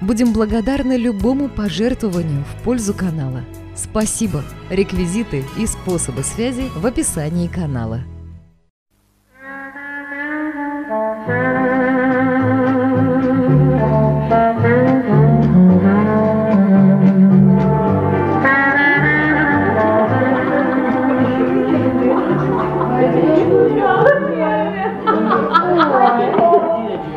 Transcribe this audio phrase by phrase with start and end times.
[0.00, 3.42] Будем благодарны любому пожертвованию в пользу канала.
[3.76, 4.42] Спасибо!
[4.70, 8.00] Реквизиты и способы связи в описании канала.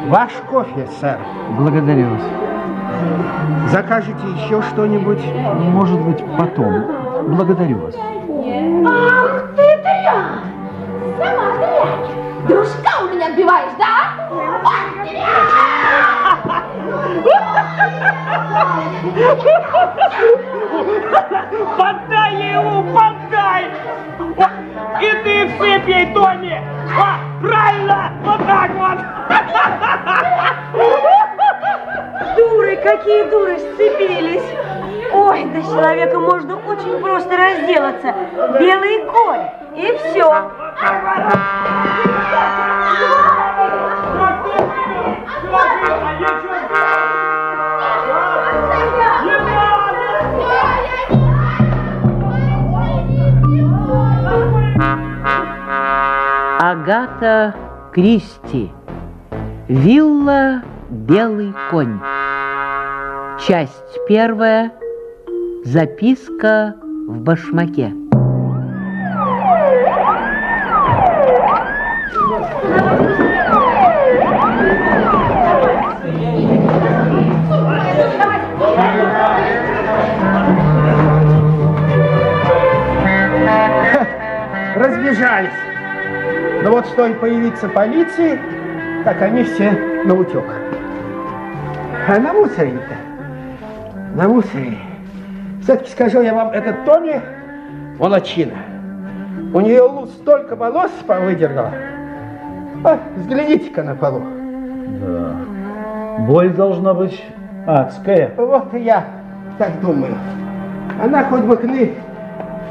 [0.09, 1.19] Ваш кофе, сэр.
[1.57, 2.52] Благодарю вас.
[3.73, 5.25] Закажете еще что-нибудь?
[5.25, 6.85] Может быть, потом.
[7.35, 7.95] Благодарю вас.
[7.95, 10.43] Ах ты дрянь!
[11.17, 12.47] Сама дрянь!
[12.47, 14.13] Дружка у меня отбиваешь, да?
[14.63, 14.83] Ах,
[21.75, 23.71] Подай ему, подай!
[25.01, 26.61] И ты всыпь ей, Тони!
[26.95, 28.12] А, правильно!
[32.97, 34.43] Какие дуры сцепились.
[35.11, 38.13] Ой, с человека можно очень просто разделаться.
[38.59, 40.31] Белый конь, и все.
[56.59, 57.55] Агата
[57.91, 58.71] Кристи.
[59.67, 61.99] Вилла «Белый конь».
[63.45, 64.71] Часть первая.
[65.65, 66.75] Записка
[67.09, 67.93] в башмаке.
[84.75, 85.49] Разбежались.
[86.63, 88.39] Но вот стоит появиться полиции,
[89.03, 89.71] так они все
[90.05, 90.45] на утек.
[92.07, 93.12] А на мусоре-то,
[94.13, 94.77] на мусоре.
[95.61, 97.21] Все-таки скажу я вам, этот Тони
[97.99, 98.57] молочина.
[99.53, 101.71] У нее луз столько волос повыдергала.
[102.83, 104.21] А, взгляните-ка на полу.
[104.99, 105.35] Да.
[106.25, 107.23] Боль должна быть
[107.65, 108.33] адская.
[108.37, 109.05] Вот и я
[109.57, 110.15] так думаю.
[111.01, 111.93] Она хоть бы хны,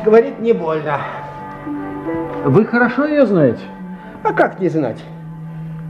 [0.05, 0.99] говорит, не больно.
[2.45, 3.63] Вы хорошо ее знаете?
[4.23, 5.03] А как не знать?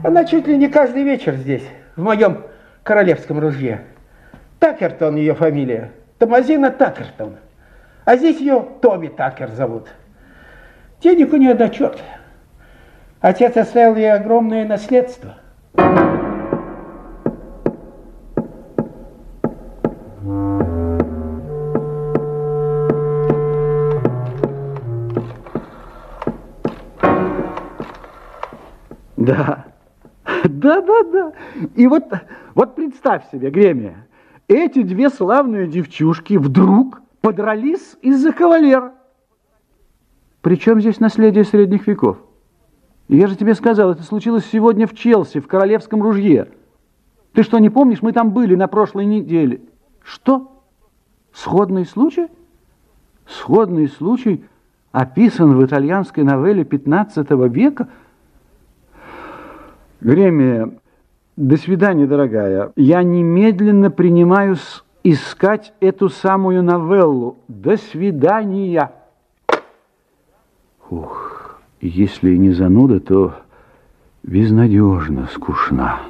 [0.04, 2.38] Она чуть ли не каждый вечер здесь, в моем
[2.82, 3.82] королевском ружье.
[4.62, 5.90] Такертон ее фамилия.
[6.20, 7.34] Томазина Такертон.
[8.04, 9.88] А здесь ее Тоби Такер зовут.
[11.00, 11.68] Денег у нее до.
[13.20, 15.34] Отец оставил ей огромное наследство.
[29.16, 29.64] Да.
[30.44, 31.32] Да, да, да.
[31.74, 32.04] И вот,
[32.54, 34.06] вот представь себе, Гремия,
[34.48, 38.92] эти две славные девчушки вдруг подрались из-за кавалера.
[40.40, 42.18] Причем здесь наследие средних веков?
[43.08, 46.48] Я же тебе сказал, это случилось сегодня в Челси, в Королевском ружье.
[47.32, 49.62] Ты что, не помнишь, мы там были на прошлой неделе.
[50.02, 50.62] Что?
[51.32, 52.28] Сходный случай?
[53.26, 54.44] Сходный случай
[54.90, 57.88] описан в итальянской новелле 15 века–
[60.02, 60.72] Гремия,
[61.36, 62.72] до свидания, дорогая.
[62.76, 67.38] Я немедленно принимаюсь искать эту самую новеллу.
[67.48, 68.92] До свидания.
[70.90, 73.34] Ух, если не зануда, то
[74.22, 76.00] безнадежно скучна.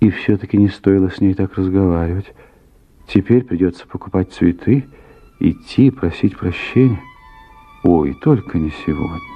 [0.00, 2.32] И все-таки не стоило с ней так разговаривать.
[3.06, 4.86] Теперь придется покупать цветы,
[5.38, 7.00] идти просить прощения.
[7.84, 9.35] Ой, только не сегодня.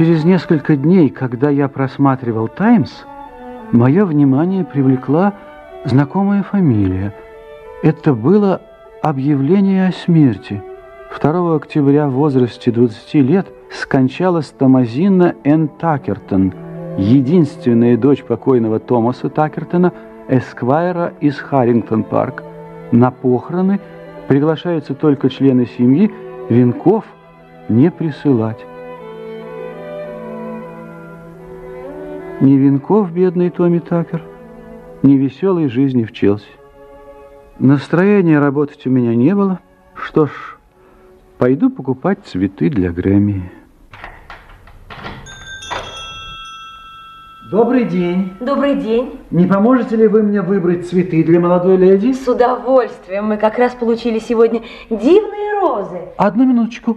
[0.00, 3.04] Через несколько дней, когда я просматривал «Таймс»,
[3.70, 5.34] мое внимание привлекла
[5.84, 7.12] знакомая фамилия.
[7.82, 8.62] Это было
[9.02, 10.62] объявление о смерти.
[11.20, 15.68] 2 октября в возрасте 20 лет скончалась Томазина Н.
[15.68, 16.54] Такертон,
[16.96, 19.92] единственная дочь покойного Томаса Такертона,
[20.28, 22.42] эсквайра из Харрингтон-парк.
[22.90, 23.80] На похороны
[24.28, 26.10] приглашаются только члены семьи,
[26.48, 27.04] венков
[27.68, 28.64] не присылать.
[32.40, 34.22] Ни венков, бедный Томми Такер,
[35.02, 36.46] ни веселой жизни в Челси.
[37.58, 39.60] Настроения работать у меня не было.
[39.92, 40.30] Что ж,
[41.36, 43.52] пойду покупать цветы для Грэмми.
[47.50, 48.32] Добрый день.
[48.40, 49.20] Добрый день.
[49.30, 52.14] Не поможете ли вы мне выбрать цветы для молодой леди?
[52.14, 53.26] С удовольствием.
[53.26, 56.00] Мы как раз получили сегодня дивные розы.
[56.16, 56.96] Одну минуточку.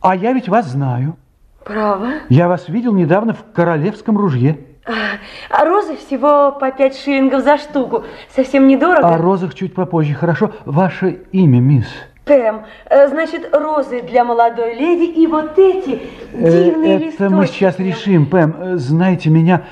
[0.00, 1.16] А я ведь вас знаю.
[1.64, 2.10] Право?
[2.28, 4.67] Я вас видел недавно в королевском ружье.
[4.88, 8.04] А розы всего по пять шиллингов за штуку.
[8.34, 9.08] Совсем недорого.
[9.14, 10.14] О розах чуть попозже.
[10.14, 10.52] Хорошо.
[10.64, 11.86] Ваше имя, мисс?
[12.24, 16.02] Пэм, э, значит, розы для молодой леди и вот эти
[16.32, 17.22] дивные Э, листочки.
[17.22, 18.54] Это мы сейчас решим, Пэм.
[18.58, 19.62] Э, Знаете, меня,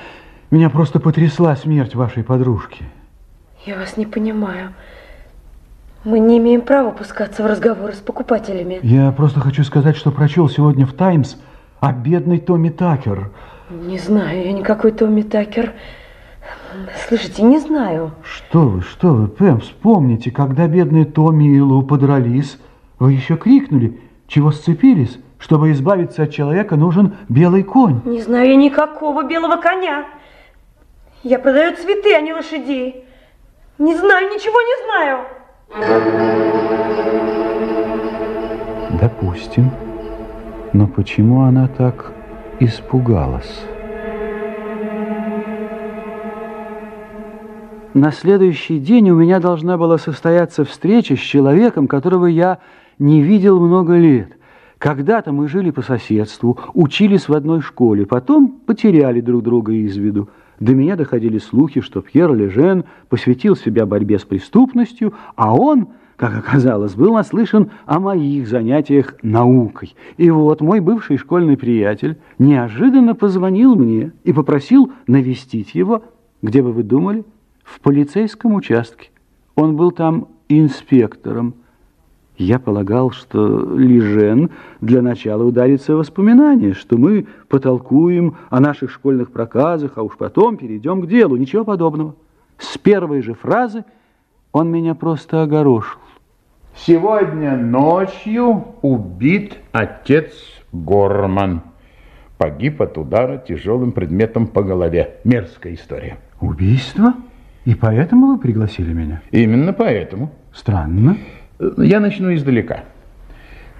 [0.50, 2.84] меня просто потрясла смерть вашей подружки.
[3.66, 4.72] Я вас не понимаю.
[6.04, 8.78] Мы не имеем права пускаться в разговоры с покупателями.
[8.82, 11.36] Я просто хочу сказать, что прочел сегодня в «Таймс»
[11.80, 13.30] о бедной Томми Такер.
[13.70, 15.72] Не знаю, я никакой Томми Такер.
[17.08, 18.12] Слушайте, не знаю.
[18.22, 22.58] Что вы, что вы, Пэм, вспомните, когда бедные Томми и Лу подрались,
[23.00, 25.18] вы еще крикнули, чего сцепились?
[25.38, 28.00] Чтобы избавиться от человека, нужен белый конь.
[28.04, 30.06] Не знаю я никакого белого коня.
[31.22, 33.04] Я продаю цветы, а не лошадей.
[33.78, 35.24] Не знаю, ничего не знаю.
[39.00, 39.70] Допустим.
[40.72, 42.12] Но почему она так
[42.60, 43.64] испугалась?
[47.94, 52.58] На следующий день у меня должна была состояться встреча с человеком, которого я
[52.98, 54.36] не видел много лет.
[54.78, 60.28] Когда-то мы жили по соседству, учились в одной школе, потом потеряли друг друга из виду.
[60.60, 66.34] До меня доходили слухи, что Пьер Лежен посвятил себя борьбе с преступностью, а он, как
[66.34, 69.94] оказалось, был наслышан о моих занятиях наукой.
[70.16, 76.02] И вот мой бывший школьный приятель неожиданно позвонил мне и попросил навестить его,
[76.42, 77.24] где бы вы думали,
[77.62, 79.10] в полицейском участке.
[79.56, 81.54] Он был там инспектором.
[82.38, 89.30] Я полагал, что Лежен для начала ударится в воспоминания, что мы потолкуем о наших школьных
[89.30, 91.36] проказах, а уж потом перейдем к делу.
[91.36, 92.14] Ничего подобного.
[92.58, 93.84] С первой же фразы
[94.52, 95.98] он меня просто огорошил.
[96.78, 100.32] Сегодня ночью убит отец
[100.72, 101.62] Горман.
[102.36, 105.16] Погиб от удара тяжелым предметом по голове.
[105.24, 106.18] Мерзкая история.
[106.40, 107.14] Убийство?
[107.64, 109.22] И поэтому вы пригласили меня?
[109.30, 110.30] Именно поэтому.
[110.52, 111.16] Странно.
[111.78, 112.84] Я начну издалека.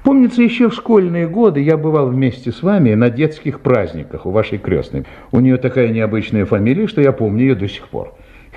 [0.03, 4.57] Помнится, еще в школьные годы я бывал вместе с вами на детских праздниках у вашей
[4.57, 5.05] крестной.
[5.33, 8.15] У нее такая необычная фамилия, что я помню ее до сих пор.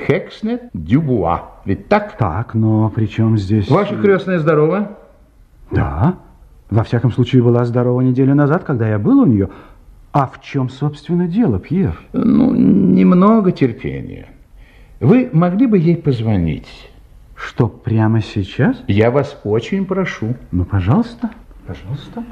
[0.07, 1.58] Хекснет Дюбуа.
[1.69, 2.17] Ведь так?
[2.17, 3.69] Так, но при чем здесь...
[3.69, 4.97] Ваша крестная здорова?
[5.69, 6.15] Да.
[6.71, 9.49] Во всяком случае, была здорова неделю назад, когда я был у нее.
[10.11, 11.93] А в чем, собственно, дело, Пьер?
[12.11, 14.29] Ну, немного терпения.
[14.99, 16.89] Вы могли бы ей позвонить?
[17.35, 18.81] Что, прямо сейчас?
[18.87, 20.33] Я вас очень прошу.
[20.51, 21.29] Ну, пожалуйста,
[21.67, 22.23] пожалуйста.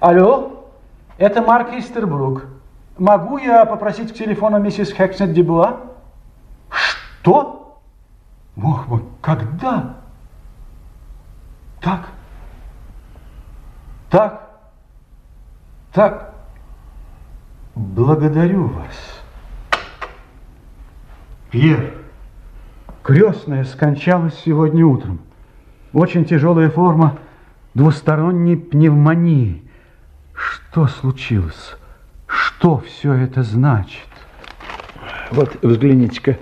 [0.00, 0.72] Алло,
[1.18, 2.55] это Марк Истербрук.
[2.98, 5.80] Могу я попросить к телефону миссис Хекснет Дебуа?
[6.70, 7.82] Что?
[8.56, 9.96] Бог мой, когда?
[11.80, 12.08] Так,
[14.08, 14.50] так,
[15.92, 16.34] так.
[17.74, 19.22] Благодарю вас.
[21.50, 21.94] Пьер,
[23.02, 25.20] крестная скончалась сегодня утром.
[25.92, 27.18] Очень тяжелая форма
[27.74, 29.70] двусторонней пневмонии.
[30.32, 31.76] Что случилось?
[32.36, 34.06] Что все это значит?
[35.30, 36.36] Вот, взгляните-ка.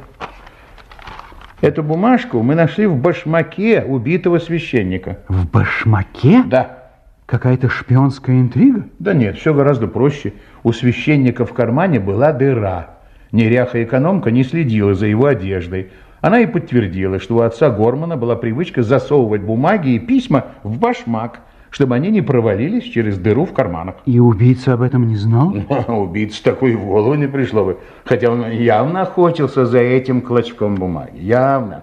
[1.60, 5.20] Эту бумажку мы нашли в башмаке убитого священника.
[5.28, 6.42] В башмаке?
[6.46, 6.78] Да.
[7.26, 8.86] Какая-то шпионская интрига?
[8.98, 10.34] Да нет, все гораздо проще.
[10.64, 12.96] У священника в кармане была дыра.
[13.30, 15.90] Неряха-экономка не следила за его одеждой.
[16.20, 21.40] Она и подтвердила, что у отца Гормана была привычка засовывать бумаги и письма в башмак,
[21.74, 23.96] чтобы они не провалились через дыру в карманах.
[24.06, 25.52] И убийца об этом не знал?
[25.88, 27.78] Убийца такой в голову не пришло бы.
[28.04, 31.18] Хотя он явно охотился за этим клочком бумаги.
[31.18, 31.82] Явно.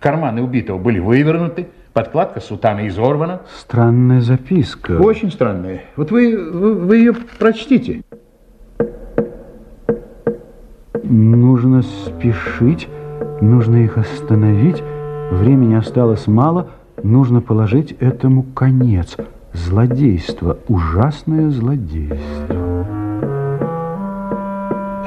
[0.00, 3.42] Карманы убитого были вывернуты, подкладка сутана изорвана.
[3.54, 4.92] Странная записка.
[4.92, 5.82] Очень странная.
[5.96, 8.04] Вот вы, вы, вы ее прочтите.
[11.04, 12.88] Нужно спешить,
[13.42, 14.82] нужно их остановить.
[15.30, 16.70] Времени осталось мало,
[17.06, 19.16] нужно положить этому конец.
[19.52, 22.86] Злодейство, ужасное злодейство.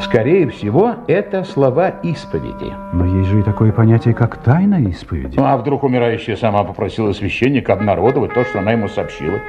[0.02, 2.74] Скорее всего, это слова исповеди.
[2.94, 5.36] Но есть же и такое понятие, как тайна исповеди.
[5.38, 9.40] Ну, а вдруг умирающая сама попросила священника обнародовать то, что она ему сообщила?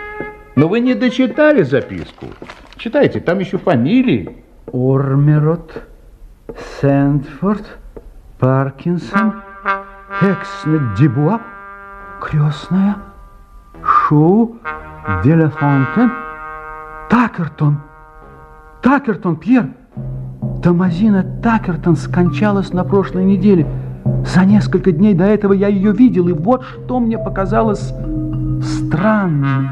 [0.56, 2.26] Но вы не дочитали записку.
[2.76, 4.36] Читайте, там еще фамилии.
[4.72, 5.82] Ормерот,
[6.80, 7.78] Сэндфорд,
[8.38, 9.34] Паркинсон,
[10.20, 11.40] Экснет Дебуа,
[12.20, 12.96] крестная,
[13.82, 14.56] Шу,
[15.24, 16.12] Делафонтен,
[17.08, 17.78] Такертон.
[18.82, 19.70] Такертон, Пьер.
[20.62, 23.66] Томазина Такертон скончалась на прошлой неделе.
[24.26, 27.92] За несколько дней до этого я ее видел, и вот что мне показалось
[28.62, 29.70] странным.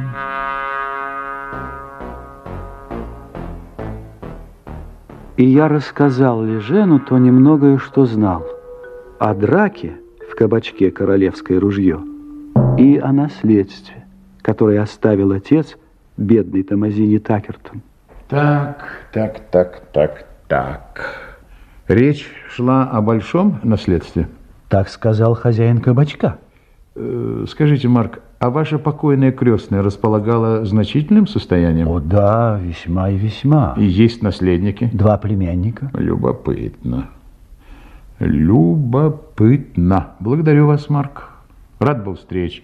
[5.36, 8.44] И я рассказал Лежену то немногое, что знал.
[9.20, 9.92] О драке
[10.30, 12.07] в кабачке «Королевское ружье»
[12.78, 14.04] и о наследстве,
[14.42, 15.76] которое оставил отец
[16.16, 17.82] бедный Томазини Такертон.
[18.28, 21.16] Так, так, так, так, так.
[21.88, 24.28] Речь шла о большом наследстве.
[24.68, 26.38] Так сказал хозяин кабачка.
[26.94, 31.88] Э, Скажите, Марк, а ваша покойная крестная располагала значительным состоянием?
[31.88, 33.74] О да, весьма и весьма.
[33.78, 34.90] И есть наследники?
[34.92, 35.90] Два племянника.
[35.94, 37.08] Любопытно.
[38.18, 40.08] Любопытно.
[40.20, 41.37] Благодарю вас, Марк.
[41.78, 42.62] Рад был встрече.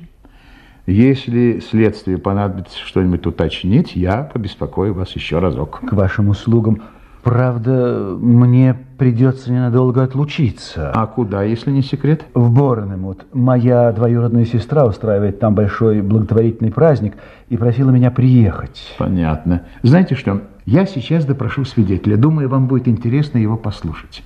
[0.87, 5.80] Если следствие понадобится что-нибудь уточнить, я побеспокою вас еще разок.
[5.80, 6.83] К вашим услугам.
[7.23, 10.92] Правда, мне придется ненадолго отлучиться.
[10.92, 12.26] А куда, если не секрет?
[12.35, 13.25] В Борнемут.
[13.33, 17.14] Моя двоюродная сестра устраивает там большой благотворительный праздник
[17.49, 18.94] и просила меня приехать.
[18.99, 19.62] Понятно.
[19.83, 22.18] Знаете что, я сейчас допрошу свидетеля.
[22.18, 24.23] Думаю, вам будет интересно его послушать.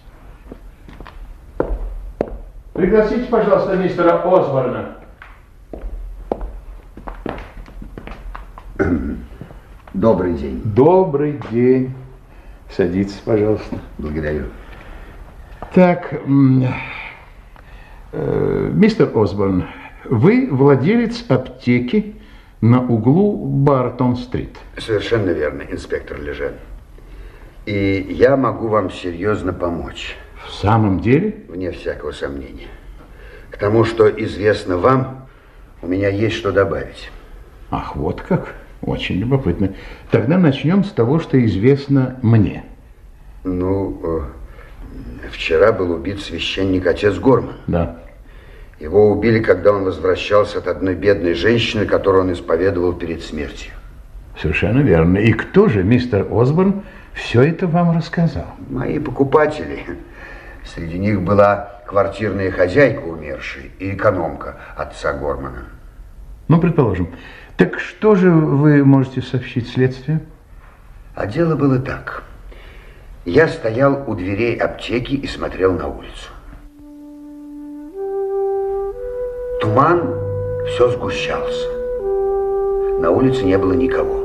[2.79, 4.99] Пригласите, пожалуйста, мистера Осборна.
[9.93, 10.63] Добрый день.
[10.65, 11.93] Добрый день.
[12.71, 13.81] Садитесь, пожалуйста.
[13.99, 14.45] Благодарю.
[15.75, 16.19] Так, э,
[18.73, 19.65] мистер Осборн,
[20.05, 22.15] вы владелец аптеки
[22.61, 24.57] на углу Бартон-стрит.
[24.77, 26.53] Совершенно верно, инспектор Лежен.
[27.67, 30.17] И я могу вам серьезно помочь.
[30.49, 31.37] В самом деле?
[31.49, 32.69] Вне всякого сомнения.
[33.51, 35.29] К тому, что известно вам,
[35.83, 37.11] у меня есть что добавить.
[37.71, 38.55] Ах, вот как.
[38.81, 39.75] Очень любопытно.
[40.11, 42.65] Тогда начнем с того, что известно мне.
[43.45, 47.57] Ну, э, вчера был убит священник отец Горман.
[47.67, 47.99] Да.
[48.81, 53.73] Его убили, когда он возвращался от одной бедной женщины, которую он исповедовал перед смертью.
[54.41, 55.19] Совершенно верно.
[55.19, 58.47] И кто же, мистер Осборн, все это вам рассказал?
[58.71, 59.85] Мои покупатели.
[60.75, 65.65] Среди них была квартирная хозяйка умершей и экономка отца Гормана.
[66.49, 67.09] Ну, предположим.
[67.57, 70.21] Так что же вы можете сообщить следствию?
[71.15, 72.23] А дело было так.
[73.25, 76.31] Я стоял у дверей аптеки и смотрел на улицу.
[79.61, 80.15] Туман
[80.67, 81.69] все сгущался.
[83.01, 84.25] На улице не было никого.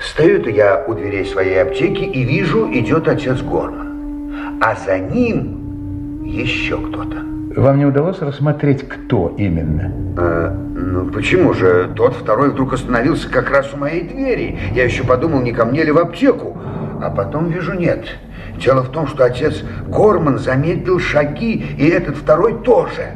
[0.00, 3.91] Стою-то я у дверей своей аптеки и вижу, идет отец Горман.
[4.60, 7.16] А за ним еще кто-то.
[7.56, 9.92] Вам не удалось рассмотреть, кто именно?
[10.16, 11.90] А, ну почему же?
[11.94, 14.58] Тот второй вдруг остановился как раз у моей двери.
[14.72, 16.56] Я еще подумал, не ко мне ли в аптеку.
[17.02, 18.06] А потом вижу, нет.
[18.56, 23.08] Дело в том, что отец Горман заметил шаги, и этот второй тоже.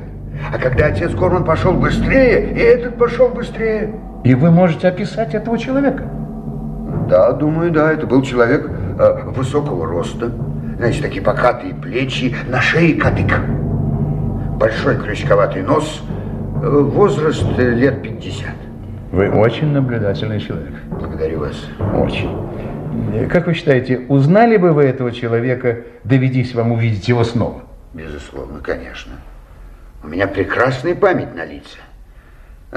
[0.52, 3.94] А когда отец Горман пошел быстрее, и этот пошел быстрее.
[4.24, 6.04] И вы можете описать этого человека?
[7.08, 7.92] Да, думаю, да.
[7.92, 8.68] Это был человек
[8.98, 10.32] э, высокого роста.
[10.76, 13.40] Знаете, такие покатые плечи, на шее кадык.
[14.58, 16.02] Большой крючковатый нос,
[16.62, 18.50] э, возраст э, лет 50.
[19.12, 20.74] Вы очень наблюдательный человек.
[20.90, 21.56] Благодарю вас.
[21.94, 22.30] Очень.
[23.14, 27.62] Э, Как вы считаете, узнали бы вы этого человека, доведись вам увидеть его снова?
[27.94, 29.12] Безусловно, конечно.
[30.04, 31.78] У меня прекрасная память на лица.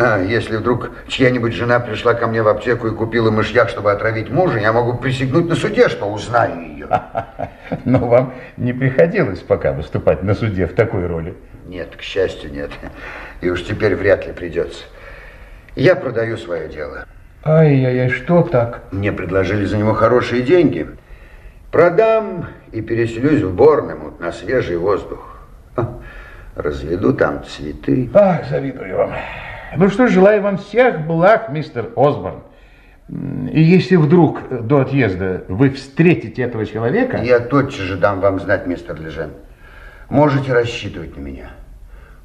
[0.01, 4.29] А, если вдруг чья-нибудь жена пришла ко мне в аптеку и купила мышьяк, чтобы отравить
[4.29, 6.87] мужа, я могу присягнуть на суде, что узнаю ее.
[7.83, 11.35] Но вам не приходилось пока выступать на суде в такой роли.
[11.67, 12.71] Нет, к счастью, нет.
[13.41, 14.85] И уж теперь вряд ли придется.
[15.75, 17.05] Я продаю свое дело.
[17.43, 18.83] Ай-яй-яй, что так?
[18.91, 20.87] Мне предложили за него хорошие деньги.
[21.73, 25.41] Продам и переселюсь в Борнемут на свежий воздух.
[26.55, 28.09] Разведу там цветы.
[28.13, 29.11] Ах, завидую вам.
[29.75, 32.41] Ну что ж, желаю вам всех благ, мистер Осборн.
[33.09, 37.17] И если вдруг э, до отъезда вы встретите этого человека...
[37.17, 39.31] Я тотчас же дам вам знать, мистер Лежен.
[40.09, 41.49] Можете рассчитывать на меня.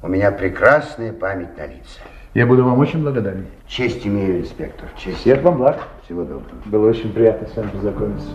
[0.03, 2.01] У меня прекрасная память на лица.
[2.35, 3.47] Я буду вам очень благодарен.
[3.67, 4.89] Честь имею, инспектор.
[4.97, 5.19] Честь.
[5.19, 5.87] Всех вам благ.
[6.05, 6.61] Всего доброго.
[6.65, 8.27] Было очень приятно с вами познакомиться.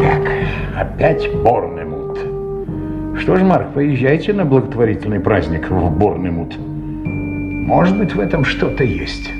[0.00, 1.85] Так, опять Борнемут.
[3.18, 6.56] Что ж, Марк, поезжайте на благотворительный праздник в Борнемут.
[6.58, 9.30] Может быть, в этом что-то есть.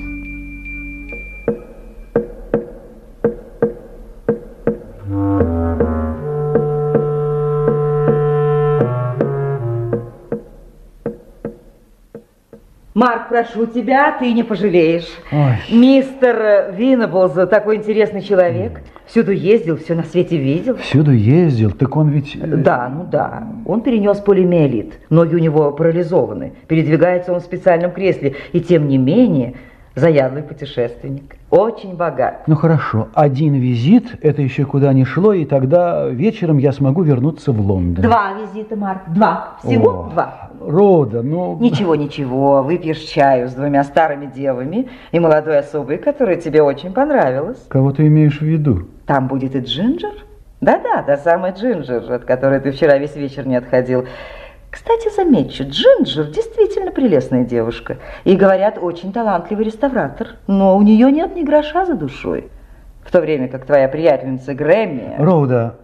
[12.94, 15.06] Марк, прошу тебя, ты не пожалеешь.
[15.30, 15.56] Ой.
[15.70, 18.80] Мистер Виннеблз такой интересный человек.
[19.06, 20.76] Всюду ездил, все на свете видел.
[20.76, 22.36] Всюду ездил, так он ведь...
[22.36, 23.46] э, Да, ну да.
[23.64, 24.98] Он перенес полимиелит.
[25.10, 26.54] Ноги у него парализованы.
[26.66, 28.34] Передвигается он в специальном кресле.
[28.52, 29.54] И тем не менее,
[29.96, 31.36] заядлый путешественник.
[31.50, 32.46] Очень богат.
[32.46, 37.50] Ну хорошо, один визит, это еще куда ни шло, и тогда вечером я смогу вернуться
[37.50, 38.04] в Лондон.
[38.04, 39.02] Два визита, Марк.
[39.08, 39.56] Два.
[39.64, 40.50] Всего О, два.
[40.60, 41.56] Рода, ну...
[41.58, 42.62] Ничего, ничего.
[42.62, 47.64] Выпьешь чаю с двумя старыми девами и молодой особой, которая тебе очень понравилась.
[47.68, 48.88] Кого ты имеешь в виду?
[49.06, 50.12] Там будет и Джинджер.
[50.60, 54.04] Да-да, та самая Джинджер, от которой ты вчера весь вечер не отходил.
[54.76, 57.96] Кстати, замечу, Джинджер действительно прелестная девушка.
[58.24, 60.36] И, говорят, очень талантливый реставратор.
[60.46, 62.50] Но у нее нет ни гроша за душой.
[63.02, 65.14] В то время как твоя приятельница Грэмми...
[65.16, 65.76] Роуда,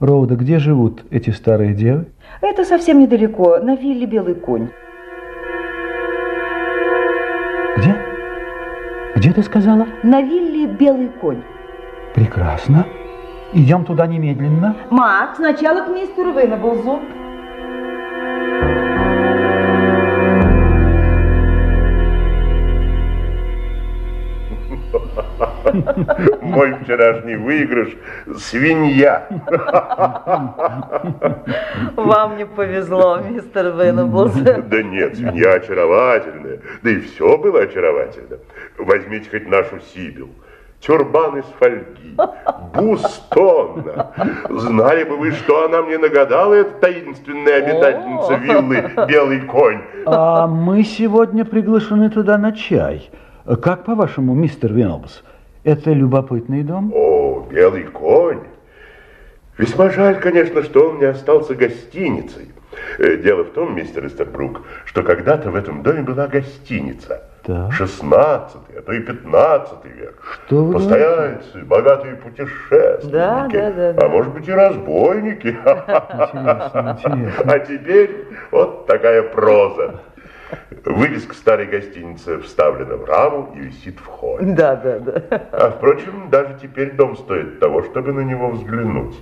[0.00, 2.06] Роуда, где живут эти старые девы?
[2.40, 4.70] Это совсем недалеко, на вилле Белый конь.
[7.76, 7.96] Где?
[9.14, 9.86] Где ты сказала?
[10.02, 11.42] На вилле Белый конь.
[12.16, 12.84] Прекрасно.
[13.52, 14.74] Идем туда немедленно.
[14.90, 16.98] Мак, сначала к мистеру Венеблзу.
[26.42, 27.96] Мой вчерашний выигрыш–
[28.38, 29.26] свинья.
[31.96, 34.34] Вам не повезло, мистер Венеблз.
[34.34, 36.60] Да нет, свинья очаровательная.
[36.82, 38.38] Да и все было очаровательно.
[38.78, 40.28] Возьмите хоть нашу Сибил.
[40.80, 42.14] Тюрбан из фольги,
[42.74, 44.12] бустонна.
[44.50, 49.80] Знали бы вы, что она мне нагадала, эта таинственная обитательница виллы «Белый конь».
[50.04, 53.10] А мы сегодня приглашены туда на чай.
[53.62, 55.22] Как по-вашему, мистер Венелбс,
[55.66, 56.92] это любопытный дом?
[56.94, 58.44] О, «Белый конь».
[59.58, 62.52] Весьма жаль, конечно, что он не остался гостиницей.
[62.98, 67.22] Э, Дело в том, мистер Эстербрук, что когда-то в этом доме была гостиница.
[67.46, 67.70] Да.
[67.70, 70.22] 16 а то и 15 век.
[70.46, 73.12] Что вы Постояльцы, богатые путешественники.
[73.12, 74.06] Да, да, да, да.
[74.06, 75.48] А может быть и разбойники.
[75.48, 77.44] Интересно, интересно.
[77.52, 80.00] А теперь вот такая проза.
[80.84, 84.54] Вывеска старой гостиницы вставлена в раму и висит в холле.
[84.54, 85.22] Да, да, да.
[85.52, 89.16] А впрочем, даже теперь дом стоит того, чтобы на него взглянуть.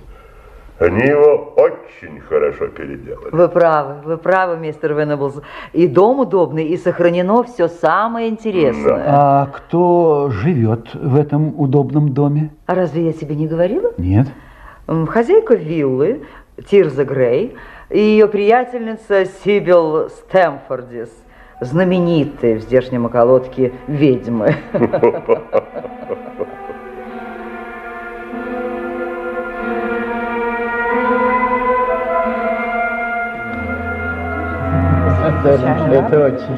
[0.77, 3.29] Они его очень хорошо переделали.
[3.31, 5.41] Вы правы, вы правы, мистер Венеблз.
[5.71, 9.03] И дом удобный, и сохранено все самое интересное.
[9.07, 12.49] А кто живет в этом удобном доме?
[12.65, 13.93] А разве я тебе не говорила?
[13.97, 14.27] Нет.
[15.07, 16.25] Хозяйка виллы
[16.69, 17.55] Тирза Грей
[17.89, 21.09] и ее приятельница Сибил Стэмфордис,
[21.61, 24.55] знаменитые в здешнем околотке ведьмы.
[35.45, 36.57] Это очень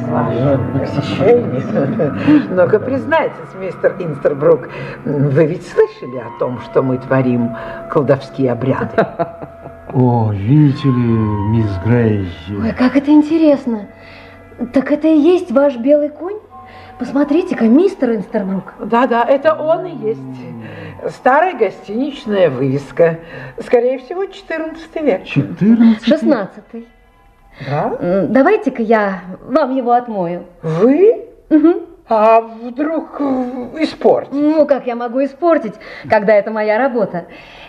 [0.79, 2.47] посещение.
[2.51, 4.69] Но-ка признайтесь, мистер Инстербрук,
[5.03, 7.55] вы ведь слышали о том, что мы творим
[7.91, 8.95] колдовские обряды?
[9.99, 13.88] О, видите ли, мисс Грей, Ой, как это интересно.
[14.71, 16.38] Так это и есть ваш белый конь?
[16.99, 18.75] Посмотрите-ка, мистер Инстербрук.
[18.79, 21.15] Да-да, это он и есть.
[21.15, 23.21] Старая гостиничная вывеска.
[23.60, 25.23] Скорее всего, 14 век.
[25.25, 26.05] 14?
[26.05, 26.88] Шестнадцатый.
[27.67, 27.97] Да?
[27.99, 30.43] М, Давайте-ка я вам его отмою.
[30.62, 31.25] Вы?
[31.49, 31.73] Мгм.
[32.10, 34.32] А вдруг э, испортить?
[34.32, 35.74] Ну, как я могу испортить,
[36.10, 37.26] когда это моя работа?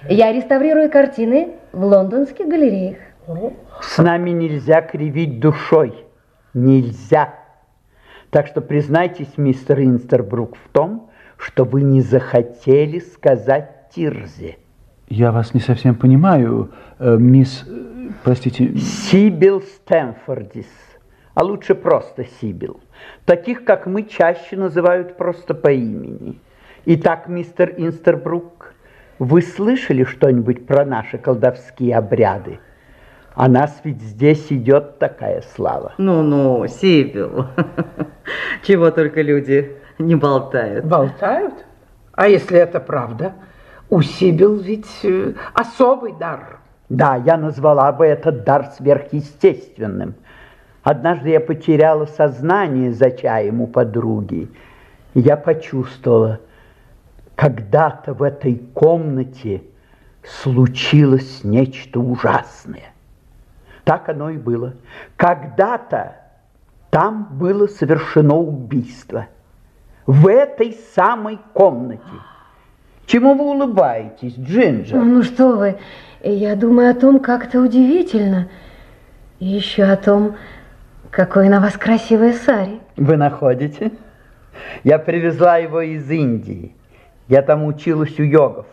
[0.09, 2.98] Я реставрирую картины в лондонских галереях.
[3.81, 6.05] С нами нельзя кривить душой.
[6.55, 7.35] Нельзя.
[8.31, 14.57] Так что признайтесь, мистер Инстербрук, в том, что вы не захотели сказать Тирзе.
[15.09, 17.64] Я вас не совсем понимаю, э, мисс...
[17.66, 20.66] э, Простите, Сибил Стэнфордис,
[21.35, 22.81] а лучше просто Сибил.
[23.28, 26.40] Таких, как мы, чаще называют просто по имени.
[26.86, 28.72] Итак, мистер Инстербрук,
[29.18, 32.58] вы слышали что-нибудь про наши колдовские обряды?
[33.34, 35.92] А нас ведь здесь идет такая слава.
[35.98, 37.44] Ну-ну, Сибил.
[38.62, 40.86] Чего только люди не болтают.
[40.86, 41.66] Болтают?
[42.12, 43.34] А если это правда?
[43.90, 46.60] У Сибил ведь э, особый дар.
[46.88, 50.14] Да, я назвала бы этот дар сверхъестественным.
[50.88, 54.48] Однажды я потеряла сознание за чаем у подруги.
[55.12, 56.40] Я почувствовала,
[57.35, 59.64] когда-то в этой комнате
[60.24, 62.94] случилось нечто ужасное.
[63.85, 64.77] Так оно и было.
[65.18, 66.16] Когда-то
[66.88, 69.27] Там было совершено убийство.
[70.07, 72.01] В этой самой комнате.
[73.05, 74.96] Чему вы улыбаетесь, Джинджер?
[74.96, 75.77] Ну что вы,
[76.22, 78.48] я думаю о том, как это удивительно.
[79.38, 80.37] И еще о том,
[81.18, 82.78] какой на вас красивая сари.
[82.96, 83.90] Вы находите?
[84.85, 86.76] Я привезла его из Индии.
[87.26, 88.66] Я там училась у йогов.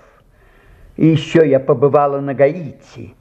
[0.95, 3.15] И еще я побывала на Гаити.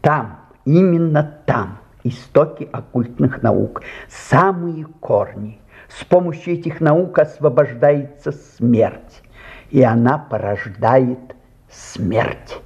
[0.00, 5.60] Там, именно там, истоки оккультных наук, самые корни.
[5.88, 9.24] С помощью этих наук освобождается смерть,
[9.70, 11.34] и она порождает
[11.68, 12.60] смерть.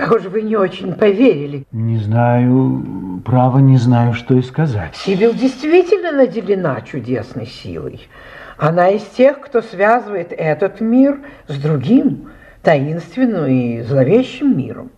[0.00, 1.66] Похоже, вы не очень поверили.
[1.72, 4.96] Не знаю, право не знаю, что и сказать.
[4.96, 8.08] Сибил действительно наделена чудесной силой.
[8.56, 12.30] Она из тех, кто связывает этот мир с другим,
[12.62, 14.90] таинственным и зловещим миром.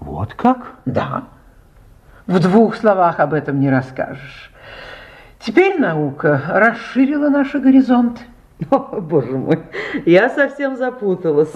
[0.00, 0.72] Вот как?
[0.84, 1.28] Да.
[2.26, 4.52] В двух словах об этом не расскажешь.
[5.38, 8.22] Теперь наука расширила наши горизонты.
[8.70, 9.60] О, боже мой,
[10.04, 11.52] я совсем запуталась.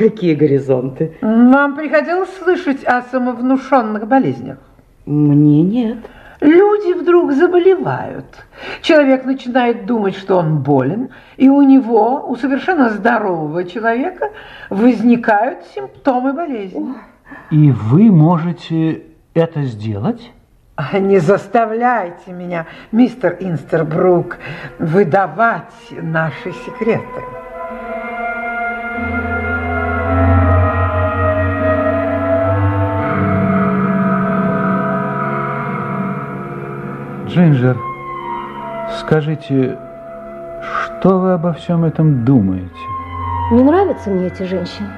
[0.00, 1.18] Какие горизонты?
[1.20, 4.56] Вам приходилось слышать о самовнушенных болезнях?
[5.04, 5.98] Мне нет.
[6.40, 8.24] Люди вдруг заболевают.
[8.80, 14.30] Человек начинает думать, что он болен, и у него, у совершенно здорового человека,
[14.70, 16.94] возникают симптомы болезни.
[17.50, 19.02] И вы можете
[19.34, 20.32] это сделать?
[20.76, 24.38] А Не заставляйте меня, мистер Инстербрук,
[24.78, 27.20] выдавать наши секреты.
[37.30, 37.78] Джинджер,
[38.98, 39.78] скажите,
[40.82, 42.74] что вы обо всем этом думаете?
[43.52, 44.88] Не нравятся мне эти женщины.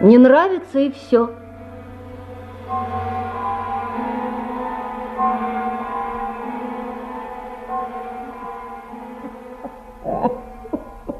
[0.00, 1.30] Не нравится и все.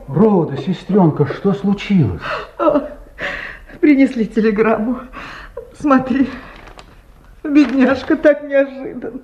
[0.09, 2.21] Рода, сестренка, что случилось?
[3.81, 5.03] Принесли телеграмму.
[5.79, 6.29] Смотри,
[7.45, 9.21] бедняжка так неожиданно.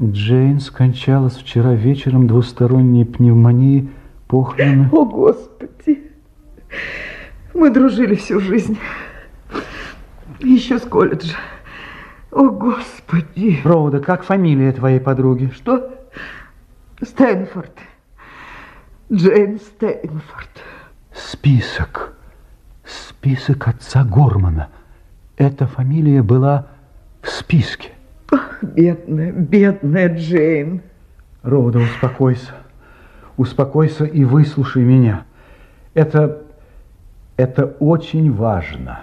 [0.00, 3.90] Джейн скончалась вчера вечером двусторонней пневмонии
[4.28, 4.88] похороны.
[4.92, 6.12] О, Господи!
[7.52, 8.78] Мы дружили всю жизнь.
[10.38, 11.36] Еще с колледжа.
[12.30, 13.60] О, Господи!
[13.64, 15.50] Роуда, как фамилия твоей подруги?
[15.52, 15.90] Что?
[17.02, 17.76] Стэнфорд.
[19.12, 20.62] Джейн Стэнфорд.
[21.12, 22.14] Список.
[22.84, 24.68] Список отца Гормана.
[25.36, 26.68] Эта фамилия была
[27.20, 27.97] в списке.
[28.30, 30.82] Ах, бедная, бедная Джейн.
[31.42, 32.52] Роуда, успокойся.
[33.36, 35.24] Успокойся и выслушай меня.
[35.94, 36.42] Это,
[37.36, 39.00] это очень важно.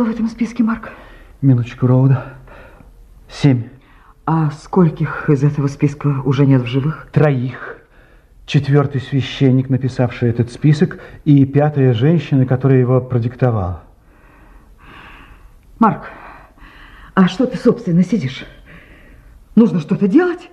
[0.00, 0.90] Было в этом списке, Марк?
[1.42, 2.24] Минуточку, Роуда.
[3.28, 3.64] Семь.
[4.24, 7.08] А скольких из этого списка уже нет в живых?
[7.12, 7.76] Троих.
[8.46, 13.82] Четвертый священник, написавший этот список, и пятая женщина, которая его продиктовала.
[15.78, 16.10] Марк,
[17.14, 18.46] а что ты, собственно, сидишь?
[19.54, 20.50] Нужно что-то делать?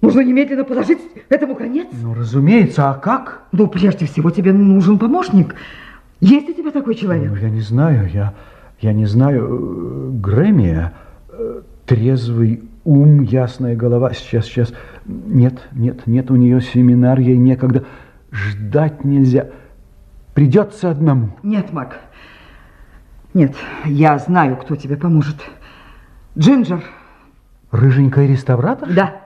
[0.00, 1.88] Нужно немедленно положить этому конец?
[1.92, 3.42] Ну, разумеется, а как?
[3.52, 5.54] Ну, прежде всего, тебе нужен помощник.
[6.20, 7.30] Есть у тебя такой человек?
[7.30, 8.34] Ну, я не знаю, я,
[8.80, 9.46] я не знаю.
[9.48, 10.90] Э, Грэмми,
[11.28, 14.12] э, трезвый ум, ясная голова.
[14.12, 14.72] Сейчас, сейчас.
[15.06, 17.84] Нет, нет, нет, у нее семинар, ей некогда.
[18.30, 19.48] Ждать нельзя.
[20.34, 21.30] Придется одному.
[21.42, 21.96] Нет, Марк.
[23.34, 25.36] Нет, я знаю, кто тебе поможет.
[26.38, 26.82] Джинджер.
[27.70, 28.88] Рыженькая реставратор?
[28.92, 29.20] Да.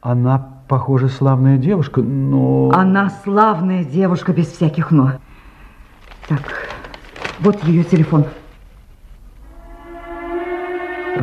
[0.00, 2.70] Она, похоже, славная девушка, но...
[2.74, 5.12] Она славная девушка без всяких «но».
[6.28, 6.40] Так,
[7.40, 8.24] вот ее телефон.
[11.12, 11.20] Так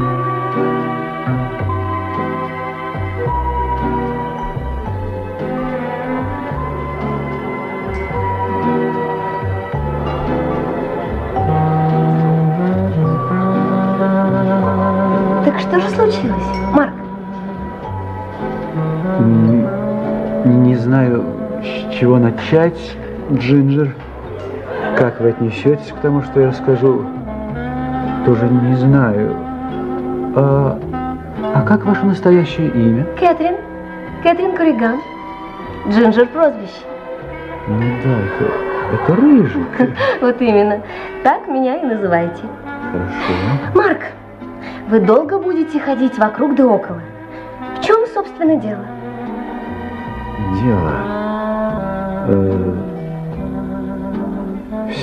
[15.59, 16.93] что же случилось, Марк?
[20.45, 21.23] Не знаю,
[21.63, 22.77] с чего начать,
[23.33, 23.95] Джинджер.
[24.95, 27.07] Как вы отнесетесь к тому, что я скажу,
[28.27, 29.48] тоже не знаю.
[30.35, 30.79] А,
[31.55, 33.05] а как ваше настоящее имя?
[33.19, 33.55] Кэтрин.
[34.23, 34.99] Кэтрин Корриган.
[35.89, 36.85] Джинджер прозвище.
[37.67, 39.89] Ну да, хо- Это Рыжик.
[40.21, 40.81] Вот именно.
[41.23, 42.43] Так меня и называйте.
[42.91, 43.75] Хорошо.
[43.75, 44.01] Марк,
[44.89, 47.01] вы долго будете ходить вокруг да около?
[47.77, 48.85] В чем, собственно, дело?
[50.63, 50.93] Дело.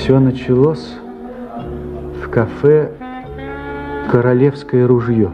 [0.07, 0.95] все началось
[2.23, 2.91] в кафе
[4.09, 5.31] «Королевское ружье».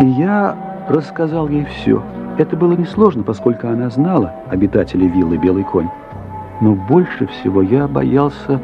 [0.00, 0.56] И я
[0.88, 2.02] рассказал ей все.
[2.38, 5.88] Это было несложно, поскольку она знала обитателей виллы «Белый конь».
[6.60, 8.60] Но больше всего я боялся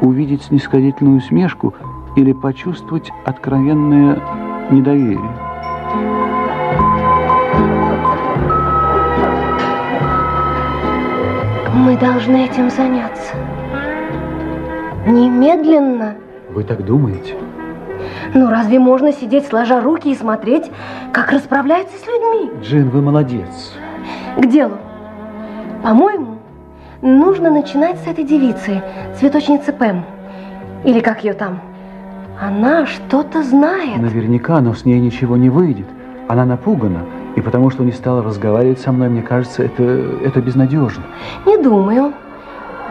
[0.00, 1.74] увидеть снисходительную усмешку
[2.16, 4.18] или почувствовать откровенное
[4.70, 6.21] недоверие.
[11.84, 13.34] Мы должны этим заняться.
[15.04, 16.14] Немедленно.
[16.50, 17.34] Вы так думаете?
[18.34, 20.70] Ну, разве можно сидеть сложа руки и смотреть,
[21.12, 22.52] как расправляются с людьми?
[22.62, 23.72] Джин, вы молодец.
[24.36, 24.76] К делу.
[25.82, 26.38] По-моему,
[27.00, 28.80] нужно начинать с этой девицы,
[29.18, 30.04] цветочницы Пэм.
[30.84, 31.58] Или как ее там.
[32.40, 34.00] Она что-то знает.
[34.00, 35.86] Наверняка, но с ней ничего не выйдет.
[36.28, 37.00] Она напугана.
[37.36, 41.04] И потому что не стала разговаривать со мной, мне кажется, это, это безнадежно.
[41.46, 42.12] Не думаю.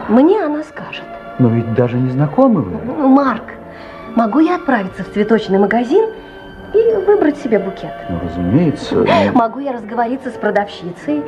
[0.08, 1.04] Мне она скажет.
[1.38, 2.78] Но ведь даже не знакомы вы.
[2.84, 3.44] Ну, Марк,
[4.14, 6.06] могу я отправиться в цветочный магазин
[6.74, 7.92] и выбрать себе букет?
[8.08, 9.06] Ну, разумеется.
[9.34, 11.22] Могу я разговориться с продавщицей?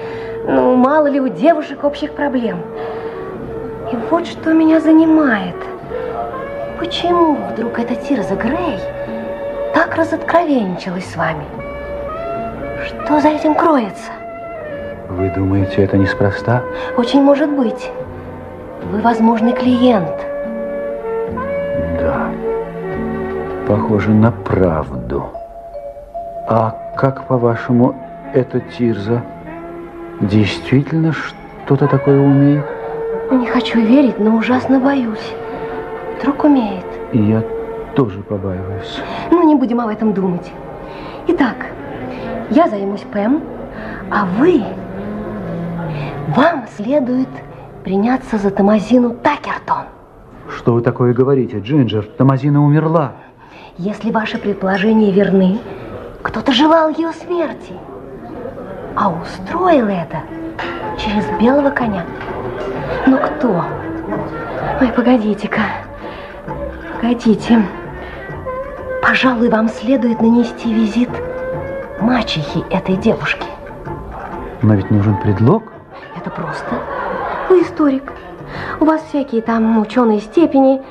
[0.46, 2.58] Ну, мало ли у девушек общих проблем.
[3.92, 5.56] И вот что меня занимает.
[6.78, 8.78] Почему вдруг эта Тирза Грей
[9.74, 11.44] так разоткровенничалась с вами?
[12.86, 14.12] Что за этим кроется?
[15.08, 16.62] Вы думаете, это неспроста?
[16.96, 17.90] Очень может быть.
[18.90, 20.14] Вы возможный клиент.
[22.00, 22.28] Да.
[23.66, 25.24] Похоже на правду.
[26.48, 27.94] А как, по-вашему,
[28.34, 29.22] эта Тирза
[30.20, 32.64] действительно что-то такое умеет?
[33.30, 35.32] Не хочу верить, но ужасно боюсь.
[36.18, 36.84] Вдруг умеет.
[37.12, 37.42] И я
[37.94, 39.00] тоже побаиваюсь.
[39.30, 40.52] Ну, не будем об этом думать.
[41.28, 41.54] Итак,
[42.50, 43.42] я займусь Пэм,
[44.10, 44.62] а вы...
[46.28, 47.28] Вам следует
[47.84, 49.84] приняться за Тамазину Такертон.
[50.48, 52.04] Что вы такое говорите, Джинджер?
[52.16, 53.12] Тамазина умерла.
[53.76, 55.58] Если ваши предположения верны,
[56.22, 57.74] кто-то желал ее смерти,
[58.96, 60.22] а устроил это
[60.98, 62.04] через белого коня.
[63.06, 63.64] Но кто?
[64.80, 65.60] Ой, погодите-ка.
[66.94, 67.62] Погодите.
[69.02, 71.10] Пожалуй, вам следует нанести визит
[72.00, 73.46] мачехи этой девушки.
[74.62, 75.64] Но ведь нужен предлог.
[76.16, 76.74] Это просто.
[77.48, 78.12] Вы историк.
[78.80, 80.82] У вас всякие там ученые степени.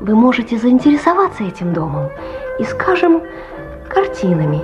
[0.00, 2.08] Вы можете заинтересоваться этим домом
[2.58, 3.22] и, скажем,
[3.88, 4.60] картинами,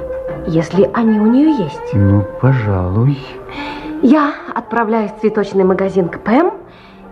[0.47, 1.95] если они у нее есть.
[1.95, 3.19] Ну, пожалуй.
[4.03, 6.53] Я отправляюсь в цветочный магазин к Пэм,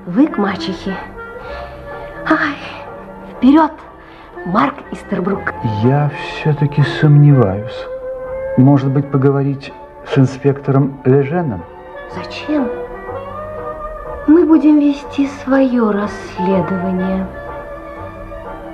[0.07, 0.97] вы к мачехе.
[2.29, 2.57] Ай,
[3.37, 3.73] вперед,
[4.45, 5.53] Марк Истербрук.
[5.83, 6.11] Я
[6.41, 7.87] все-таки сомневаюсь.
[8.57, 9.71] Может быть, поговорить
[10.07, 11.63] с инспектором Леженом?
[12.15, 12.67] Зачем?
[14.27, 17.27] Мы будем вести свое расследование.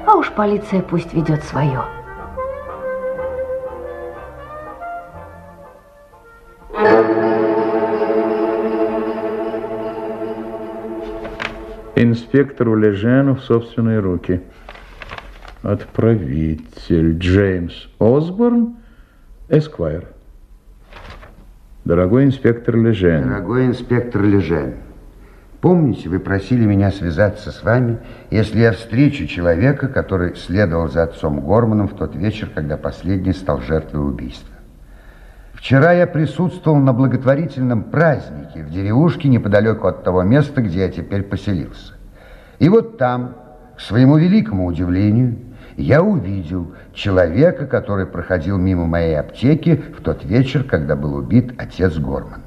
[0.07, 1.83] А уж полиция пусть ведет свое.
[11.97, 14.42] Инспектору Лежену в собственные руки.
[15.64, 18.77] Отправитель Джеймс Осборн,
[19.53, 20.07] Эсквайр.
[21.85, 23.29] Дорогой инспектор Лежен.
[23.29, 24.77] Дорогой инспектор Лежен,
[25.61, 27.99] помните, вы просили меня связаться с вами,
[28.31, 33.61] если я встречу человека, который следовал за отцом Горманом в тот вечер, когда последний стал
[33.61, 34.55] жертвой убийства.
[35.53, 41.25] Вчера я присутствовал на благотворительном празднике в деревушке неподалеку от того места, где я теперь
[41.25, 41.93] поселился.
[42.59, 43.37] И вот там,
[43.77, 45.37] к своему великому удивлению,
[45.77, 51.97] я увидел человека, который проходил мимо моей аптеки в тот вечер, когда был убит отец
[51.97, 52.43] Горман.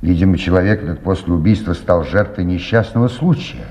[0.00, 3.66] Видимо, человек этот после убийства стал жертвой несчастного случая,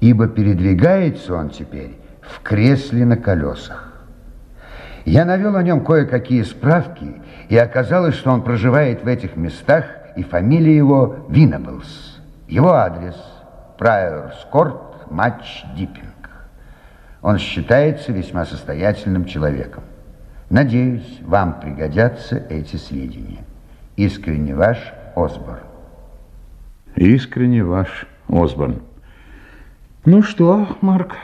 [0.00, 3.92] ибо передвигается он теперь в кресле на колесах.
[5.04, 10.22] Я навел о нем кое-какие справки, и оказалось, что он проживает в этих местах, и
[10.22, 12.20] фамилия его Винаблс.
[12.48, 13.16] Его адрес–
[13.78, 16.17] Прайорс-Корт, Матч Диппинг.
[17.22, 19.82] Он считается весьма состоятельным человеком.
[20.50, 23.44] Надеюсь, вам пригодятся эти сведения.
[23.96, 24.78] Искренне ваш
[25.16, 25.58] Осборн.
[26.96, 28.76] Искренне ваш Осборн.
[30.04, 31.16] Ну что, Марк?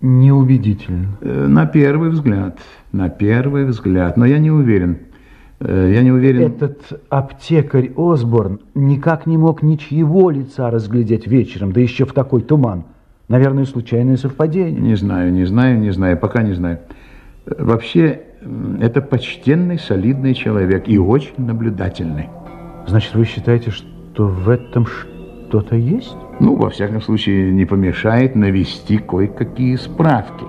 [0.00, 1.08] Неубедительно.
[1.20, 2.58] Э, На первый взгляд,
[2.90, 4.98] на первый взгляд, но я не уверен.
[5.60, 6.42] Э, Я не уверен...
[6.48, 12.84] Этот аптекарь Осборн никак не мог ничьего лица разглядеть вечером, да еще в такой туман.
[13.28, 14.80] Наверное, случайное совпадение.
[14.80, 16.80] Не знаю, не знаю, не знаю, пока не знаю.
[17.46, 18.20] Э, Вообще,
[18.80, 22.28] это почтенный, солидный человек и очень наблюдательный.
[22.86, 26.16] Значит, вы считаете, что в этом что-то есть?
[26.40, 30.44] Ну, во всяком случае, не помешает навести кое-какие справки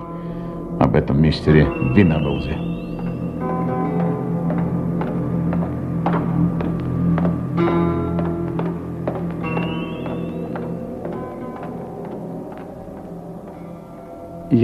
[0.80, 2.73] об этом мистере Винаблзе.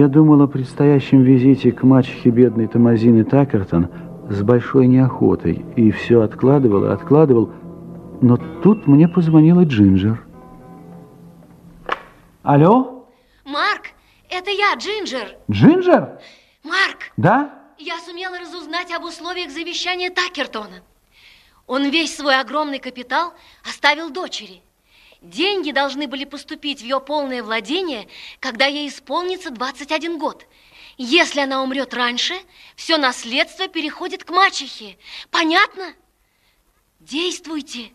[0.01, 3.91] Я думал о предстоящем визите к мачехе бедной Томазины Такертон
[4.31, 7.51] с большой неохотой и все откладывал и откладывал,
[8.23, 10.25] но тут мне позвонила Джинджер.
[12.43, 13.07] Алло?
[13.45, 13.89] Марк,
[14.31, 15.37] это я, Джинджер.
[15.51, 16.19] Джинджер?
[16.65, 17.55] Марк, Да?
[17.77, 20.81] я сумела разузнать об условиях завещания Такертона.
[21.67, 23.35] Он весь свой огромный капитал
[23.69, 24.63] оставил дочери.
[25.23, 28.07] Деньги должны были поступить в ее полное владение,
[28.41, 30.47] когда ей исполнится 21 год.
[30.97, 32.35] Если она умрет раньше,
[32.75, 34.97] все наследство переходит к мачехе.
[35.31, 35.93] Понятно?
[37.01, 37.91] Действуйте.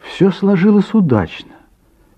[0.00, 1.52] Все сложилось удачно.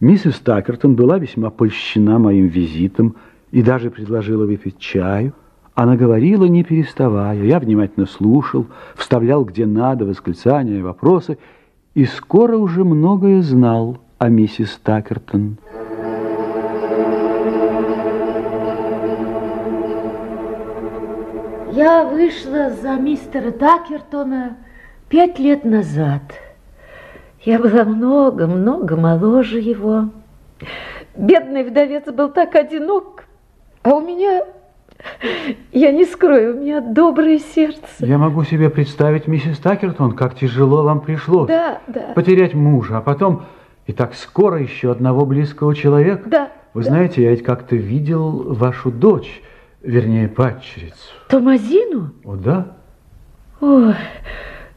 [0.00, 3.16] Миссис Такертон была весьма польщена моим визитом
[3.50, 5.34] и даже предложила выпить чаю.
[5.74, 7.42] Она говорила, не переставая.
[7.42, 11.38] Я внимательно слушал, вставлял где надо восклицания и вопросы,
[11.94, 15.58] и скоро уже многое знал о миссис Такертон.
[21.72, 24.56] Я вышла за мистера Такертона
[25.08, 26.22] пять лет назад.
[27.42, 30.10] Я была много-много моложе его.
[31.16, 33.24] Бедный вдовец был так одинок,
[33.82, 34.44] а у меня,
[35.72, 37.80] я не скрою, у меня доброе сердце.
[38.00, 41.48] Я могу себе представить, миссис Такертон, как тяжело вам пришлось.
[41.48, 42.12] Да, да.
[42.14, 43.46] Потерять мужа, а потом
[43.86, 46.28] и так скоро еще одного близкого человека.
[46.28, 46.52] Да.
[46.72, 46.88] Вы да.
[46.88, 49.42] знаете, я ведь как-то видел вашу дочь,
[49.82, 50.96] вернее, падчерицу.
[51.28, 52.12] Томазину?
[52.24, 52.76] О, да?
[53.60, 53.94] Ой,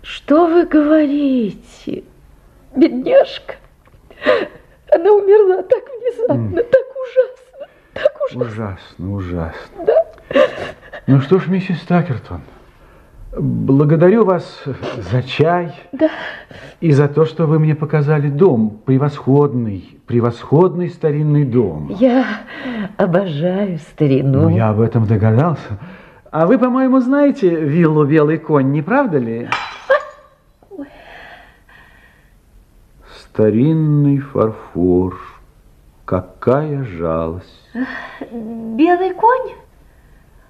[0.01, 2.03] что вы говорите?
[2.75, 3.55] Бедняжка.
[4.93, 7.46] Она умерла так внезапно, так ужасно,
[7.97, 8.45] так ужасно.
[8.45, 9.85] Ужасно, ужасно.
[9.85, 10.41] Да.
[11.07, 12.41] Ну что ж, миссис Такертон,
[13.37, 14.63] благодарю вас
[15.11, 16.09] за чай Да.
[16.81, 18.81] и за то, что вы мне показали дом.
[18.85, 21.95] Превосходный, превосходный старинный дом.
[21.97, 22.25] Я
[22.97, 24.49] обожаю старину.
[24.49, 25.79] Ну, я об этом догадался.
[26.29, 29.47] А вы, по-моему, знаете виллу «Белый конь», не правда ли?
[33.19, 35.17] Старинный фарфор.
[36.07, 37.69] Какая жалость.
[38.31, 39.51] Белый конь?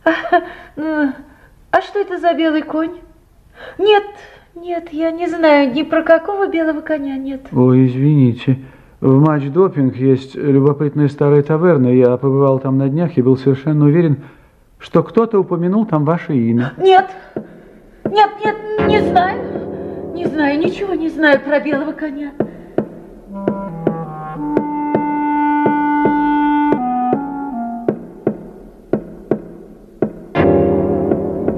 [0.05, 2.99] А, что это за белый конь?
[3.79, 4.03] Нет,
[4.53, 7.47] нет, я не знаю ни про какого белого коня, нет.
[7.51, 8.59] Ой, извините.
[9.01, 11.87] В матч-допинг есть любопытная старая таверна.
[11.87, 14.25] Я побывал там на днях и был совершенно уверен,
[14.77, 16.73] что кто-то упомянул там ваше имя.
[16.77, 17.09] Нет,
[18.05, 18.55] нет, нет,
[18.87, 20.13] не знаю.
[20.13, 22.33] Не знаю, ничего не знаю про белого коня.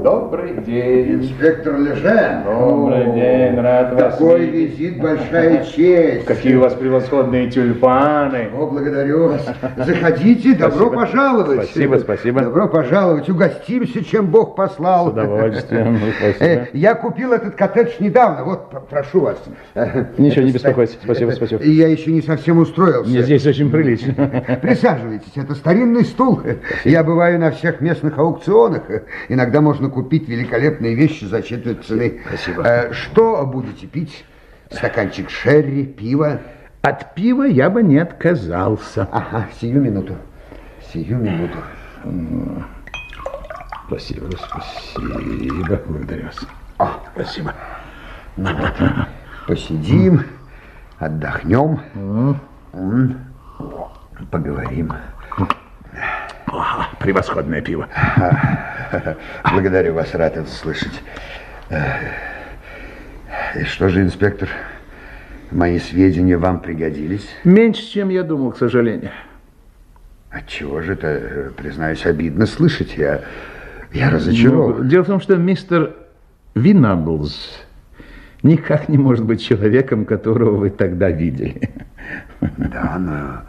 [0.10, 0.19] go.
[0.30, 1.16] Добрый день.
[1.16, 2.44] Инспектор Лежен.
[2.44, 4.78] Добрый день, рад вас Такой видеть.
[4.78, 6.26] визит, большая честь.
[6.26, 8.50] Какие у вас превосходные тюльпаны.
[8.56, 9.44] О, благодарю вас.
[9.76, 10.96] Заходите, добро Спасибо.
[11.02, 11.64] пожаловать.
[11.64, 12.42] Спасибо, спасибо.
[12.42, 13.28] Добро пожаловать.
[13.28, 15.08] Угостимся, чем Бог послал.
[15.08, 16.46] С удовольствием, спасибо.
[16.46, 18.44] Э, Я купил этот коттедж недавно.
[18.44, 19.44] Вот, прошу вас.
[19.74, 20.94] Э, Ничего, не это, беспокойтесь.
[20.94, 21.64] ста- Спасибо, спасибо.
[21.64, 23.10] Я еще не совсем устроился.
[23.10, 24.14] Мне здесь очень прилично.
[24.62, 26.40] Присаживайтесь, это старинный стул.
[26.86, 28.84] Я бываю на всех местных аукционах.
[29.28, 32.22] Иногда можно купить великолепные вещи за четверть цены.
[32.28, 32.90] Спасибо.
[32.92, 34.26] Что будете пить?
[34.72, 36.42] Стаканчик шерри, пиво?
[36.82, 39.08] От пива я бы не отказался.
[39.12, 40.16] Ага, сию минуту.
[40.92, 41.58] Сию минуту.
[43.88, 45.80] Спасибо, спасибо.
[45.88, 46.48] Благодарю вас.
[47.14, 47.54] Спасибо.
[49.48, 50.24] Посидим,
[51.00, 51.80] отдохнем,
[54.32, 54.94] поговорим.
[56.52, 57.88] Ага, превосходное пиво.
[59.52, 61.02] Благодарю вас, рад это слышать.
[61.70, 61.84] Э,
[63.60, 64.50] И что же, инспектор,
[65.52, 67.28] мои сведения вам пригодились?
[67.44, 69.12] Меньше, чем я думал, к сожалению.
[70.32, 72.96] Отчего же это, признаюсь, обидно слышать.
[72.98, 73.22] Я,
[73.94, 74.78] я разочарован.
[74.80, 75.96] Ну, дело в том, что мистер
[76.56, 77.64] Винаблз
[78.44, 81.70] никак не может быть человеком, которого вы тогда видели.
[82.42, 83.42] Да, но,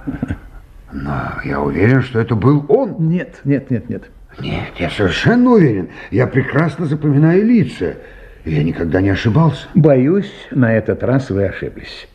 [0.93, 3.09] но я уверен, что это был он.
[3.09, 4.11] Нет, нет, нет, нет.
[4.41, 5.89] Нет, я совершенно уверен.
[6.11, 7.95] Я прекрасно запоминаю лица.
[8.45, 9.67] Я никогда не ошибался.
[9.75, 12.09] Боюсь, на этот раз вы ошиблись.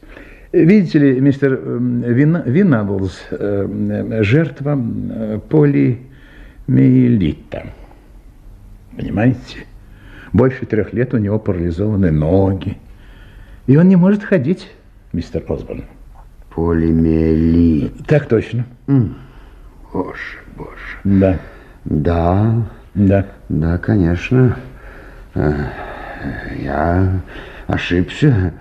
[0.51, 5.39] Видите ли, мистер эм, Вин, Винаблс, э, жертва э,
[6.67, 7.67] полимиелита.
[8.95, 9.65] Понимаете?
[10.31, 12.77] Больше трех лет у него парализованы ноги.
[13.67, 14.71] И он не может ходить,
[15.11, 15.83] мистер Осборн.
[16.55, 18.07] Полимиелит.
[18.07, 18.65] Так точно.
[18.87, 19.15] М,
[19.91, 20.69] Боже, боже.
[21.03, 21.37] Да.
[21.83, 22.53] Да.
[22.93, 23.25] Да.
[23.49, 24.57] Да, конечно.
[25.35, 25.51] Э,
[26.57, 27.21] Я
[27.67, 28.53] ошибся.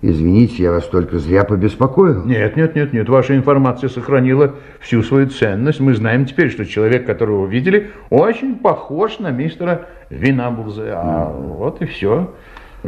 [0.00, 2.24] Извините, я вас только зря побеспокоил.
[2.24, 3.08] Нет, нет, нет, нет.
[3.08, 5.80] Ваша информация сохранила всю свою ценность.
[5.80, 10.92] Мы знаем теперь, что человек, которого вы видели, очень похож на мистера Винаблза.
[10.94, 12.32] А вот и все.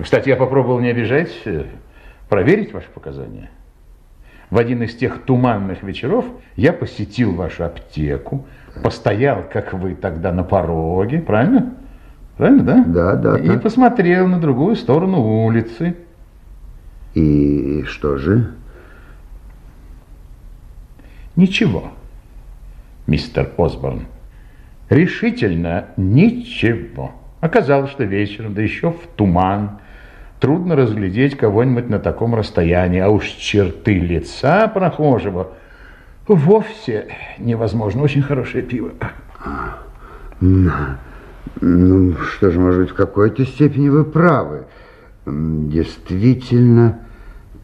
[0.00, 1.64] Кстати, я попробовал не обижать, э,
[2.28, 3.50] проверить ваши показания.
[4.50, 6.24] В один из тех туманных вечеров
[6.54, 8.46] я посетил вашу аптеку,
[8.82, 11.74] постоял, как вы тогда, на пороге, правильно?
[12.36, 12.84] Правильно, да?
[12.86, 13.38] Да, да.
[13.38, 13.62] И так.
[13.62, 15.96] посмотрел на другую сторону улицы.
[17.14, 18.54] И что же?
[21.34, 21.92] Ничего,
[23.06, 24.06] мистер Осборн.
[24.88, 27.12] Решительно ничего.
[27.40, 29.80] Оказалось, что вечером, да еще в туман,
[30.40, 35.52] трудно разглядеть кого-нибудь на таком расстоянии, а уж черты лица прохожего
[36.26, 37.08] вовсе
[37.38, 38.02] невозможно.
[38.02, 38.90] Очень хорошее пиво.
[41.60, 44.66] Ну, что же, может быть, в какой-то степени вы правы.
[45.24, 47.00] Действительно,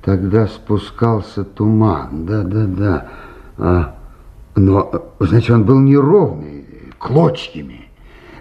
[0.03, 2.25] тогда спускался туман.
[2.27, 3.09] Да, да,
[3.59, 3.95] да.
[4.55, 6.65] Но, значит, он был неровный,
[6.99, 7.82] клочьями.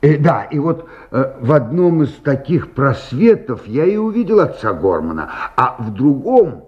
[0.01, 5.29] Э, да, и вот э, в одном из таких просветов я и увидел отца Гормана,
[5.55, 6.65] а в другом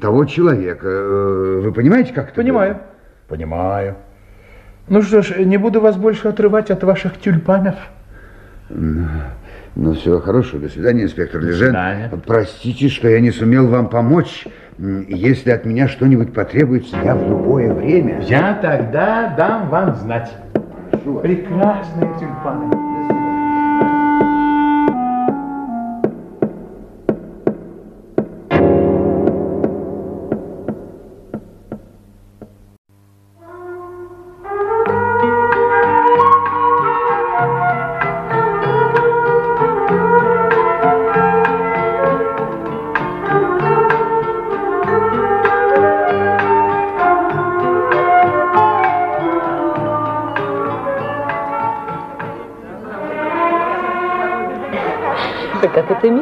[0.00, 0.86] того человека.
[0.86, 2.74] Э, Вы понимаете, как это Понимаю.
[2.74, 2.82] было?
[3.28, 3.96] Понимаю.
[4.88, 7.76] Ну что ж, не буду вас больше отрывать от ваших тюльпанов.
[8.68, 10.62] Ну, всего хорошего.
[10.62, 11.68] До свидания, инспектор Лежен.
[11.68, 12.10] свидания.
[12.26, 14.46] Простите, что я не сумел вам помочь.
[14.78, 18.20] Если от меня что-нибудь потребуется, я в любое время.
[18.22, 20.30] Я тогда дам вам знать.
[21.04, 23.29] Прекрасные тюльпаны.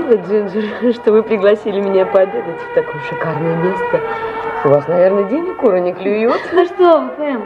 [0.09, 4.01] Мило, Джинджер, что вы пригласили меня пообедать в такое шикарное место.
[4.65, 6.41] У вас, наверное, денег кура не клюет.
[6.53, 7.43] Да что вы, Пэм,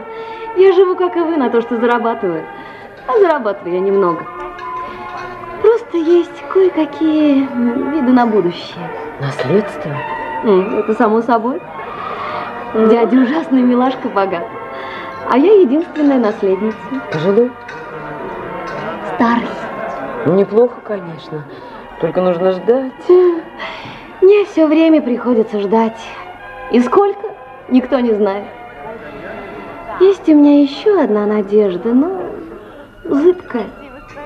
[0.57, 2.45] я живу, как и вы, на то, что зарабатываю.
[3.07, 4.25] А зарабатываю я немного.
[5.61, 7.47] Просто есть кое-какие
[7.93, 8.89] виды на будущее.
[9.21, 9.93] Наследство?
[10.45, 11.61] Это само собой.
[12.75, 14.47] Дядя ужасный милашка богат.
[15.31, 16.77] А я единственная наследница.
[17.13, 17.53] Пожилой?
[19.15, 19.47] Старый.
[20.27, 21.45] Неплохо, конечно.
[22.03, 22.93] Только нужно ждать.
[24.21, 26.01] Мне все время приходится ждать.
[26.73, 27.29] И сколько?
[27.69, 28.45] Никто не знает.
[30.01, 32.23] Есть у меня еще одна надежда, но
[33.05, 33.67] зыбкая.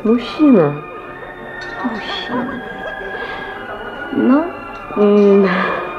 [0.05, 0.83] Мужчина.
[1.85, 2.62] Мужчина.
[4.12, 4.45] Но...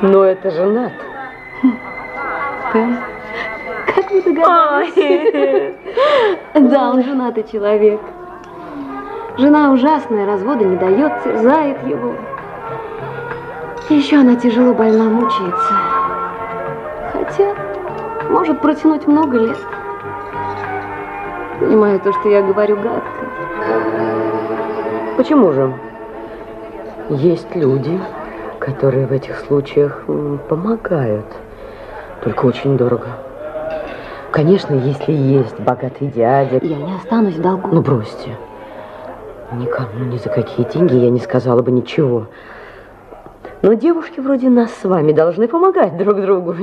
[0.02, 0.94] Но это женат.
[2.74, 2.98] Пэм,
[3.86, 5.76] как вы догадались?
[6.56, 8.02] Да, он женатый человек.
[9.38, 12.16] Жена ужасная, развода не дает, терзает его.
[13.90, 15.74] Еще она тяжело больна, мучается.
[17.14, 17.56] Хотя
[18.30, 19.58] может протянуть много лет.
[21.60, 23.26] Понимаю то, что я говорю гадко.
[25.18, 25.74] Почему же?
[27.10, 28.00] Есть люди,
[28.60, 30.04] которые в этих случаях
[30.50, 31.26] помогают.
[32.24, 33.08] Только очень дорого.
[34.32, 36.60] Конечно, если есть богатый дядя...
[36.62, 37.70] Я не останусь в долгу.
[37.72, 38.36] Ну, бросьте.
[39.52, 42.28] Никому ни за какие деньги я не сказала бы ничего.
[43.62, 46.54] Но девушки вроде нас с вами должны помогать друг другу.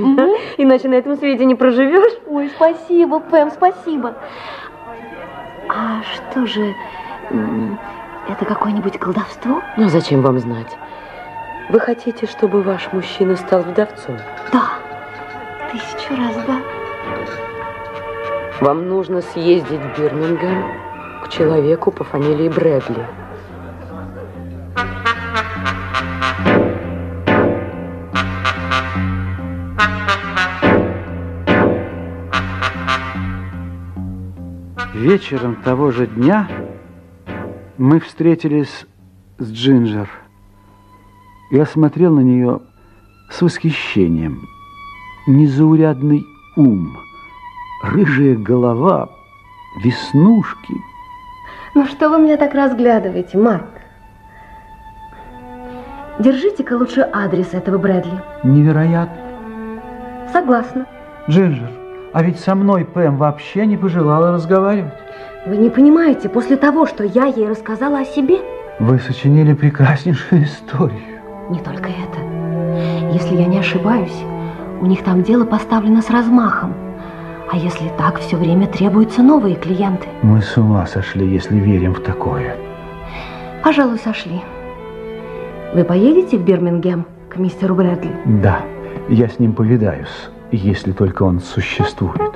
[0.57, 2.13] Иначе на этом свете не проживешь.
[2.27, 4.13] Ой, спасибо, Пэм, спасибо.
[5.67, 6.73] А что же,
[8.29, 9.61] это какое-нибудь колдовство?
[9.77, 10.77] Ну, зачем вам знать?
[11.69, 14.17] Вы хотите, чтобы ваш мужчина стал вдовцом?
[14.53, 14.69] Да,
[15.71, 16.59] тысячу раз, да.
[18.61, 20.63] Вам нужно съездить в Бирмингем
[21.25, 23.03] к человеку по фамилии Брэдли.
[34.93, 36.47] Вечером того же дня
[37.77, 38.85] мы встретились
[39.39, 40.09] с Джинджер.
[41.49, 42.61] Я смотрел на нее
[43.31, 44.41] с восхищением.
[45.25, 46.23] Незаурядный
[46.55, 46.95] ум,
[47.81, 49.09] рыжая голова,
[49.83, 50.75] веснушки.
[51.75, 53.65] Ну что вы меня так разглядываете, Марк?
[56.19, 58.13] Держите-ка лучше адрес этого Брэдли.
[58.43, 59.17] Невероятно.
[60.31, 60.85] Согласна.
[61.29, 61.69] Джинджер,
[62.13, 64.93] а ведь со мной Пэм вообще не пожелала разговаривать.
[65.45, 68.37] Вы не понимаете, после того, что я ей рассказала о себе,
[68.79, 71.01] Вы сочинили прекраснейшую историю.
[71.49, 72.19] не только это.
[73.11, 74.23] Если я не ошибаюсь,
[74.81, 76.73] у них там дело поставлено с размахом.
[77.51, 80.07] А если так, все время требуются новые клиенты.
[80.23, 82.57] Мы с ума сошли, если верим в такое.
[83.63, 84.41] Пожалуй, сошли.
[85.73, 88.11] Вы поедете в Бирмингем к мистеру Брэдли?
[88.25, 88.61] Да,
[89.09, 92.33] я с ним повидаюсь, если только он существует.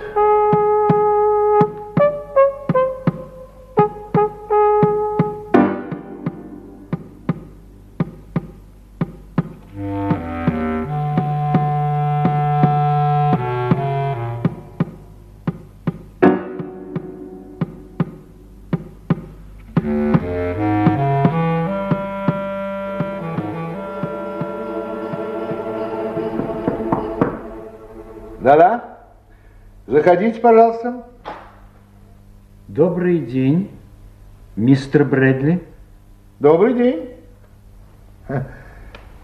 [30.20, 31.06] Заходите, пожалуйста.
[32.68, 33.72] Добрый день,
[34.58, 35.64] мистер Брэдли.
[36.42, 37.16] Добрый день.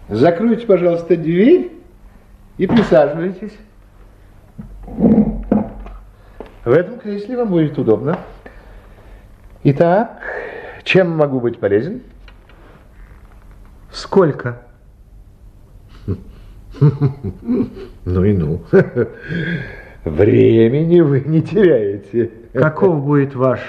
[0.08, 1.70] Закройте, пожалуйста, дверь
[2.56, 3.52] и присаживайтесь.
[6.64, 8.18] В этом кресле вам будет удобно.
[9.64, 10.18] Итак,
[10.82, 12.00] чем могу быть полезен?
[13.92, 14.62] Сколько?
[16.80, 18.62] Ну и ну.
[20.06, 22.30] Времени вы не теряете.
[22.52, 23.60] Каков будет ваш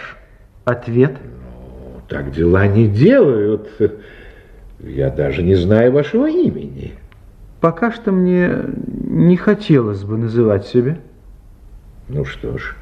[0.66, 1.16] ответ?
[2.08, 3.68] Так дела не делают.
[4.80, 6.94] Я даже не знаю вашего имени.
[7.60, 8.52] Пока что мне
[8.86, 11.00] не хотелось бы называть себя.
[12.08, 12.76] Ну что ж,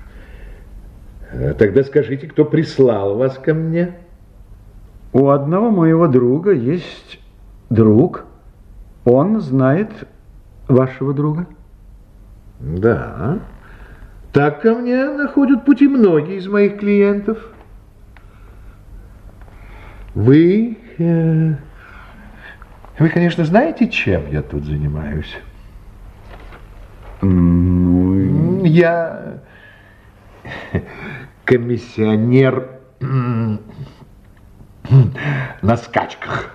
[1.32, 3.96] э, тогда скажите, кто прислал вас ко мне?
[5.14, 7.22] У одного моего друга есть
[7.70, 8.26] друг.
[9.06, 9.92] Он знает
[10.68, 11.48] вашего друга.
[12.60, 13.40] Да.
[14.32, 17.38] Так ко мне находят пути многие из моих клиентов.
[20.14, 21.56] Вы, э,
[23.00, 25.38] вы, конечно, знаете, чем я тут занимаюсь?
[27.22, 29.42] Ну, Я
[31.44, 33.60] комиссионер на
[35.78, 36.52] скачках.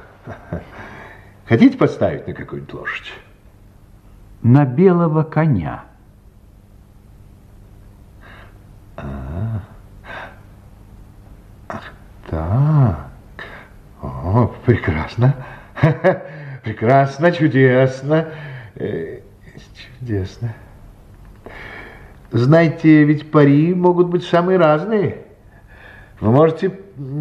[1.46, 3.12] Хотите поставить на какую-нибудь лошадь?
[4.42, 5.84] на белого коня.
[9.02, 9.60] А,
[11.68, 11.92] ах,
[12.28, 13.10] так.
[14.02, 15.34] О, прекрасно.
[16.62, 18.28] Прекрасно, чудесно.
[18.76, 19.20] Э,
[19.98, 20.54] Чудесно.
[22.30, 25.24] Знаете, ведь пари могут быть самые разные.
[26.20, 26.70] Вы можете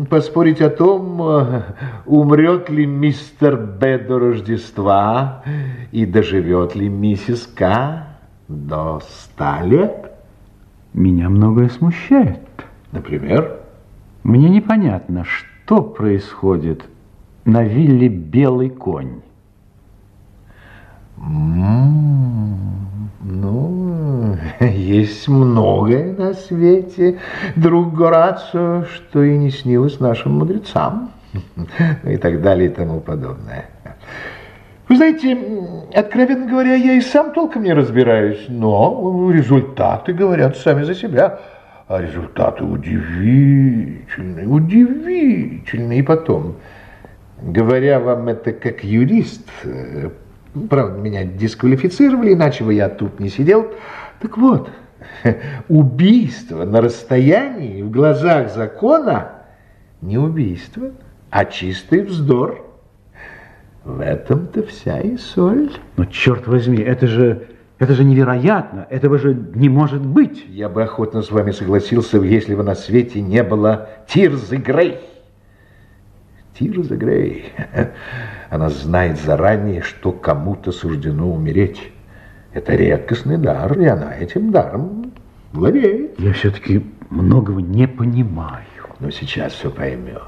[0.09, 1.61] поспорить о том, э,
[2.05, 5.43] умрет ли мистер Б до Рождества
[5.91, 8.07] и доживет ли миссис К
[8.47, 10.11] до ста лет.
[10.93, 12.39] Меня многое смущает.
[12.91, 13.59] Например?
[14.23, 16.83] Мне непонятно, что происходит
[17.45, 19.21] на вилле «Белый конь».
[21.17, 27.19] М, Ну, есть многое на свете,
[27.55, 31.11] друг Горацио, что и не снилось нашим мудрецам.
[31.55, 33.65] Ну И так далее и тому подобное.
[34.89, 35.37] Вы знаете,
[35.93, 41.39] откровенно говоря, я и сам толком не разбираюсь, но результаты говорят сами за себя.
[41.87, 45.99] А результаты удивительные, удивительные.
[45.99, 46.55] И потом,
[47.39, 50.09] говоря вам это как юрист, э,
[50.69, 53.67] правда, меня дисквалифицировали, иначе бы я тут не сидел.
[54.19, 54.71] Так вот,
[55.69, 59.33] убийство на расстоянии в глазах закона
[60.01, 60.91] не убийство,
[61.29, 62.68] а чистый вздор.
[63.89, 65.71] В этом-то вся и соль.
[65.97, 67.47] Но черт возьми, это же,
[67.79, 70.45] это же невероятно, этого же не может быть.
[70.47, 74.99] Я бы охотно с вами согласился, если бы на свете не было Тирзы Грей.
[76.53, 77.51] Тирза Грей.
[78.51, 81.91] Она знает заранее, что кому-то суждено умереть.
[82.53, 85.13] Это редкостный дар, и она этим даром
[85.51, 86.19] владеет.
[86.19, 88.65] Я все-таки многого не понимаю.
[88.99, 90.19] Но сейчас все поймете.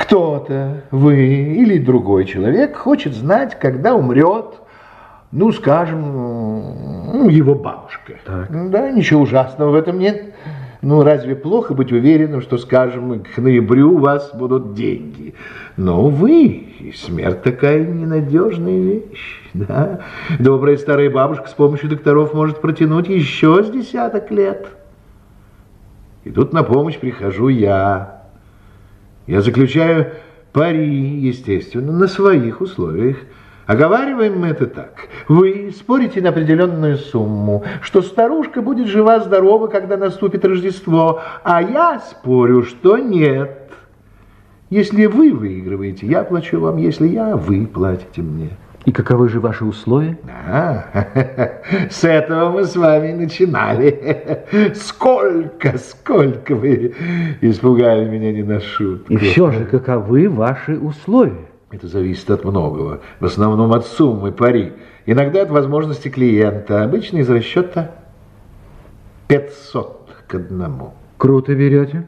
[0.00, 4.54] Кто-то, вы или другой человек, хочет знать, когда умрет,
[5.30, 8.14] ну, скажем, его бабушка.
[8.48, 10.34] Да, ничего ужасного в этом нет.
[10.80, 15.34] Ну, разве плохо быть уверенным, что, скажем, к ноябрю у вас будут деньги?
[15.76, 20.00] Но, увы, смерть такая ненадежная вещь, да?
[20.38, 24.66] Добрая старая бабушка с помощью докторов может протянуть еще с десяток лет.
[26.24, 28.19] И тут на помощь прихожу я.
[29.30, 30.08] Я заключаю
[30.52, 33.16] пари, естественно, на своих условиях.
[33.64, 35.06] Оговариваем мы это так.
[35.28, 42.64] Вы спорите на определенную сумму, что старушка будет жива-здорова, когда наступит Рождество, а я спорю,
[42.64, 43.70] что нет.
[44.68, 48.50] Если вы выигрываете, я плачу вам, если я, вы платите мне.
[48.86, 50.16] И каковы же ваши условия?
[50.46, 50.86] А,
[51.90, 54.46] с этого мы с вами начинали.
[54.74, 56.94] Сколько, сколько вы
[57.42, 59.12] испугали меня не на шутку.
[59.12, 61.46] И все же, каковы ваши условия?
[61.70, 63.00] Это зависит от многого.
[63.20, 64.72] В основном от суммы пари.
[65.04, 66.82] Иногда от возможности клиента.
[66.82, 67.92] Обычно из расчета
[69.28, 70.94] 500 к одному.
[71.18, 72.06] Круто берете.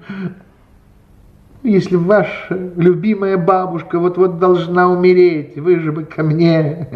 [1.63, 6.89] Если ваша любимая бабушка вот-вот должна умереть, вы же бы ко мне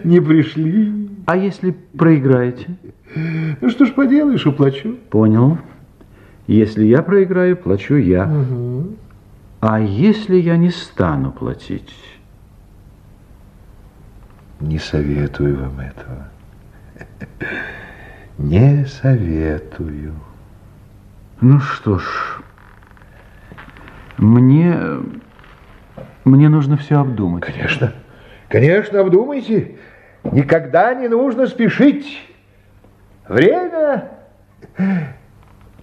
[0.04, 1.08] не пришли.
[1.26, 2.76] А если проиграете?
[3.60, 4.96] Ну что ж поделаешь, уплачу.
[5.08, 5.58] Понял.
[6.46, 8.24] Если я проиграю, плачу я.
[8.24, 8.96] Угу.
[9.60, 11.94] А если я не стану платить?
[14.60, 16.28] Не советую вам этого.
[18.38, 20.14] Не советую.
[21.40, 22.42] Ну что ж,
[24.20, 24.78] мне...
[26.24, 27.44] Мне нужно все обдумать.
[27.44, 27.94] Конечно.
[28.48, 29.76] Конечно, обдумайте.
[30.22, 32.20] Никогда не нужно спешить.
[33.26, 34.10] Время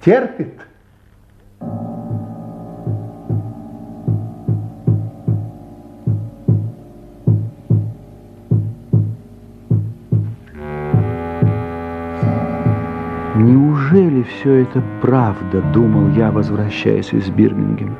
[0.05, 0.53] терпит.
[13.35, 17.97] Неужели все это правда, думал я, возвращаясь из Бирмингема?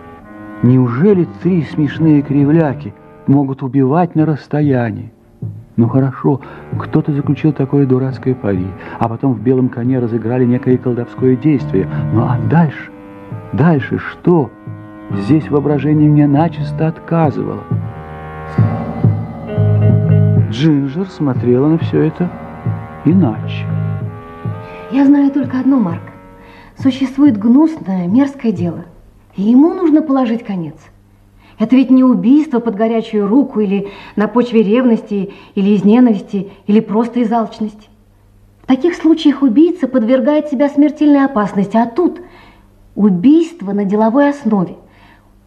[0.64, 2.94] Неужели три смешные кривляки
[3.28, 5.12] могут убивать на расстоянии?
[5.76, 6.42] Ну хорошо,
[6.80, 8.66] кто-то заключил такое дурацкое пари,
[8.98, 11.88] а потом в белом коне разыграли некое колдовское действие.
[12.14, 12.92] Ну а дальше?
[13.54, 14.50] Дальше что?
[15.12, 17.62] Здесь воображение мне начисто отказывало.
[20.50, 22.30] Джинджер смотрела на все это
[23.06, 23.66] иначе.
[24.92, 26.02] Я знаю только одно, Марк.
[26.78, 28.86] Существует гнусное, мерзкое дело.
[29.38, 30.76] И ему нужно положить конец.
[31.60, 36.80] Это ведь не убийство под горячую руку или на почве ревности, или из ненависти, или
[36.80, 37.88] просто из алчности.
[38.64, 42.20] В таких случаях убийца подвергает себя смертельной опасности, а тут
[42.96, 44.76] убийство на деловой основе.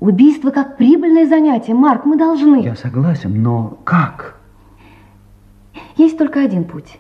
[0.01, 1.75] Убийство как прибыльное занятие.
[1.75, 2.63] Марк, мы должны...
[2.63, 4.41] Я согласен, но как?
[5.97, 6.99] Есть только один путь.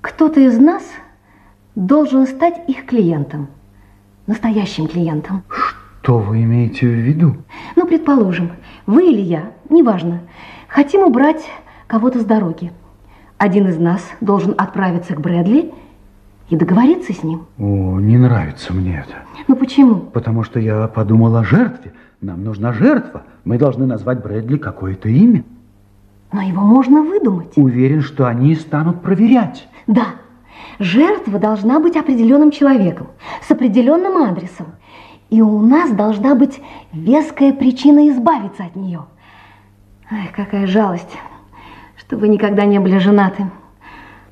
[0.00, 0.82] Кто-то из нас
[1.74, 3.48] должен стать их клиентом.
[4.26, 5.42] Настоящим клиентом.
[6.08, 7.36] Что вы имеете в виду?
[7.76, 8.52] Ну, предположим,
[8.86, 10.20] вы или я, неважно,
[10.66, 11.44] хотим убрать
[11.86, 12.72] кого-то с дороги.
[13.36, 15.70] Один из нас должен отправиться к Брэдли
[16.48, 17.44] и договориться с ним.
[17.58, 19.16] О, не нравится мне это.
[19.48, 19.96] Ну почему?
[19.96, 21.92] Потому что я подумал о жертве.
[22.22, 23.24] Нам нужна жертва.
[23.44, 25.44] Мы должны назвать Брэдли какое-то имя.
[26.32, 27.52] Но его можно выдумать.
[27.56, 29.68] Уверен, что они станут проверять.
[29.86, 30.06] Да,
[30.78, 33.08] Жертва должна быть определенным человеком,
[33.46, 34.66] с определенным адресом.
[35.30, 36.60] И у нас должна быть
[36.92, 39.04] веская причина избавиться от нее.
[40.10, 41.18] Ай, какая жалость,
[41.96, 43.50] что вы никогда не были женаты.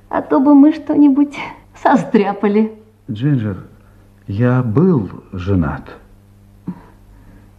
[0.09, 1.36] А то бы мы что-нибудь
[1.82, 2.72] состряпали.
[3.11, 3.64] Джинджер,
[4.26, 5.97] я был женат.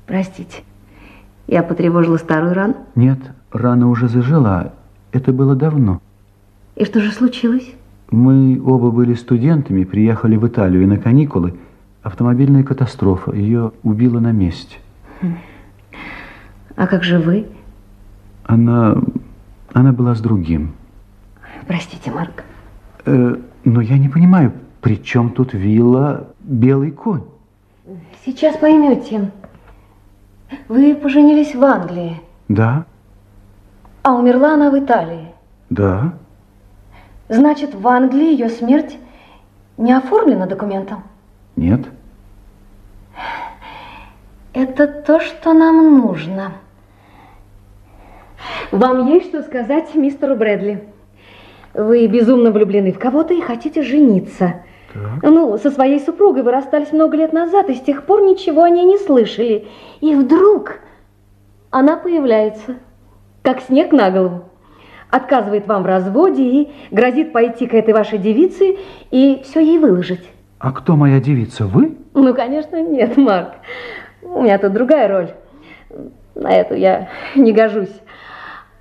[0.08, 0.64] Простите,
[1.46, 2.76] я потревожила старую рану?
[2.96, 3.20] Нет,
[3.52, 4.74] рана уже зажила.
[5.12, 6.02] Это было давно.
[6.76, 7.70] И что же случилось?
[8.10, 11.58] Мы оба были студентами, приехали в Италию на каникулы.
[12.08, 13.34] Автомобильная катастрофа.
[13.34, 14.78] Ее убила на месте.
[16.78, 17.48] А как же вы?
[18.46, 18.96] Она...
[19.74, 20.74] она была с другим.
[21.68, 22.46] Простите, Марк.
[23.06, 23.36] Э,
[23.66, 27.24] но я не понимаю, при чем тут вилла «Белый конь»?
[28.26, 29.30] Сейчас поймете.
[30.70, 32.22] Вы поженились в Англии.
[32.48, 32.86] Да.
[34.04, 35.28] А умерла она в Италии.
[35.70, 36.14] Да.
[37.28, 38.98] Значит, в Англии ее смерть
[39.76, 41.04] не оформлена документом?
[41.58, 41.82] Нет.
[44.58, 46.54] Это то, что нам нужно.
[48.72, 50.84] Вам есть что сказать мистеру Брэдли?
[51.76, 54.64] Вы безумно влюблены в кого-то и хотите жениться.
[54.92, 55.22] Так.
[55.22, 58.70] Ну, со своей супругой вы расстались много лет назад, и с тех пор ничего о
[58.72, 59.68] ней не слышали.
[60.02, 60.80] И вдруг
[61.70, 62.78] она появляется,
[63.44, 64.46] как снег на голову
[65.12, 68.78] отказывает вам в разводе и грозит пойти к этой вашей девице
[69.12, 70.28] и все ей выложить.
[70.58, 71.68] А кто моя девица?
[71.68, 71.96] Вы?
[72.16, 73.52] Ну, конечно, нет, Марк.
[74.22, 75.32] У меня тут другая роль.
[76.36, 78.02] На эту я не гожусь.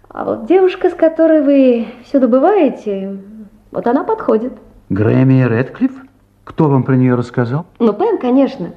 [0.08, 3.18] А вот девушка, с которой вы всюду бываете,
[3.70, 4.52] вот она подходит.
[4.88, 5.92] Грэмми Редклифф?
[6.44, 7.66] Кто вам про нее рассказал?
[7.78, 8.70] Ну, Пэм, конечно.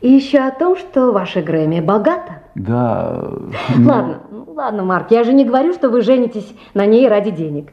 [0.00, 2.40] И еще о том, что ваша Грэмми богата.
[2.54, 3.30] Да.
[3.78, 7.72] Ладно, ну, ладно, Марк, я же не говорю, что вы женитесь на ней ради денег.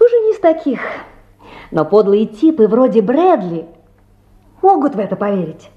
[0.00, 0.80] Вы же не из таких.
[1.70, 3.66] Но подлые типы вроде Брэдли
[4.62, 5.70] могут в это поверить.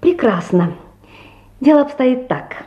[0.00, 0.72] Прекрасно.
[1.62, 2.64] Дело обстоит так.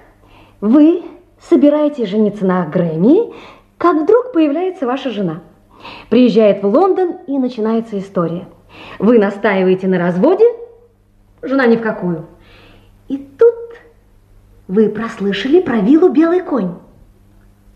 [0.62, 1.04] Вы
[1.50, 3.34] собираетесь жениться на Грэмми,
[3.78, 5.41] как вдруг появляется ваша жена.
[6.10, 8.48] Приезжает в Лондон и начинается история.
[8.98, 10.46] Вы настаиваете на разводе,
[11.41, 12.28] жена ни в какую.
[13.10, 13.82] И тут
[14.70, 16.76] вы прослышали про виллу «Белый конь».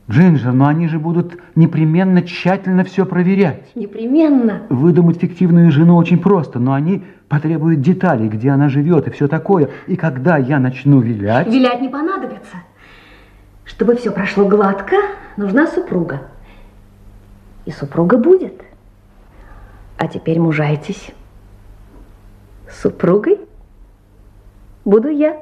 [0.10, 3.76] Джинджер, но они же будут непременно тщательно все проверять.
[3.76, 4.62] Непременно.
[4.70, 9.70] Выдумать фиктивную жену очень просто, но они потребуют деталей, где она живет и все такое.
[9.88, 11.48] И когда я начну вилять...
[11.48, 12.58] Вилять не понадобится.
[13.64, 14.96] Чтобы все прошло гладко,
[15.38, 16.24] нужна супруга.
[17.66, 18.62] И супруга будет.
[19.98, 21.12] А теперь мужайтесь.
[22.70, 23.40] Супругой
[24.84, 25.38] буду я.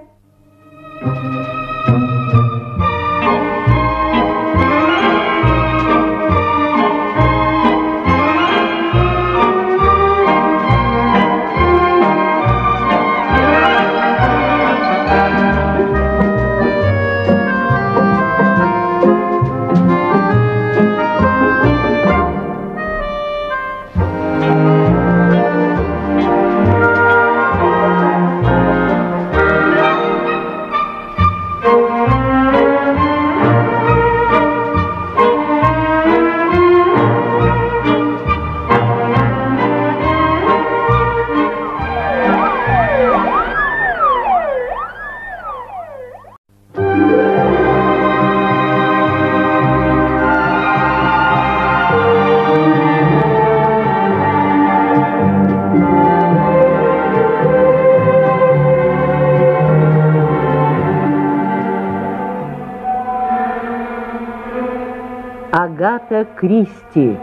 [66.17, 67.17] Агата Кристи.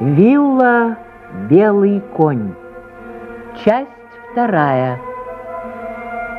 [0.00, 0.96] Вилла
[1.48, 2.54] «Белый конь».
[3.64, 3.90] Часть
[4.32, 5.00] вторая.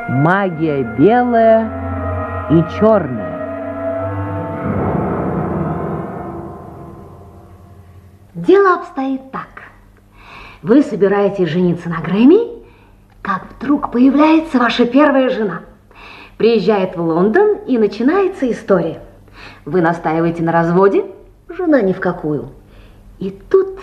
[0.10, 3.38] Магия белая и черная.
[8.36, 9.48] Дело обстоит так.
[10.62, 12.64] Вы собираетесь жениться на Грэмми,
[13.22, 15.62] как вдруг появляется ваша первая жена.
[16.38, 19.02] Приезжает в Лондон и начинается история.
[19.66, 21.04] Вы настаиваете на разводе,
[21.58, 22.50] жена ни в какую.
[23.20, 23.80] И тут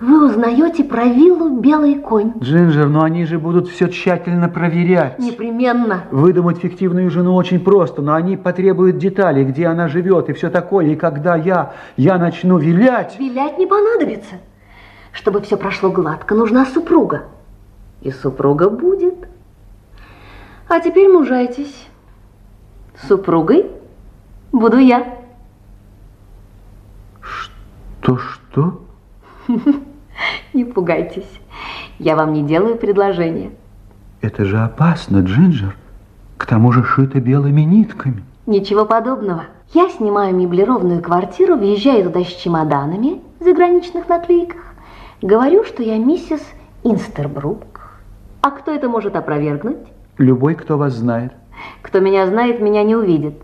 [0.00, 2.32] вы узнаете про виллу «Белый конь».
[2.40, 5.18] Джинджер, но они же будут все тщательно проверять.
[5.18, 6.04] Непременно.
[6.10, 10.86] Выдумать фиктивную жену очень просто, но они потребуют деталей, где она живет и все такое.
[10.86, 13.16] И когда я, я начну вилять...
[13.18, 14.36] Вилять не понадобится.
[15.12, 17.26] Чтобы все прошло гладко, нужна супруга.
[18.00, 19.28] И супруга будет.
[20.68, 21.86] А теперь мужайтесь.
[23.06, 23.70] Супругой
[24.50, 25.21] буду я.
[28.02, 28.80] Что-что?
[30.52, 31.40] Не пугайтесь.
[31.98, 33.52] Я вам не делаю предложение.
[34.20, 35.76] Это же опасно, Джинджер.
[36.36, 38.24] К тому же шито белыми нитками.
[38.46, 39.44] Ничего подобного.
[39.72, 44.60] Я снимаю меблированную квартиру, въезжаю туда с чемоданами в заграничных наклейках.
[45.22, 46.42] Говорю, что я миссис
[46.82, 47.64] Инстербрук.
[48.40, 49.78] А кто это может опровергнуть?
[50.18, 51.32] Любой, кто вас знает.
[51.82, 53.40] Кто меня знает, меня не увидит.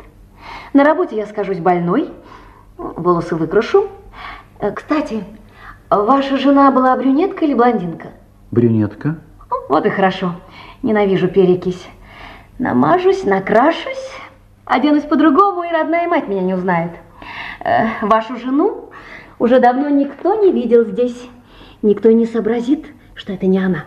[0.73, 2.09] На работе я скажусь больной,
[2.77, 3.89] волосы выкрашу.
[4.61, 5.25] Э, Кстати,
[5.91, 8.09] ваша жена была брюнетка или блондинка?
[8.51, 9.19] Брюнетка.
[9.69, 10.35] Вот и хорошо.
[10.83, 11.89] Ненавижу перекись.
[12.59, 14.11] Намажусь, накрашусь,
[14.65, 16.93] оденусь по-другому, и родная мать меня не узнает.
[17.61, 18.91] Э, вашу жену
[19.39, 21.29] уже давно никто не видел здесь.
[21.83, 23.85] Никто не сообразит, что это не она.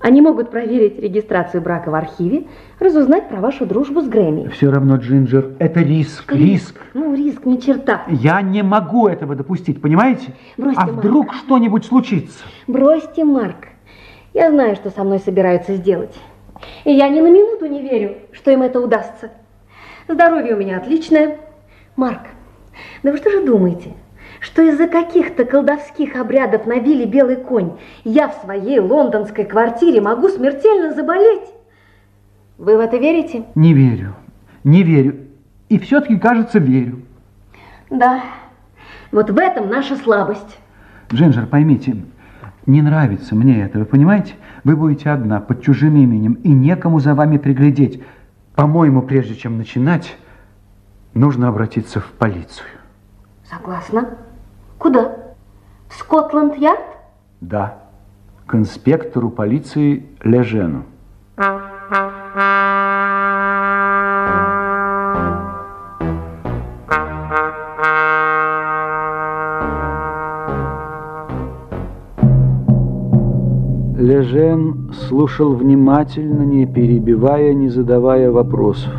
[0.00, 2.44] Они могут проверить регистрацию брака в архиве,
[2.78, 4.48] разузнать про вашу дружбу с Грэмми.
[4.48, 6.76] Все равно, Джинджер, это риск, риск.
[6.92, 8.02] Ну, риск ни черта.
[8.08, 10.34] Я не могу этого допустить, понимаете?
[10.58, 10.98] Бросьте, а Марк.
[10.98, 12.44] вдруг что-нибудь случится?
[12.66, 13.68] Бросьте, Марк.
[14.34, 16.14] Я знаю, что со мной собираются сделать.
[16.84, 19.30] И я ни на минуту не верю, что им это удастся.
[20.08, 21.38] Здоровье у меня отличное.
[21.96, 22.22] Марк,
[23.02, 23.94] да вы что же думаете,
[24.44, 30.28] что из-за каких-то колдовских обрядов на вилле «Белый конь» я в своей лондонской квартире могу
[30.28, 31.48] смертельно заболеть?
[32.58, 33.46] Вы в это верите?
[33.54, 34.14] Не верю,
[34.62, 35.16] не верю.
[35.70, 37.00] И все-таки, кажется, верю.
[37.88, 38.22] Да,
[39.12, 40.58] вот в этом наша слабость.
[41.10, 41.96] Джинджер, поймите,
[42.66, 44.34] Не нравится мне это, вы понимаете?
[44.62, 48.02] Вы будете одна, под чужим именем, и некому за вами приглядеть.
[48.54, 50.16] По-моему, прежде чем начинать,
[51.14, 52.66] нужно обратиться в полицию.
[53.44, 54.18] Согласна.
[54.84, 55.12] Куда?
[55.88, 56.84] В Скотланд-Ярд?
[57.40, 57.78] Да,
[58.46, 60.82] к инспектору полиции Лежену.
[73.96, 78.92] Лежен слушал внимательно, не перебивая, не задавая вопросов.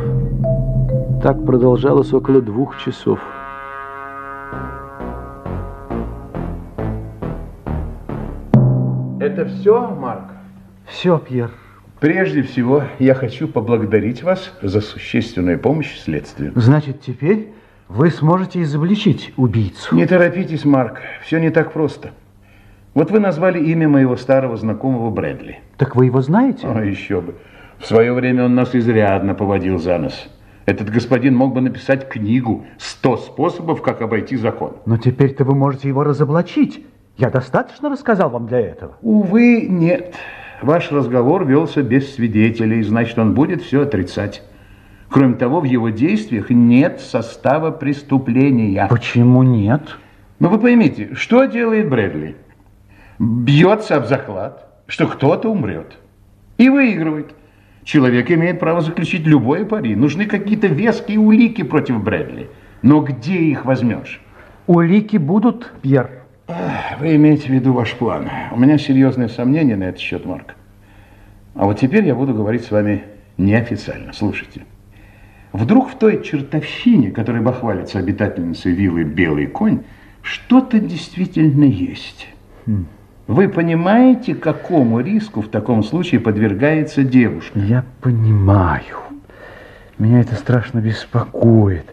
[1.22, 3.20] Так продолжалось около двух часов.
[9.36, 10.30] Это все, Марк?
[10.86, 11.50] Все, Пьер.
[12.00, 16.52] Прежде всего, я хочу поблагодарить вас за существенную помощь следствию.
[16.54, 17.52] Значит, теперь
[17.86, 19.94] вы сможете изобличить убийцу.
[19.94, 22.12] Не торопитесь, Марк, все не так просто.
[22.94, 25.58] Вот вы назвали имя моего старого знакомого Брэдли.
[25.76, 26.66] Так вы его знаете?
[26.66, 27.34] А еще бы.
[27.78, 30.30] В свое время он нас изрядно поводил за нос.
[30.64, 34.78] Этот господин мог бы написать книгу «100 способов, как обойти закон».
[34.86, 36.86] Но теперь-то вы можете его разоблачить.
[37.16, 38.96] Я достаточно рассказал вам для этого?
[39.00, 40.14] Увы, нет.
[40.60, 44.42] Ваш разговор велся без свидетелей, значит, он будет все отрицать.
[45.08, 48.86] Кроме того, в его действиях нет состава преступления.
[48.90, 49.96] Почему нет?
[50.40, 52.36] Ну, вы поймите, что делает Брэдли?
[53.18, 55.96] Бьется об заклад, что кто-то умрет.
[56.58, 57.34] И выигрывает.
[57.84, 59.94] Человек имеет право заключить любое пари.
[59.94, 62.50] Нужны какие-то веские улики против Брэдли.
[62.82, 64.20] Но где их возьмешь?
[64.66, 66.25] Улики будут, Пьер.
[66.48, 68.28] Вы имеете в виду ваш план.
[68.52, 70.54] У меня серьезные сомнения на этот счет, Марк.
[71.54, 73.04] А вот теперь я буду говорить с вами
[73.36, 74.12] неофициально.
[74.12, 74.62] Слушайте.
[75.52, 79.82] Вдруг в той чертовщине, которой бахвалится обитательницей виллы «Белый конь»,
[80.22, 82.28] что-то действительно есть.
[82.66, 82.86] Хм.
[83.26, 87.58] Вы понимаете, какому риску в таком случае подвергается девушка?
[87.58, 88.98] Я понимаю.
[89.98, 91.86] Меня это страшно беспокоит.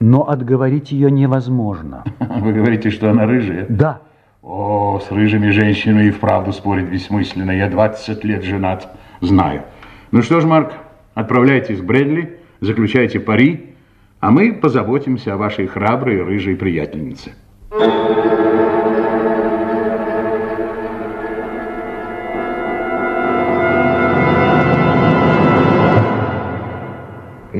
[0.00, 2.04] Но отговорить ее невозможно.
[2.18, 3.66] Вы говорите, что она рыжая?
[3.68, 4.00] Да.
[4.42, 7.50] О, с рыжими женщинами и вправду спорить бессмысленно.
[7.50, 8.88] Я 20 лет женат,
[9.20, 9.62] знаю.
[10.10, 10.72] Ну что ж, Марк,
[11.14, 13.74] отправляйтесь к Брэдли, заключайте пари,
[14.18, 17.32] а мы позаботимся о вашей храброй рыжей приятельнице.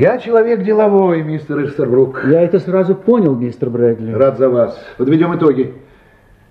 [0.01, 2.25] Я человек деловой, мистер Эстербрук.
[2.25, 4.13] Я это сразу понял, мистер Брэдли.
[4.13, 4.83] Рад за вас.
[4.97, 5.75] Подведем итоги.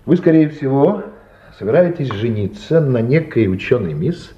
[0.06, 1.02] Вы, скорее всего,
[1.58, 4.36] собираетесь жениться на некой ученой мисс,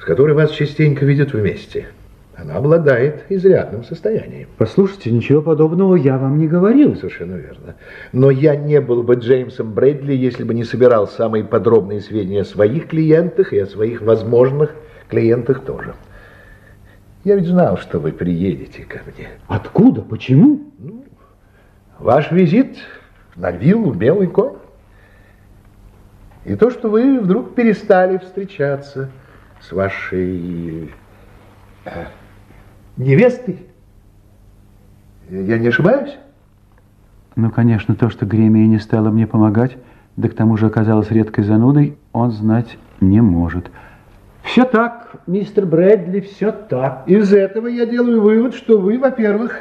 [0.00, 1.88] с которой вас частенько видят вместе.
[2.34, 4.48] Она обладает изрядным состоянием.
[4.56, 6.96] Послушайте, ничего подобного я вам не говорил.
[6.96, 7.74] Совершенно верно.
[8.12, 12.44] Но я не был бы Джеймсом Брэдли, если бы не собирал самые подробные сведения о
[12.46, 14.74] своих клиентах и о своих возможных
[15.10, 15.94] клиентах тоже.
[17.26, 19.30] Я ведь знал, что вы приедете ко мне.
[19.48, 20.00] Откуда?
[20.00, 20.60] Почему?
[20.78, 21.04] Ну,
[21.98, 22.78] ваш визит
[23.34, 24.54] на виллу «Белый конь».
[26.44, 29.10] И то, что вы вдруг перестали встречаться
[29.60, 30.94] с вашей
[31.84, 32.04] э,
[32.96, 33.66] невестой.
[35.28, 36.16] Я не ошибаюсь?
[37.34, 39.76] Ну, конечно, то, что Гремия не стала мне помогать,
[40.14, 43.68] да к тому же оказалась редкой занудой, он знать не может.
[44.46, 47.02] Все так, мистер Брэдли, все так.
[47.06, 49.58] Из этого я делаю вывод, что вы, во-первых,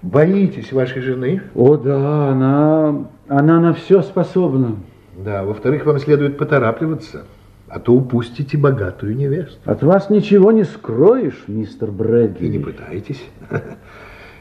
[0.00, 1.42] боитесь вашей жены.
[1.54, 4.76] О, да, она, она на все способна.
[5.18, 7.26] Да, во-вторых, вам следует поторапливаться,
[7.68, 9.60] а то упустите богатую невесту.
[9.66, 12.46] От вас ничего не скроешь, мистер Брэдли.
[12.46, 13.22] И не пытайтесь.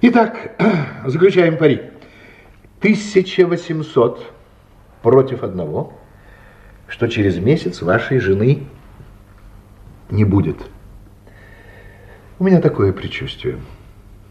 [0.01, 0.51] Итак,
[1.05, 1.81] заключаем пари.
[2.79, 4.23] 1800
[5.01, 5.93] против одного,
[6.87, 8.63] что через месяц вашей жены
[10.11, 10.57] не будет.
[12.39, 13.57] У меня такое предчувствие.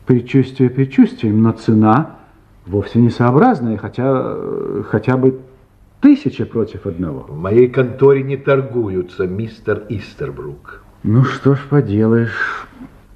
[0.07, 2.17] Предчувствие предчувствием, но цена
[2.67, 4.37] вовсе несообразная, хотя
[4.89, 5.41] хотя бы
[6.01, 7.21] тысяча против одного.
[7.29, 10.83] В моей конторе не торгуются, мистер Истербрук.
[11.03, 12.67] Ну что ж поделаешь,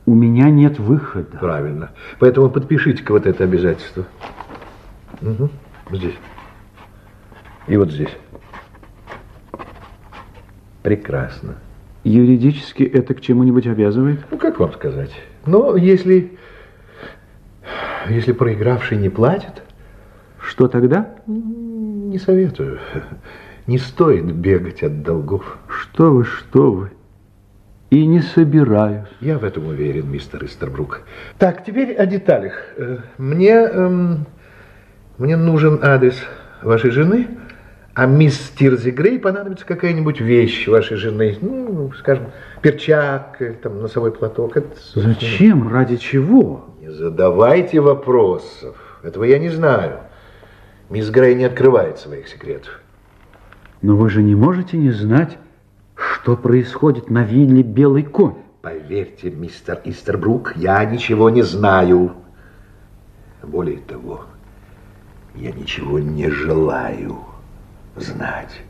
[0.07, 1.39] у меня нет выхода.
[1.39, 1.91] Правильно.
[2.19, 4.05] Поэтому подпишите-ка вот это обязательство.
[5.21, 5.49] Угу.
[5.93, 6.15] Здесь.
[7.69, 8.15] И вот здесь.
[10.83, 11.55] Прекрасно.
[12.05, 14.21] Юридически это к чему-нибудь обязывает?
[14.31, 15.13] Ну, как вам сказать?
[15.47, 16.33] Но если,
[18.09, 19.63] если проигравший не платит...
[20.45, 21.15] Что тогда?
[21.27, 22.81] Не советую.
[23.69, 25.59] Не стоит бегать от долгов.
[25.69, 26.91] Что вы, что вы.
[27.91, 29.07] И не собираюсь.
[29.21, 31.03] Я в этом уверен, мистер Истербрук.
[31.39, 32.55] Так, теперь о деталях.
[33.19, 34.27] Мне, эм,
[35.19, 36.17] мне нужен адрес
[36.63, 37.29] вашей жены,
[37.95, 42.29] А мисс Тирзи Грей понадобится какая-нибудь вещь вашей жены, ну, скажем,
[42.63, 44.57] перчак, или там, носовой платок.
[44.57, 45.69] Это, Зачем?
[45.69, 46.71] Ради чего?
[46.81, 48.77] Не задавайте вопросов.
[49.03, 49.99] Этого я не знаю.
[50.89, 52.81] Мисс Грей не открывает своих секретов.
[53.83, 55.37] Но вы же не можете не знать,
[55.95, 58.37] что происходит на вилле «Белый конь».
[58.63, 62.13] Поверьте, мистер Истербрук, я ничего не знаю.
[63.43, 64.25] Более того,
[65.35, 67.32] я ничего не желаю
[67.97, 68.61] знать.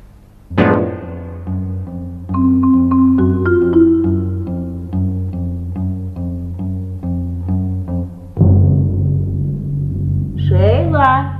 [10.38, 11.32] Шейла!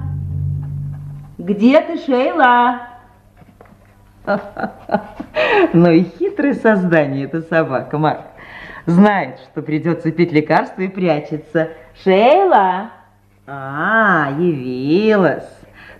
[1.38, 2.80] Где ты, Шейла?
[5.72, 8.20] Ну и хитрое создание эта собака, Марк.
[8.86, 11.70] Знает, что придется пить лекарство и прячется.
[12.02, 12.90] Шейла!
[13.46, 15.48] А, явилась.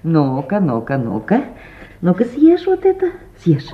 [0.03, 1.43] Ну-ка, ну-ка, ну-ка.
[2.03, 3.69] Ну-ка, съешь вот это, съешь.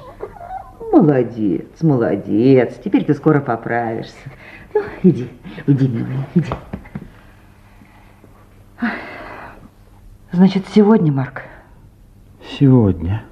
[0.93, 2.79] Молодец, молодец.
[2.85, 4.31] Теперь ты скоро поправишься.
[4.75, 5.31] Ну, иди,
[5.67, 6.53] иди, милая, иди.
[10.31, 11.43] Значит, сегодня, Марк?
[12.59, 13.25] Сегодня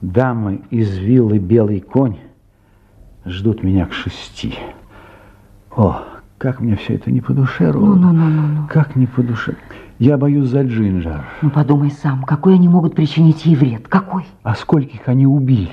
[0.00, 2.18] дамы из виллы «Белый конь»
[3.26, 4.54] ждут меня к шести.
[5.72, 6.04] О,
[6.38, 7.96] как мне все это не по душе, Роуд.
[7.96, 8.68] Ну, ну, ну, ну, ну.
[8.68, 9.56] Как не по душе.
[9.98, 11.24] Я боюсь за Джинджер.
[11.40, 13.86] Ну, подумай сам, какой они могут причинить ей вред?
[13.86, 14.26] Какой?
[14.42, 15.70] А скольких они убили?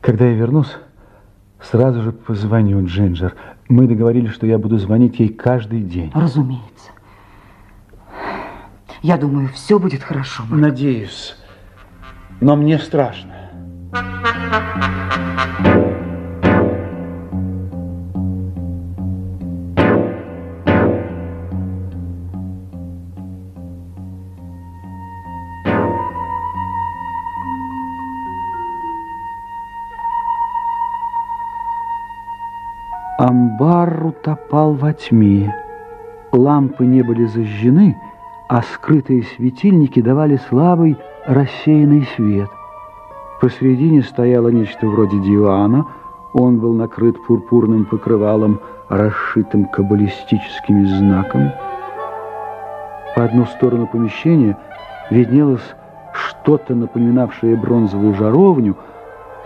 [0.00, 0.76] Когда я вернусь,
[1.60, 3.34] сразу же позвоню Джинджер.
[3.68, 6.12] Мы договорились, что я буду звонить ей каждый день.
[6.14, 6.90] Разумеется.
[9.02, 10.44] Я думаю, все будет хорошо.
[10.48, 10.60] Марк.
[10.60, 11.36] Надеюсь.
[12.40, 13.34] Но мне страшно.
[33.80, 35.54] Амбар утопал во тьме.
[36.32, 37.96] Лампы не были зажжены,
[38.48, 42.50] а скрытые светильники давали слабый рассеянный свет.
[43.40, 45.86] Посредине стояло нечто вроде дивана,
[46.34, 48.60] он был накрыт пурпурным покрывалом,
[48.90, 51.52] расшитым каббалистическими знаками.
[53.16, 54.58] По одну сторону помещения
[55.10, 55.74] виднелось
[56.12, 58.76] что-то, напоминавшее бронзовую жаровню,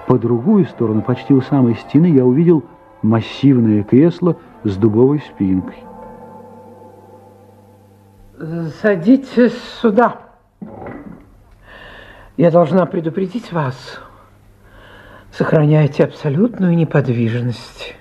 [0.08, 2.64] по другую сторону, почти у самой стены, я увидел
[3.04, 5.76] массивное кресло с дубовой спинкой.
[8.80, 10.22] Садитесь сюда.
[12.36, 14.00] Я должна предупредить вас.
[15.30, 17.94] Сохраняйте абсолютную неподвижность.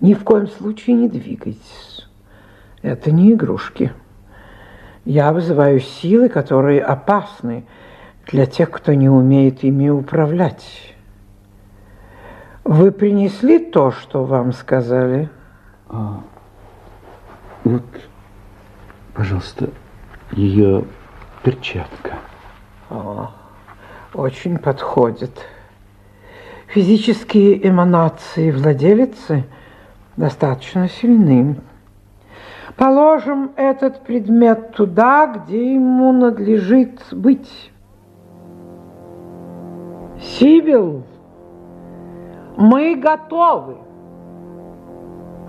[0.00, 2.08] Ни в коем случае не двигайтесь.
[2.82, 3.92] Это не игрушки.
[5.04, 7.64] Я вызываю силы, которые опасны
[8.26, 10.95] для тех, кто не умеет ими управлять.
[12.66, 15.30] Вы принесли то, что вам сказали?
[15.88, 16.20] А,
[17.62, 17.84] вот,
[19.14, 19.70] пожалуйста,
[20.32, 20.84] ее
[21.44, 22.14] перчатка.
[22.90, 23.30] О,
[24.14, 25.30] очень подходит.
[26.66, 29.44] Физические эманации владелицы
[30.16, 31.60] достаточно сильны.
[32.74, 37.70] Положим этот предмет туда, где ему надлежит быть.
[40.20, 41.04] Сибил,
[42.56, 43.76] мы готовы.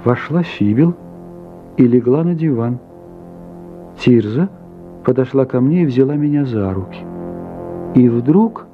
[0.03, 0.95] Вошла Сибил
[1.77, 2.79] и легла на диван.
[3.99, 4.49] Тирза
[5.03, 6.99] подошла ко мне и взяла меня за руки.
[7.95, 8.67] И вдруг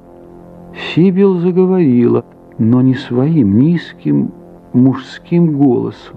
[0.74, 2.24] Сибил заговорила,
[2.58, 4.32] но не своим низким
[4.72, 6.16] мужским голосом.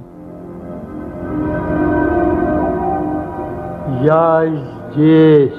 [4.03, 4.45] Я
[4.91, 5.53] здесь.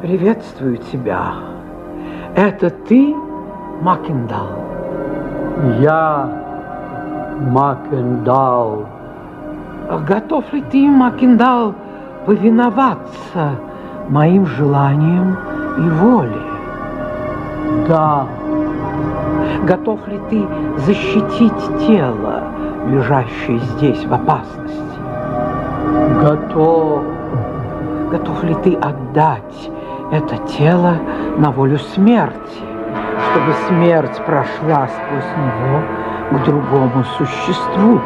[0.00, 1.34] Приветствую тебя.
[2.36, 3.14] Это ты,
[3.80, 4.48] Макиндал?
[5.80, 6.28] Я
[7.40, 8.86] Макендал.
[10.06, 11.74] Готов ли ты, Макиндал,
[12.26, 13.52] повиноваться
[14.08, 15.36] моим желаниям
[15.78, 16.42] и воле?
[17.88, 18.26] Да.
[19.64, 20.46] Готов ли ты
[20.78, 22.42] защитить тело,
[22.88, 24.98] лежащее здесь в опасности?
[26.20, 27.02] Готов.
[28.10, 29.70] Готов ли ты отдать
[30.10, 30.94] это тело
[31.36, 32.62] на волю смерти,
[33.30, 35.82] чтобы смерть прошла сквозь него
[36.30, 38.00] к другому существу?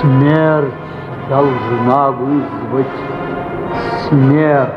[0.00, 0.72] Смерть
[1.28, 2.86] должна вызвать
[4.08, 4.72] смерть.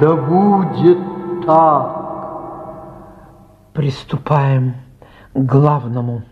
[0.00, 0.98] Да будет
[1.46, 1.94] так.
[3.72, 4.74] Приступаем
[5.34, 6.22] к главному.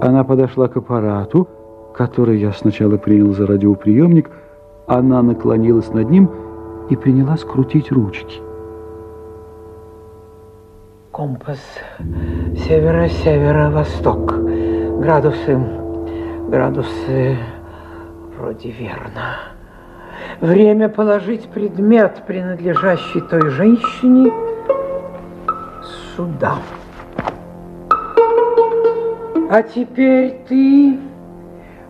[0.00, 1.48] Она подошла к аппарату,
[1.94, 4.30] который я сначала принял за радиоприемник,
[4.86, 6.47] Она наклонилась над ним и
[6.96, 8.40] принялась крутить ручки.
[11.10, 11.60] Компас
[11.98, 14.32] северо-северо-восток.
[15.00, 15.58] Градусы,
[16.48, 17.36] градусы
[18.36, 19.36] вроде верно.
[20.40, 24.32] Время положить предмет, принадлежащий той женщине,
[26.16, 26.54] сюда.
[29.50, 30.98] А теперь ты,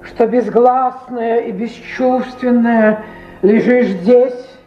[0.03, 3.05] что безгласная и бесчувственная,
[3.43, 4.58] лежишь здесь,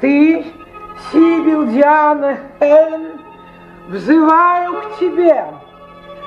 [0.00, 0.44] ты,
[1.10, 3.20] Сибил Диана Хелен,
[3.88, 5.44] взываю к тебе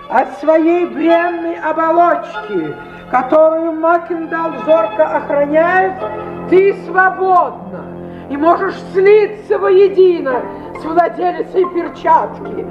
[0.09, 2.75] от своей бренной оболочки,
[3.11, 5.93] которую Макиндал зорко охраняет,
[6.49, 7.85] ты свободна
[8.29, 10.41] и можешь слиться воедино
[10.79, 12.65] с владелицей перчатки.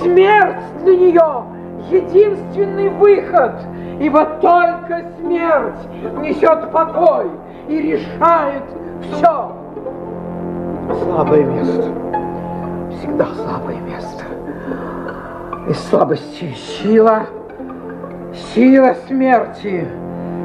[0.00, 1.44] Смерть для нее
[1.90, 3.54] единственный выход,
[4.00, 5.86] ибо только смерть
[6.20, 7.30] несет покой
[7.68, 8.64] и решает
[9.02, 9.59] все.
[10.98, 11.84] Слабое место,
[12.98, 14.24] всегда слабое место.
[15.68, 17.26] Из слабости сила,
[18.54, 19.86] сила смерти.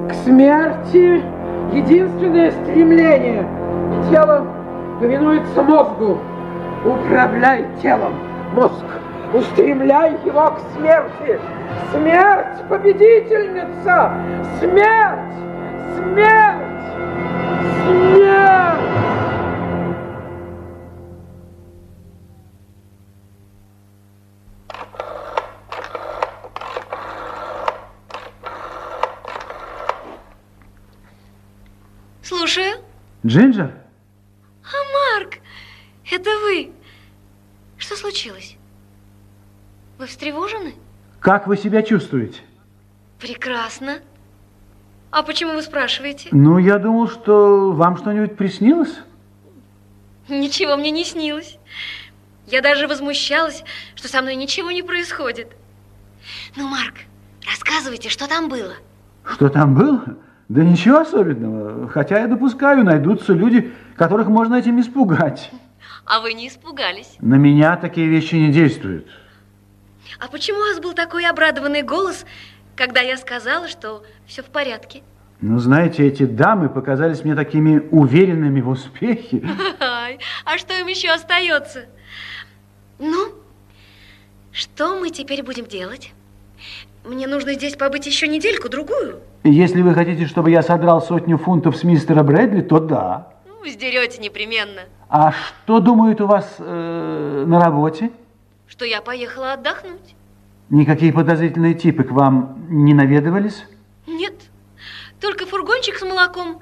[0.09, 1.23] К смерти
[1.73, 3.47] единственное стремление.
[4.11, 4.45] Тело
[4.99, 6.19] повинуется мозгу.
[6.85, 8.13] Управляй телом,
[8.53, 8.85] мозг.
[9.33, 11.39] Устремляй его к смерти.
[11.91, 14.13] Смерть победительница!
[14.59, 15.33] Смерть!
[15.97, 16.65] Смерть!
[17.87, 18.24] Смерть!
[33.25, 33.73] Джинджер?
[34.63, 35.39] А, Марк,
[36.11, 36.71] это вы.
[37.77, 38.55] Что случилось?
[39.97, 40.75] Вы встревожены?
[41.19, 42.41] Как вы себя чувствуете?
[43.19, 43.99] Прекрасно.
[45.09, 46.29] А почему вы спрашиваете?
[46.31, 48.99] Ну, я думал, что вам что-нибудь приснилось?
[50.27, 51.57] Ничего мне не снилось.
[52.47, 53.63] Я даже возмущалась,
[53.95, 55.55] что со мной ничего не происходит.
[56.55, 56.95] Ну, Марк,
[57.47, 58.73] рассказывайте, что там было.
[59.23, 60.17] Что там было?
[60.47, 61.89] Да ничего особенного.
[61.89, 65.51] Хотя я допускаю, найдутся люди, которых можно этим испугать.
[66.05, 67.15] А вы не испугались?
[67.19, 69.07] На меня такие вещи не действуют.
[70.19, 72.25] А почему у вас был такой обрадованный голос,
[72.75, 75.01] когда я сказала, что все в порядке?
[75.41, 79.43] Ну, знаете, эти дамы показались мне такими уверенными в успехе.
[80.45, 81.85] А что им еще остается?
[82.99, 83.33] Ну,
[84.51, 86.13] что мы теперь будем делать?
[87.05, 89.19] Мне нужно здесь побыть еще недельку-другую.
[89.43, 93.33] Если вы хотите, чтобы я содрал сотню фунтов с мистера Брэдли, то да.
[93.45, 94.81] Ну, сдерете непременно.
[95.07, 98.09] А что думают у вас э, на работе?
[98.67, 100.15] Что я поехала отдохнуть.
[100.71, 103.65] Никакие подозрительные типы к вам не наведывались?
[104.07, 104.33] Нет,
[105.21, 106.59] только фургончик с молоком.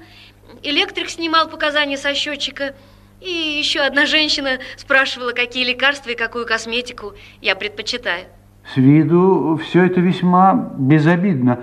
[0.62, 2.74] Электрик снимал показания со счетчика.
[3.22, 8.26] И еще одна женщина спрашивала, какие лекарства и какую косметику я предпочитаю.
[8.72, 11.60] С виду все это весьма безобидно.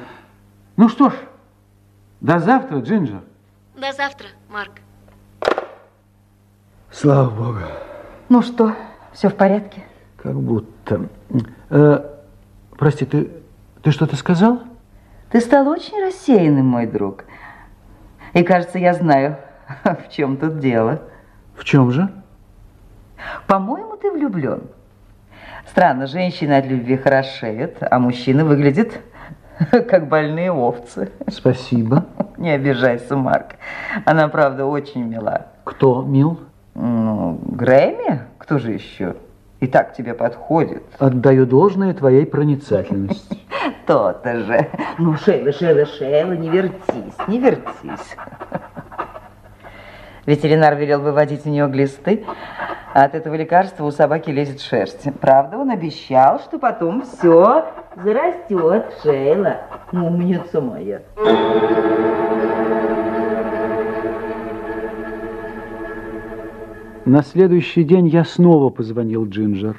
[0.78, 1.14] Ну что ж,
[2.22, 3.22] до завтра, Джинджер.
[3.76, 4.74] До завтра, Марк.
[6.91, 7.60] Слава Богу.
[8.30, 8.76] Ну что,
[9.14, 9.84] все в порядке?
[10.18, 11.10] Как будто.
[11.70, 12.06] Э,
[12.78, 13.32] прости, ты,
[13.82, 14.62] ты что-то сказал?
[15.32, 17.24] Ты стал очень рассеянным, мой друг.
[18.34, 19.38] И кажется, я знаю,
[19.84, 21.02] в чем тут дело.
[21.56, 22.11] В чем же?
[23.48, 24.61] По-моему, ты влюблен.
[25.72, 28.99] Странно, женщины от любви хорошеют, а мужчины выглядят
[29.72, 31.14] как больные овцы.
[31.30, 32.07] Спасибо.
[32.38, 33.56] Не обижайся, Марк.
[34.03, 35.45] Она, правда, очень мила.
[35.64, 36.41] Кто мил?
[36.76, 38.19] Ну, Грэмми?
[38.38, 39.15] Кто же еще?
[39.61, 40.84] И так тебе подходит.
[40.99, 43.39] Отдаю должное твоей проницательности.
[43.88, 44.68] То-то же.
[44.98, 48.18] Ну, Шейла, Шейла, Шейла, не вертись, не вертись.
[50.26, 52.26] Ветеринар велел выводить у нее глисты,
[52.93, 55.07] от этого лекарства у собаки лезет шерсть.
[55.19, 57.65] Правда, он обещал, что потом все
[58.03, 59.61] зарастет, Шейла.
[59.91, 61.01] Умница моя.
[67.05, 69.77] На следующий день я снова позвонил Джинджер.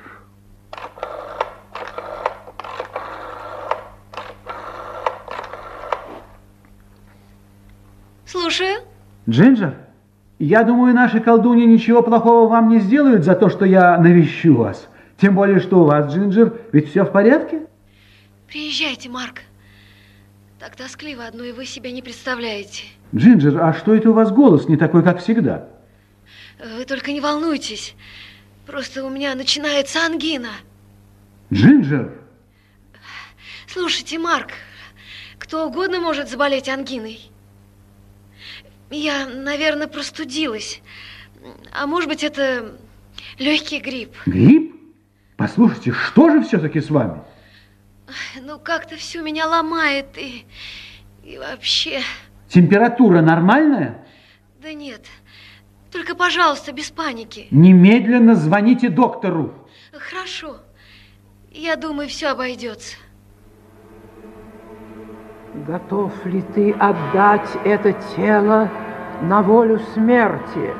[8.26, 8.80] Слушаю.
[9.28, 9.76] Джинджер,
[10.44, 14.88] я думаю, наши колдуньи ничего плохого вам не сделают за то, что я навещу вас.
[15.16, 17.66] Тем более, что у вас, Джинджер, ведь все в порядке?
[18.48, 19.42] Приезжайте, Марк.
[20.58, 22.82] Так тоскливо одно, и вы себя не представляете.
[23.14, 25.68] Джинджер, а что это у вас голос не такой, как всегда?
[26.76, 27.94] Вы только не волнуйтесь.
[28.66, 30.50] Просто у меня начинается ангина.
[31.52, 32.12] Джинджер?
[33.68, 34.50] Слушайте, Марк,
[35.38, 37.31] кто угодно может заболеть ангиной.
[38.92, 40.82] Я, наверное, простудилась.
[41.72, 42.76] А может быть, это
[43.38, 44.14] легкий грипп.
[44.26, 44.76] Грипп?
[45.36, 47.22] Послушайте, что же все-таки с вами?
[48.42, 50.44] Ну, как-то все меня ломает и,
[51.24, 52.02] и вообще...
[52.48, 54.06] Температура нормальная?
[54.60, 55.06] Да нет,
[55.90, 57.48] только, пожалуйста, без паники.
[57.50, 59.68] Немедленно звоните доктору.
[59.92, 60.58] Хорошо.
[61.50, 62.96] Я думаю, все обойдется.
[65.54, 68.70] Готов ли ты отдать это тело
[69.20, 70.74] на волю смерти,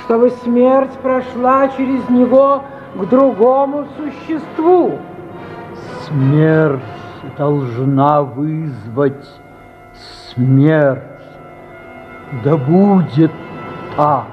[0.00, 2.62] чтобы смерть прошла через него
[2.96, 4.98] к другому существу?
[6.06, 6.82] Смерть
[7.38, 9.26] должна вызвать
[10.34, 11.02] смерть.
[12.44, 13.32] Да будет
[13.96, 14.26] так.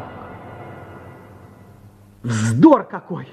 [2.24, 3.30] Вздор какой!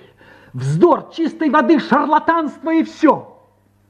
[0.53, 3.37] Вздор чистой воды, шарлатанство и все.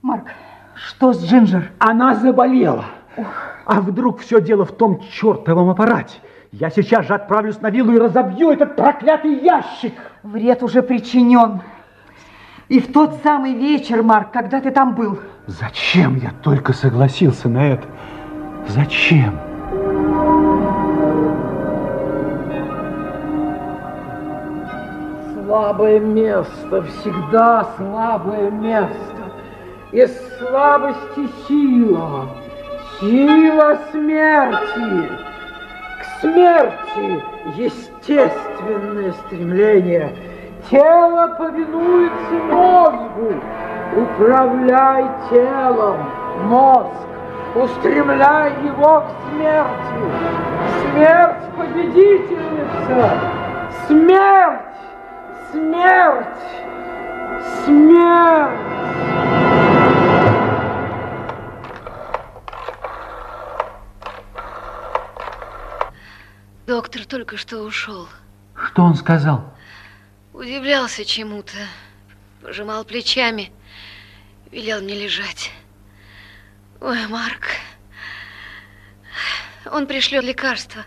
[0.00, 0.28] Марк,
[0.74, 1.70] что с Джинджер?
[1.78, 2.86] Она заболела.
[3.64, 6.18] А вдруг все дело в том чертовом аппарате?
[6.52, 9.94] Я сейчас же отправлюсь на виллу и разобью этот проклятый ящик.
[10.22, 11.62] Вред уже причинен.
[12.68, 15.18] И в тот самый вечер, Марк, когда ты там был.
[15.46, 17.86] Зачем я только согласился на это?
[18.68, 19.38] Зачем?
[25.34, 29.23] Слабое место, всегда слабое место.
[29.94, 30.10] Из
[30.40, 32.26] слабости сила,
[32.98, 35.08] сила смерти.
[36.00, 37.22] К смерти
[37.54, 40.12] естественное стремление.
[40.68, 43.40] Тело повинуется мозгу.
[43.96, 46.10] Управляй телом,
[46.46, 46.90] мозг.
[47.54, 50.10] Устремляй его к смерти.
[50.90, 53.20] Смерть победительница.
[53.86, 54.60] Смерть!
[55.52, 56.26] Смерть!
[57.64, 59.43] Смерть!
[66.94, 68.06] Доктор только что ушел.
[68.54, 69.52] Что он сказал?
[70.32, 71.56] Удивлялся чему-то.
[72.40, 73.50] Пожимал плечами.
[74.52, 75.50] Велел мне лежать.
[76.80, 77.48] Ой, Марк.
[79.72, 80.82] Он пришлет лекарство.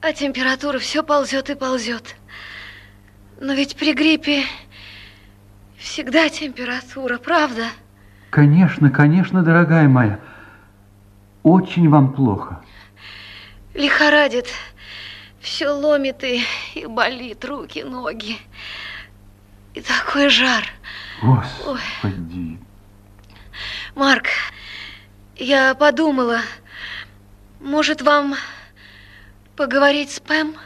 [0.00, 2.16] А температура все ползет и ползет.
[3.42, 4.44] Но ведь при гриппе
[5.76, 7.64] всегда температура, правда?
[8.30, 10.18] Конечно, конечно, дорогая моя.
[11.42, 12.62] Очень вам плохо.
[13.74, 14.48] Лихорадит.
[15.40, 16.42] Все ломит и,
[16.74, 18.36] и болит руки, ноги.
[19.74, 20.64] И такой жар.
[21.22, 22.58] Господи.
[23.94, 24.26] Марк,
[25.36, 26.40] я подумала,
[27.60, 28.34] может, вам
[29.56, 30.56] поговорить с Пэм?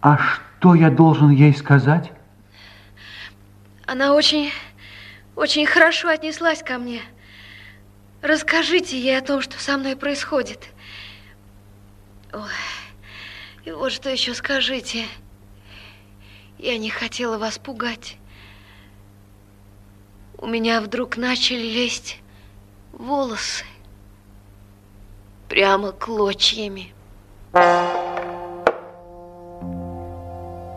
[0.00, 2.12] А что я должен ей сказать?
[3.86, 4.52] Она очень,
[5.36, 7.02] очень хорошо отнеслась ко мне.
[8.22, 10.68] Расскажите ей о том, что со мной происходит.
[12.32, 12.42] Ой,
[13.64, 15.06] и вот что еще скажите.
[16.58, 18.16] Я не хотела вас пугать.
[20.36, 22.20] У меня вдруг начали лезть
[22.92, 23.64] волосы.
[25.48, 26.92] Прямо клочьями.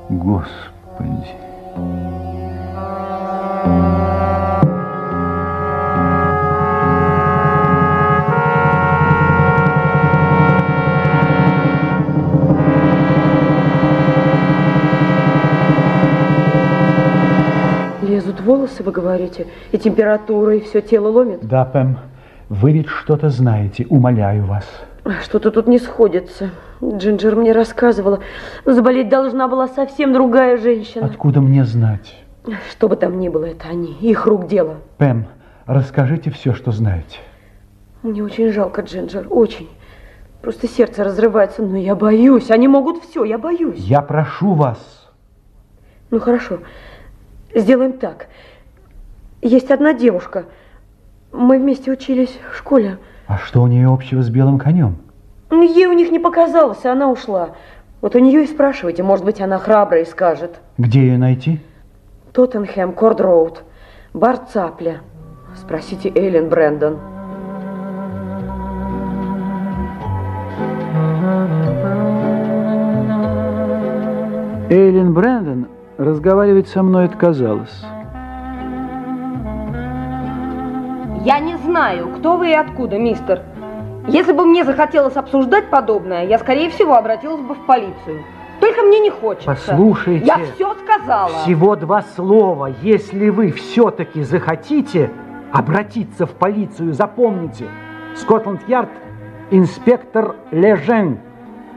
[0.09, 1.40] Господи.
[18.61, 21.39] Волосы, вы говорите, и температура, и все тело ломит?
[21.41, 21.97] Да, Пэм,
[22.47, 24.65] вы ведь что-то знаете, умоляю вас.
[25.23, 26.51] Что-то тут не сходится.
[26.79, 28.19] Джинджер мне рассказывала.
[28.63, 31.07] Заболеть должна была совсем другая женщина.
[31.07, 32.15] Откуда мне знать?
[32.69, 34.75] Что бы там ни было, это они, их рук дело.
[34.99, 35.25] Пэм,
[35.65, 37.17] расскажите все, что знаете.
[38.03, 39.69] Мне очень жалко Джинджер, очень.
[40.43, 42.51] Просто сердце разрывается, но я боюсь.
[42.51, 43.79] Они могут все, я боюсь.
[43.79, 45.09] Я прошу вас.
[46.11, 46.59] Ну хорошо,
[47.55, 48.27] сделаем так.
[49.41, 50.45] Есть одна девушка.
[51.31, 52.99] Мы вместе учились в школе.
[53.27, 54.97] А что у нее общего с белым конем?
[55.49, 57.51] Ну, Ей у них не показалось, и она ушла.
[58.01, 60.59] Вот у нее и спрашивайте, может быть, она храбрая и скажет.
[60.77, 61.59] Где ее найти?
[62.33, 63.63] Тоттенхэм, Корд-Роуд,
[64.13, 65.01] бар Цапля.
[65.55, 66.99] Спросите Эйлен Брэндон.
[74.69, 77.83] Эйлин Брэндон разговаривать со мной отказалась.
[81.23, 83.43] Я не знаю, кто вы и откуда, мистер.
[84.07, 88.23] Если бы мне захотелось обсуждать подобное, я, скорее всего, обратилась бы в полицию.
[88.59, 89.45] Только мне не хочется.
[89.45, 90.25] Послушайте.
[90.25, 91.43] Я все сказала.
[91.43, 92.73] Всего два слова.
[92.81, 95.11] Если вы все-таки захотите
[95.51, 97.65] обратиться в полицию, запомните,
[98.15, 98.89] Скотланд-Ярд
[99.51, 101.19] инспектор Лежен.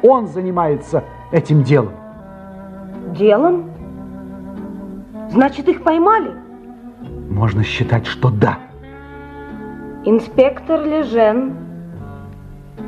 [0.03, 1.93] Он занимается этим делом.
[3.09, 3.71] Делом?
[5.31, 6.33] Значит, их поймали?
[7.29, 8.59] Можно считать, что да.
[10.07, 11.55] Инспектор Лежен.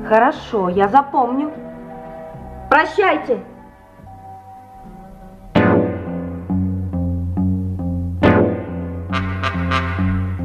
[0.06, 1.50] Хорошо, я запомню.
[2.68, 3.38] Прощайте.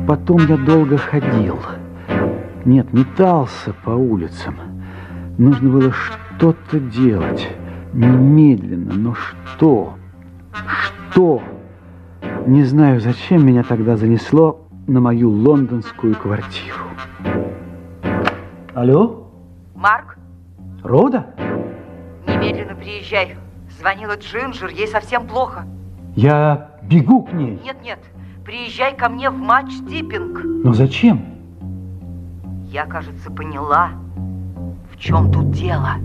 [0.07, 1.60] Потом я долго ходил.
[2.64, 4.56] Нет, метался по улицам.
[5.38, 7.49] Нужно было что-то делать.
[7.91, 9.95] Немедленно, но что?
[11.11, 11.41] Что?
[12.48, 16.84] Не знаю, зачем меня тогда занесло на мою лондонскую квартиру.
[18.73, 19.31] Алло?
[19.73, 20.18] Марк,
[20.84, 21.34] Рода?
[22.27, 23.38] немедленно приезжай.
[23.80, 25.65] Звонила Джинджер, ей совсем плохо.
[26.15, 27.59] Я бегу к ней.
[27.63, 27.99] Нет, нет,
[28.43, 30.41] приезжай ко мне в матч Диппинг.
[30.43, 31.22] Но зачем?
[32.65, 33.91] Я, кажется, поняла,
[34.93, 35.95] в чем тут дело.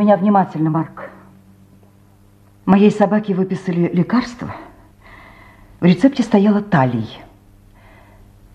[0.00, 1.10] меня внимательно, Марк.
[2.64, 4.50] Моей собаке выписали лекарство.
[5.78, 7.20] В рецепте стояло талий.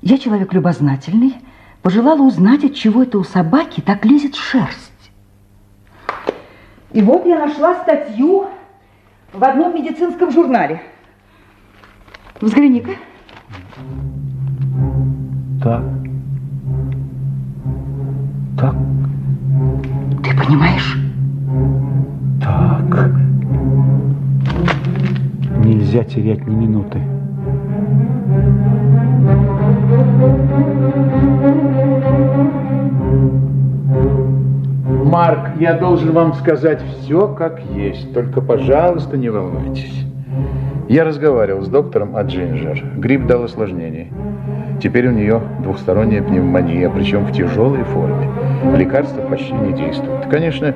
[0.01, 1.35] Я человек любознательный,
[1.83, 5.11] пожелала узнать, от чего это у собаки так лезет шерсть.
[6.91, 8.47] И вот я нашла статью
[9.31, 10.81] в одном медицинском журнале.
[12.41, 12.95] Взгляни-ка.
[15.61, 15.83] Так.
[18.57, 18.75] Так.
[20.23, 21.04] Ты понимаешь?
[25.95, 26.99] Нельзя терять ни минуты.
[35.05, 40.05] Марк, я должен вам сказать все как есть, только, пожалуйста, не волнуйтесь.
[40.89, 42.83] Я разговаривал с доктором от Джинджер.
[42.97, 44.09] Грипп дал осложнение.
[44.83, 48.29] Теперь у нее двухсторонняя пневмония, причем в тяжелой форме.
[48.75, 50.25] Лекарства почти не действуют.
[50.25, 50.75] Конечно,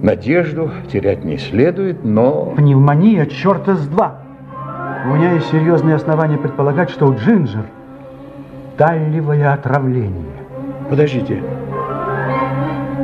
[0.00, 2.54] надежду терять не следует, но...
[2.56, 4.29] Пневмония черта с два.
[5.02, 7.64] У меня есть серьезные основания предполагать, что у Джинджер
[8.76, 10.36] талливое отравление.
[10.90, 11.42] Подождите.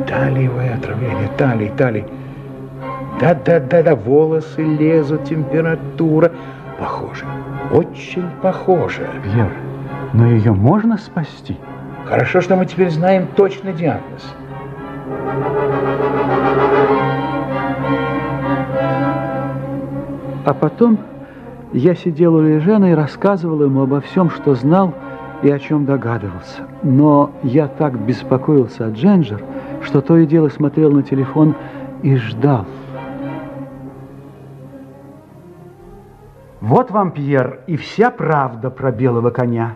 [0.07, 2.05] Талиевое отравление, талий, талий.
[3.19, 6.31] Да-да-да-да, волосы лезут, температура.
[6.79, 7.25] Похоже,
[7.71, 9.09] очень похоже.
[9.23, 9.51] Пьер,
[10.13, 11.57] но ее можно спасти?
[12.05, 14.35] Хорошо, что мы теперь знаем точный диагноз.
[20.45, 20.99] А потом
[21.73, 24.93] я сидел у Лежена и рассказывал ему обо всем, что знал
[25.41, 26.67] и о чем догадывался.
[26.83, 29.43] Но я так беспокоился о Дженджер,
[29.83, 31.55] что то и дело смотрел на телефон
[32.03, 32.65] и ждал.
[36.59, 39.75] Вот вам, Пьер, и вся правда про белого коня.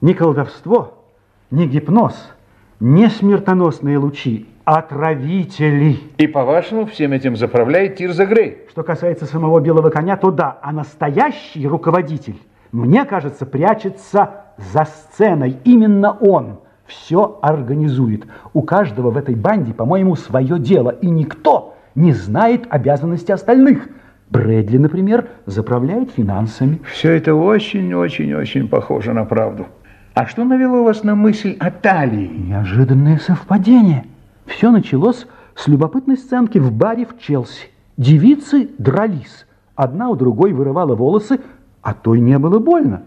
[0.00, 1.04] Не колдовство,
[1.50, 2.32] не гипноз,
[2.80, 5.98] не смертоносные лучи, отравители.
[6.18, 8.66] И, по-вашему, всем этим заправляет Тирза Грей?
[8.70, 12.36] Что касается самого белого коня, то да, а настоящий руководитель,
[12.70, 15.56] мне кажется, прячется за сценой.
[15.64, 18.26] Именно он все организует.
[18.52, 23.88] У каждого в этой банде, по-моему, свое дело, и никто не знает обязанности остальных.
[24.28, 26.82] Брэдли, например, заправляет финансами.
[26.92, 29.66] Все это очень-очень-очень похоже на правду.
[30.12, 32.26] А что навело вас на мысль о талии?
[32.26, 34.04] Неожиданное совпадение.
[34.48, 37.68] Все началось с любопытной сценки в баре в Челси.
[37.96, 39.46] Девицы дрались.
[39.76, 41.40] Одна у другой вырывала волосы,
[41.82, 43.02] а той не было больно.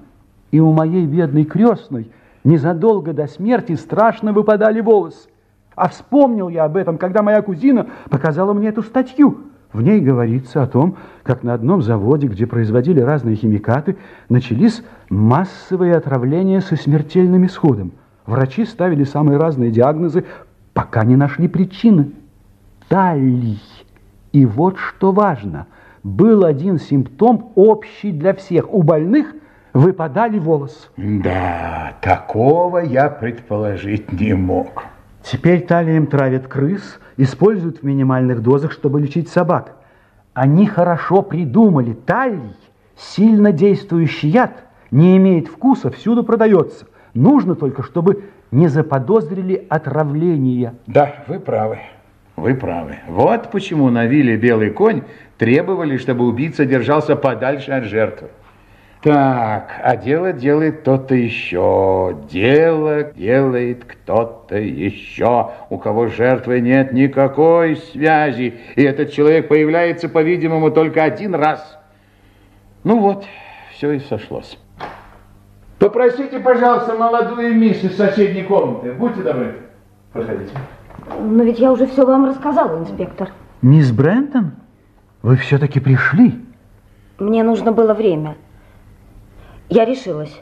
[0.51, 2.11] И у моей бедной крестной
[2.43, 5.29] незадолго до смерти страшно выпадали волосы.
[5.75, 9.39] А вспомнил я об этом, когда моя кузина показала мне эту статью.
[9.73, 13.97] В ней говорится о том, как на одном заводе, где производили разные химикаты,
[14.29, 17.93] начались массовые отравления со смертельным исходом.
[18.25, 20.25] Врачи ставили самые разные диагнозы,
[20.73, 22.11] пока не нашли причины.
[22.87, 23.61] Талий.
[24.31, 25.67] И вот что важно.
[26.03, 28.73] Был один симптом общий для всех.
[28.73, 29.33] У больных
[29.73, 30.89] выпадали волосы.
[30.97, 34.85] Да, такого я предположить не мог.
[35.23, 39.75] Теперь талием травят крыс, используют в минимальных дозах, чтобы лечить собак.
[40.33, 41.93] Они хорошо придумали.
[41.93, 42.55] Талий,
[42.95, 46.87] сильно действующий яд, не имеет вкуса, всюду продается.
[47.13, 50.75] Нужно только, чтобы не заподозрили отравление.
[50.87, 51.79] Да, вы правы.
[52.35, 52.97] Вы правы.
[53.07, 55.03] Вот почему на вилле «Белый конь»
[55.37, 58.29] требовали, чтобы убийца держался подальше от жертвы.
[59.01, 62.19] Так, а дело делает кто-то еще.
[62.29, 68.59] Дело делает кто-то еще, у кого с жертвой нет никакой связи.
[68.75, 71.79] И этот человек появляется, по-видимому, только один раз.
[72.83, 73.25] Ну вот,
[73.71, 74.57] все и сошлось.
[75.81, 78.93] Попросите, пожалуйста, молодую мисс из соседней комнаты.
[78.93, 79.55] Будьте добры.
[80.13, 80.51] Проходите.
[81.19, 83.31] Но ведь я уже все вам рассказала, инспектор.
[83.63, 84.51] Мисс Брентон,
[85.23, 86.33] вы все-таки пришли?
[87.17, 88.37] Мне нужно было время.
[89.69, 90.39] Я решилась.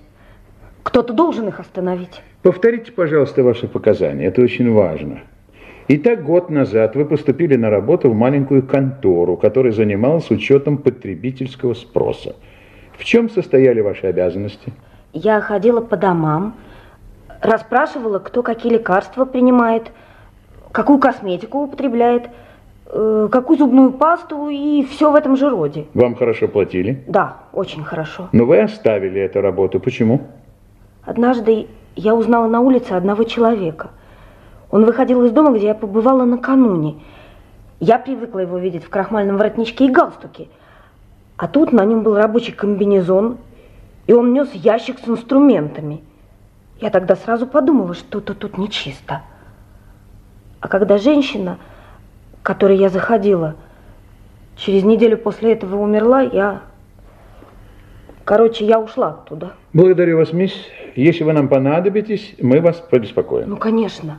[0.83, 2.21] Кто-то должен их остановить.
[2.41, 4.25] Повторите, пожалуйста, ваши показания.
[4.25, 5.21] Это очень важно.
[5.87, 12.35] Итак, год назад вы поступили на работу в маленькую контору, которая занималась учетом потребительского спроса.
[12.97, 14.73] В чем состояли ваши обязанности?
[15.13, 16.55] Я ходила по домам,
[17.41, 19.91] расспрашивала, кто какие лекарства принимает,
[20.71, 22.29] какую косметику употребляет,
[22.85, 25.87] э, какую зубную пасту и все в этом же роде.
[25.93, 27.03] Вам хорошо платили?
[27.07, 28.29] Да, очень хорошо.
[28.33, 29.79] Но вы оставили эту работу.
[29.79, 30.21] Почему?
[31.03, 33.89] Однажды я узнала на улице одного человека.
[34.69, 36.97] Он выходил из дома, где я побывала накануне.
[37.79, 40.49] Я привыкла его видеть в крахмальном воротничке и галстуке.
[41.37, 43.37] А тут на нем был рабочий комбинезон,
[44.09, 46.01] и он нес ящик с инструментами.
[46.81, 49.21] Я тогда сразу подумала, что-то тут нечисто.
[50.61, 51.59] А когда женщина,
[52.41, 53.55] к которой я заходила,
[54.55, 56.61] через неделю после этого умерла, я...
[58.25, 59.53] Короче, я ушла оттуда.
[59.73, 60.53] Благодарю вас, мисс.
[60.95, 63.47] Если вы нам понадобитесь, мы вас побеспокоим.
[63.47, 64.17] Ну, конечно.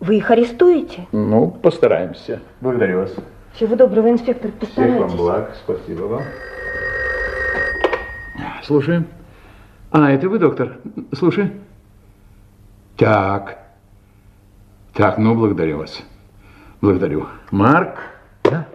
[0.00, 1.06] Вы их арестуете?
[1.12, 2.40] Ну, постараемся.
[2.62, 3.14] Благодарю вас.
[3.52, 4.96] Всего доброго, инспектор, постарайтесь.
[4.96, 5.56] Всех вам благ.
[5.62, 6.22] Спасибо вам.
[8.68, 9.06] Слушаем.
[9.90, 10.76] А, это вы, доктор?
[11.14, 11.52] Слушай.
[12.98, 13.56] Так.
[14.92, 16.04] Так, ну, благодарю вас.
[16.82, 17.28] Благодарю.
[17.50, 17.96] Марк?
[18.44, 18.66] Да?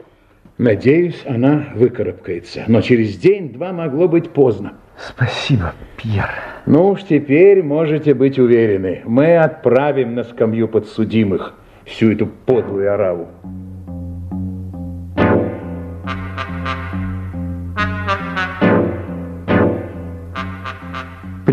[0.58, 2.64] Надеюсь, она выкарабкается.
[2.68, 4.74] Но через день-два могло быть поздно.
[4.98, 6.28] Спасибо, Пьер.
[6.66, 9.04] Ну уж теперь можете быть уверены.
[9.06, 11.54] Мы отправим на скамью подсудимых
[11.86, 13.28] всю эту подлую ораву.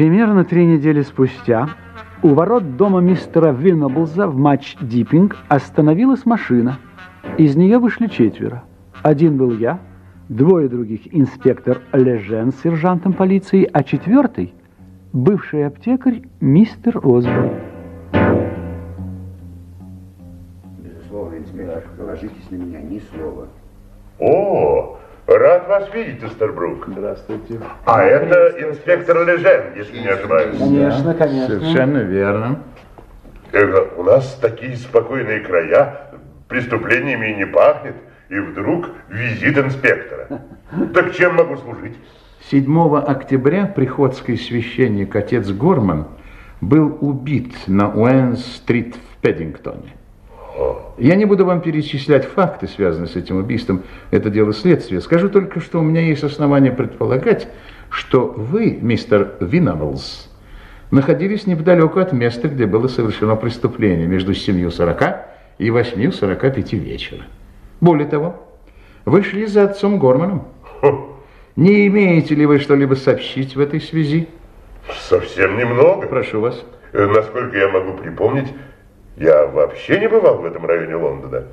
[0.00, 1.68] Примерно три недели спустя
[2.22, 6.78] у ворот дома мистера Винноблза в матч Диппинг остановилась машина.
[7.36, 8.64] Из нее вышли четверо.
[9.02, 9.78] Один был я,
[10.30, 14.54] двое других инспектор Лежен с сержантом полиции, а четвертый–
[15.12, 17.50] бывший аптекарь мистер Осборн.
[20.78, 23.48] Безусловно, инспектор, положитесь на меня, ни слова.
[24.18, 24.98] О,
[25.38, 26.84] рад вас видеть, мистер Брук.
[26.88, 27.60] Здравствуйте.
[27.84, 30.58] А это инспектор Лежен, если не ошибаюсь.
[30.58, 31.58] Конечно, конечно.
[31.60, 32.62] Совершенно верно.
[33.52, 36.12] Э, У нас такие спокойные края,
[36.48, 37.96] преступлениями и не пахнет,
[38.28, 40.42] и вдруг визит инспектора.
[40.94, 41.96] Так чем могу служить?
[42.50, 46.06] 7 октября приходский священник отец Горман
[46.60, 49.94] был убит на Уэн-стрит в Пэддингтоне.
[51.00, 53.84] Я не буду вам перечислять факты, связанные с этим убийством.
[54.10, 55.00] Это дело следствия.
[55.00, 57.48] Скажу только, что у меня есть основания предполагать,
[57.88, 60.30] что вы, мистер Виннаблс,
[60.90, 65.16] находились неподалеку от места, где было совершено преступление между 7.40
[65.56, 67.22] и 8.45 вечера.
[67.80, 68.36] Более того,
[69.06, 70.48] вы шли за отцом Горманом.
[71.56, 74.28] Не имеете ли вы что-либо сообщить в этой связи?
[75.08, 76.06] Совсем немного.
[76.06, 76.62] Прошу вас.
[76.92, 78.48] Э, Насколько я могу припомнить,
[79.16, 81.44] я вообще не бывал в этом районе Лондона.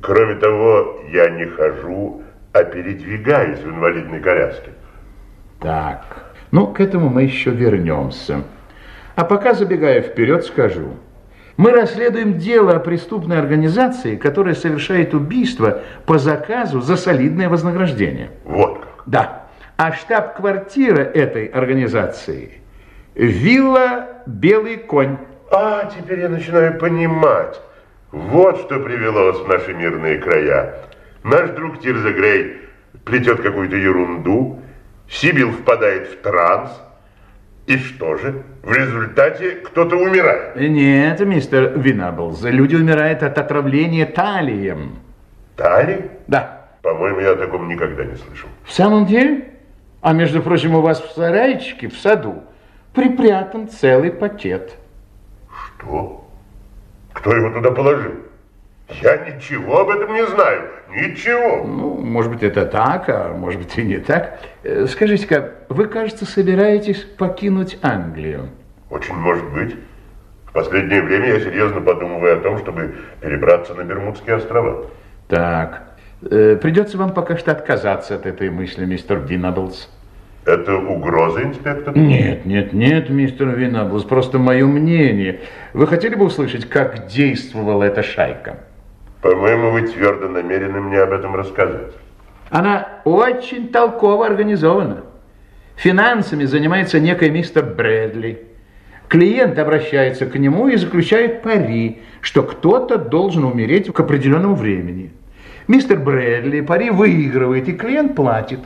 [0.00, 2.22] Кроме того, я не хожу,
[2.52, 4.70] а передвигаюсь в инвалидной коляске.
[5.60, 6.04] Так,
[6.50, 8.42] ну, к этому мы еще вернемся.
[9.14, 10.96] А пока, забегая вперед, скажу.
[11.56, 18.30] Мы расследуем дело о преступной организации, которая совершает убийство по заказу за солидное вознаграждение.
[18.44, 19.02] Вот как.
[19.06, 19.46] Да.
[19.76, 22.52] А штаб-квартира этой организации–
[23.14, 25.18] вилла «Белый конь».
[25.54, 27.60] А, теперь я начинаю понимать.
[28.10, 30.76] Вот что привело вас в наши мирные края.
[31.24, 32.56] Наш друг Тирза Грей
[33.04, 34.60] плетет какую-то ерунду,
[35.10, 36.70] Сибил впадает в транс.
[37.66, 38.44] И что же?
[38.62, 40.56] В результате кто-то умирает.
[40.56, 45.00] Нет, мистер Винаблз, люди умирают от отравления талием.
[45.56, 46.06] Талий?
[46.28, 46.62] Да.
[46.80, 48.48] По-моему, я о таком никогда не слышал.
[48.64, 49.50] В самом деле?
[50.00, 52.42] А между прочим, у вас в сарайчике, в саду,
[52.94, 54.78] припрятан целый пакет.
[55.82, 56.24] Что?
[57.12, 58.12] Кто его туда положил?
[59.00, 60.68] Я ничего об этом не знаю.
[60.90, 61.64] Ничего.
[61.64, 64.40] Ну, может быть, это так, а может быть и не так.
[64.62, 68.50] Э, Скажите-ка, вы, кажется, собираетесь покинуть Англию?
[68.90, 69.76] Очень может быть.
[70.46, 74.86] В последнее время я серьезно подумываю о том, чтобы перебраться на Бермудские острова.
[75.28, 75.82] Так,
[76.30, 79.88] э, придется вам пока что отказаться от этой мысли, мистер Виннаблс.
[80.44, 81.96] Это угроза, инспектор?
[81.96, 85.40] Нет, нет, нет, мистер Виннаблс, просто мое мнение.
[85.72, 88.58] Вы хотели бы услышать, как действовала эта шайка?
[89.20, 91.92] По-моему, вы твердо намерены мне об этом рассказать.
[92.50, 95.04] Она очень толково организована.
[95.76, 98.42] Финансами занимается некий мистер Брэдли.
[99.06, 105.12] Клиент обращается к нему и заключает пари, что кто-то должен умереть к определенному времени.
[105.68, 108.58] Мистер Брэдли пари выигрывает, и клиент платит.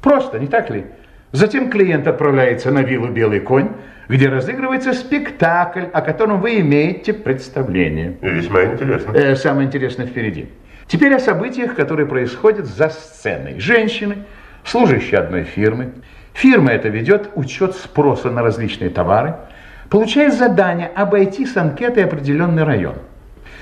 [0.00, 0.86] Просто, не так ли?
[1.32, 3.68] Затем клиент отправляется на виллу «Белый конь»,
[4.08, 8.16] где разыгрывается спектакль, о котором вы имеете представление.
[8.20, 9.12] Весьма интересно.
[9.12, 10.48] Э, самое интересное впереди.
[10.88, 13.60] Теперь о событиях, которые происходят за сценой.
[13.60, 14.24] Женщины,
[14.64, 15.92] служащие одной фирмы.
[16.32, 19.36] Фирма эта ведет учет спроса на различные товары,
[19.88, 22.96] получает задание обойти с анкетой определенный район.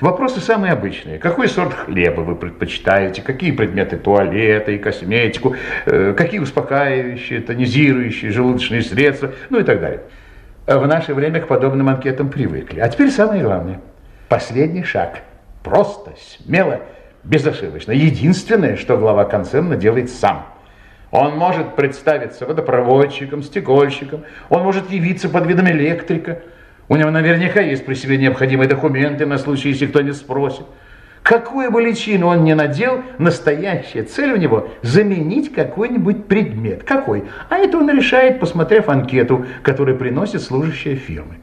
[0.01, 1.19] Вопросы самые обычные.
[1.19, 3.21] Какой сорт хлеба вы предпочитаете?
[3.21, 5.57] Какие предметы туалета и косметику?
[5.87, 9.33] Э, Какие успокаивающие, тонизирующие желудочные средства?
[9.51, 10.03] Ну и так далее.
[10.67, 12.79] В наше время к подобным анкетам привыкли.
[12.79, 13.81] А теперь самое главное.
[14.29, 15.23] Последний шаг.
[15.65, 16.81] Просто, смело,
[17.25, 17.91] безошибочно.
[17.91, 20.47] Единственное, что глава концерна делает сам.
[21.11, 26.43] Он может представиться водопроводчиком, стекольщиком, он может явиться под видом электрика.
[26.89, 30.65] У него наверняка есть при себе необходимые документы на случай, если кто не спросит.
[31.23, 36.85] Какую бы личину он ни надел, настоящая цель у него– заменить какой-нибудь предмет.
[36.85, 37.25] Какой?
[37.51, 41.35] А это он решает, посмотрев анкету, которую приносит служащая фирмы.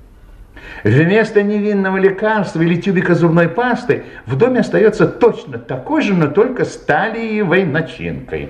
[0.84, 6.66] Вместо невинного лекарства или тюбика зубной пасты в доме остается точно такой же, но только
[6.66, 8.50] с талиевой начинкой.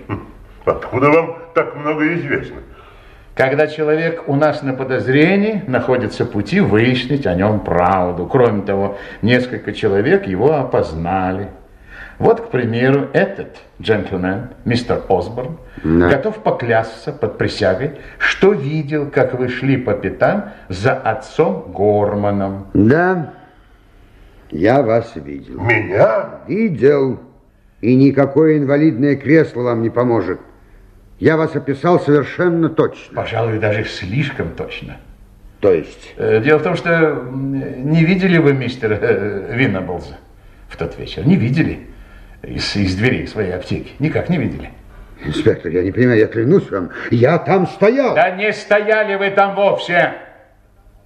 [0.64, 2.58] Откуда вам так много известно?
[3.36, 8.28] Когда человек у нас на подозрении, находятся пути выяснить о нем правду.
[8.28, 11.50] Кроме того, несколько человек его опознали.
[12.18, 16.08] Вот, к примеру, этот джентльмен, мистер Осборн, Да.
[16.08, 22.68] готов поклясться под присягой, что видел, как вы шли по пятам за отцом Горманом.
[22.74, 23.34] Да,
[24.50, 25.60] я вас видел.
[25.60, 26.40] Меня?
[26.48, 27.20] Видел.
[27.82, 30.40] И никакое инвалидное кресло вам не поможет.
[31.20, 33.16] Я вас описал совершенно точно.
[33.16, 34.98] Пожалуй, даже слишком точно.
[35.62, 36.14] То есть?
[36.18, 40.18] Э, Дело в том, что не видели вы мистера э, Виннаблза
[40.68, 41.26] в тот вечер?
[41.26, 41.88] Не видели
[42.44, 43.94] из, из дверей своей аптеки?
[44.00, 44.72] Никак не видели.
[45.24, 48.14] Инспектор, я не понимаю, я клянусь вам, я там стоял.
[48.14, 50.14] Да не стояли вы там вовсе.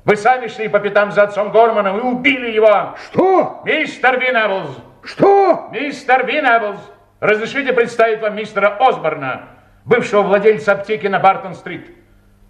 [0.03, 2.95] Вы сами шли по пятам за отцом Горманом и убили его.
[3.11, 3.61] Что?
[3.63, 4.71] Мистер Виннаблз.
[5.03, 5.69] Что?
[5.71, 6.79] Мистер Виннаблз.
[7.19, 9.43] Разрешите представить вам мистера Осборна,
[9.89, 11.91] бывшего владельца аптеки на Бартон-стрит.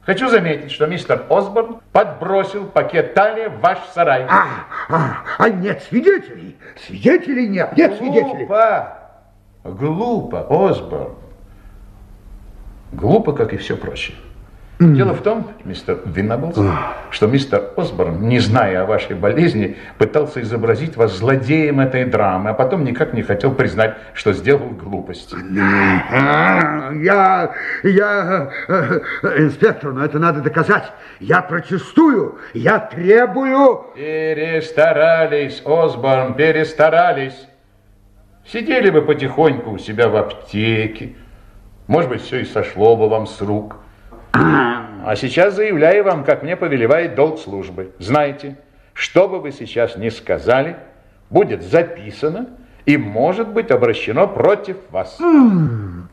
[0.01, 4.25] Хочу заметить, что мистер Осборн подбросил пакет таллия в ваш сарай.
[4.29, 4.45] А,
[4.89, 6.57] а, а нет свидетелей.
[6.85, 7.75] Свидетелей нет.
[7.77, 8.45] Нет свидетелей.
[8.45, 8.97] Глупо.
[9.63, 11.15] Глупо, Осборн.
[12.91, 14.17] Глупо, как и все прочее.
[14.79, 16.57] Дело в том, мистер Виннаблс,
[17.11, 22.53] что мистер Осборн, не зная о вашей болезни, пытался изобразить вас злодеем этой драмы, а
[22.53, 25.33] потом никак не хотел признать, что сделал глупость.
[25.51, 27.51] Я,
[27.83, 30.93] я, э, э, инспектор, но это надо доказать.
[31.19, 33.85] Я протестую, я требую.
[33.95, 37.47] Перестарались, Осборн, перестарались.
[38.45, 41.15] Сидели бы потихоньку у себя в аптеке.
[41.87, 43.75] Может быть, все и сошло бы вам с рук.
[44.31, 47.93] А сейчас заявляю вам, как мне повелевает долг службы.
[47.99, 48.57] Знаете,
[48.93, 50.77] что бы вы сейчас ни сказали,
[51.29, 52.47] будет записано
[52.85, 55.17] и может быть обращено против вас.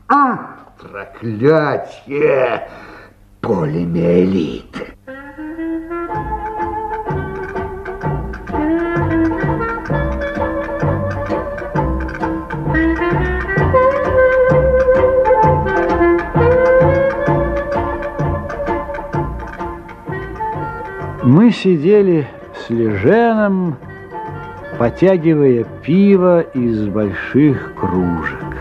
[0.07, 2.67] А, проклятие!
[3.41, 4.96] Полимиелит.
[21.27, 22.25] Мы сидели
[22.55, 23.75] с Леженом,
[24.79, 28.55] потягивая пиво из больших кружек.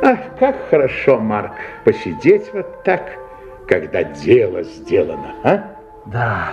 [0.00, 1.54] Ах, как хорошо, Марк,
[1.84, 3.18] посидеть вот так,
[3.66, 5.72] когда дело сделано, а?
[6.06, 6.52] Да.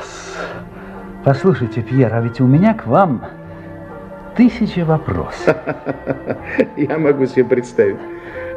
[1.24, 3.24] Послушайте, Пьер, а ведь у меня к вам
[4.36, 5.58] тысяча вопросов.
[6.76, 8.00] Я могу себе представить.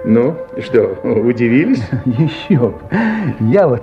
[0.05, 1.83] Ну, что, удивились?
[2.05, 2.75] Еще бы.
[3.41, 3.83] Я вот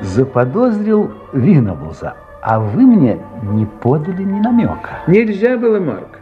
[0.00, 2.14] заподозрил Винноблза.
[2.42, 5.00] а вы мне не подали ни намека.
[5.06, 6.20] Нельзя было, Марк.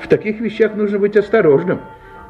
[0.00, 1.80] В таких вещах нужно быть осторожным.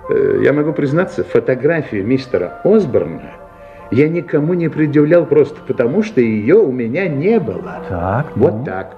[0.09, 3.23] Э, Я могу признаться, фотографию мистера Осборна
[3.91, 7.83] я никому не предъявлял просто потому, что ее у меня не было.
[7.89, 8.97] Так, Вот так.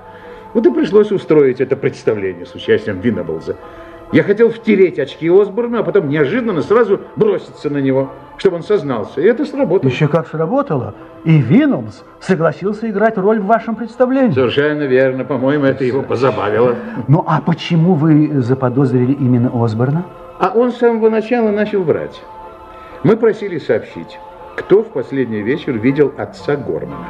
[0.55, 3.57] Вот и пришлось устроить это представление с участием Виннеблза.
[4.13, 9.21] Я хотел втереть очки Осборна, а потом неожиданно сразу броситься на него, чтобы он сознался.
[9.21, 9.91] И это сработало.
[9.91, 10.95] Еще как сработало.
[11.25, 14.33] И Виннелс согласился играть роль в вашем представлении.
[14.33, 15.25] Совершенно верно.
[15.25, 16.77] По-моему, это его позабавило.
[17.09, 20.07] Ну, а почему вы заподозрили именно Осборна?
[20.39, 22.23] А он с самого начала начал врать.
[23.03, 24.19] Мы просили сообщить,
[24.57, 27.07] кто в последний вечер видел отца Гормана.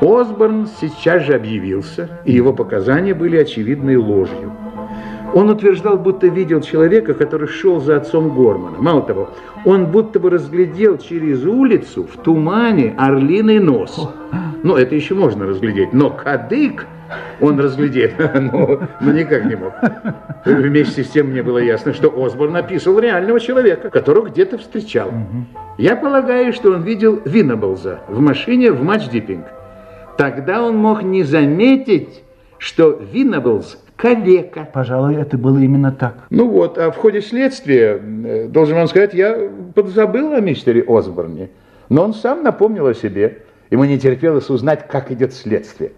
[0.00, 4.52] Осборн сейчас же объявился, и его показания были очевидной ложью.
[5.34, 8.78] Он утверждал, будто видел человека, который шел за отцом Гормана.
[8.78, 9.30] Мало того,
[9.64, 14.08] он будто бы разглядел через улицу в тумане орлиный нос.
[14.62, 16.86] Ну, это еще можно разглядеть, но кадык
[17.40, 19.72] он разглядеть, но, но никак не мог.
[20.44, 25.10] Вместе с тем мне было ясно, что Осборн описывал реального человека, которого где-то встречал.
[25.78, 29.46] Я полагаю, что он видел Виннеблза в машине в матч-диппинг.
[30.16, 32.24] Тогда он мог не заметить,
[32.58, 34.68] что Виннеблз калека.
[34.72, 36.14] Пожалуй, это было именно так.
[36.30, 41.50] Ну вот, а в ходе следствия, э, должен вам сказать, я подзабыл о мистере Осборне.
[41.88, 43.42] Но он сам напомнил о себе.
[43.70, 45.92] Ему не терпелось узнать, как идет следствие.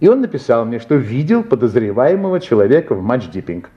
[0.00, 3.70] И он написал мне, что видел подозреваемого человека в матч-диппинг.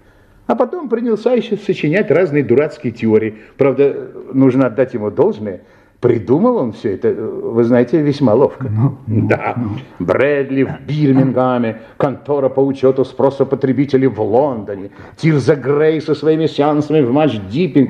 [0.48, 3.36] А потом принялся еще сочинять разные дурацкие теории.
[3.58, 5.62] Правда, нужно отдать ему должное.
[6.00, 8.70] Придумал он все это, вы знаете, весьма ловко.
[9.08, 9.56] да,
[9.98, 17.02] Брэдли в Бирмингаме, контора по учету спроса потребителей в Лондоне, Тирза Грей со своими сеансами
[17.02, 17.90] в матч-диппинг.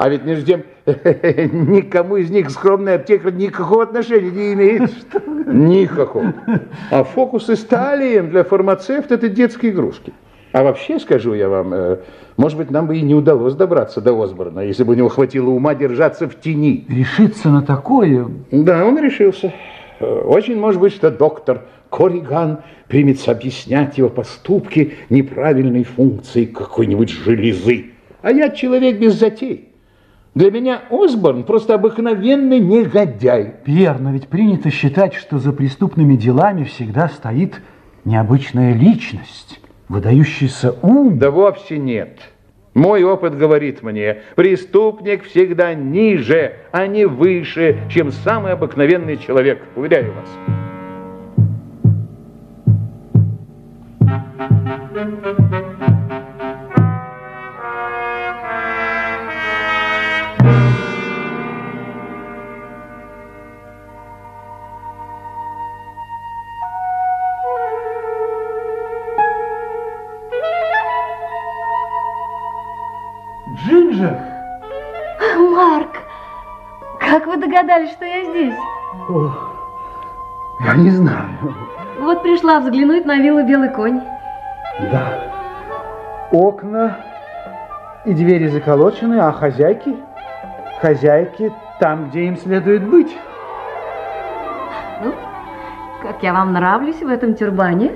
[0.00, 4.90] А ведь между тем, никому из них скромная аптека никакого отношения не имеет.
[5.46, 6.34] Никакого.
[6.90, 10.12] А фокусы с талием для фармацевта– это детские игрушки.
[10.54, 11.96] А вообще, скажу я вам, э,
[12.36, 15.50] может быть, нам бы и не удалось добраться до Осборна, если бы у него хватило
[15.50, 16.86] ума держаться в тени.
[16.88, 18.28] Решиться на такое?
[18.52, 19.52] Да, он решился.
[19.98, 27.86] Э, Очень может быть, что доктор Кориган примется объяснять его поступки неправильной функции какой-нибудь железы.
[28.22, 29.70] А я человек без затей.
[30.36, 33.54] Для меня Осборн просто обыкновенный негодяй.
[33.64, 37.60] Пьер, но ведь принято считать, что за преступными делами всегда стоит
[38.04, 39.58] необычная личность,
[39.94, 41.18] выдающийся ум.
[41.18, 42.18] Да вовсе нет.
[42.74, 50.12] Мой опыт говорит мне, преступник всегда ниже, а не выше, чем самый обыкновенный человек, уверяю
[50.12, 50.28] вас.
[54.92, 56.13] Джинджер!
[77.74, 78.54] Догадались, что я здесь?
[80.60, 81.54] Я не знаю.
[82.00, 84.00] Вот пришла взглянуть на виллу Белый конь.
[84.90, 85.32] Да.
[86.30, 86.98] Окна
[88.04, 89.96] и двери заколочены, а хозяйки?
[90.80, 93.16] Хозяйки там, где им следует быть.
[95.02, 95.12] Ну,
[96.02, 97.92] как я вам нравлюсь в этом тюрбане?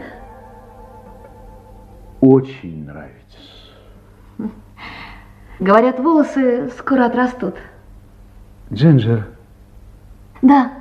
[2.20, 3.14] Очень нравится.
[5.60, 7.56] Говорят, волосы скоро отрастут.
[8.72, 9.26] Джинджер,
[10.42, 10.72] Да,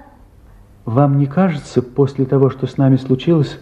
[0.86, 3.60] вам не кажется, после того, что с нами случилось,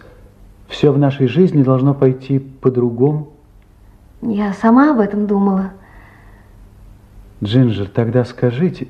[0.68, 3.32] все в нашей жизни должно пойти по-другому?
[4.22, 5.72] я сама об этом думала.
[7.42, 8.88] Джинджер, тогда скажите,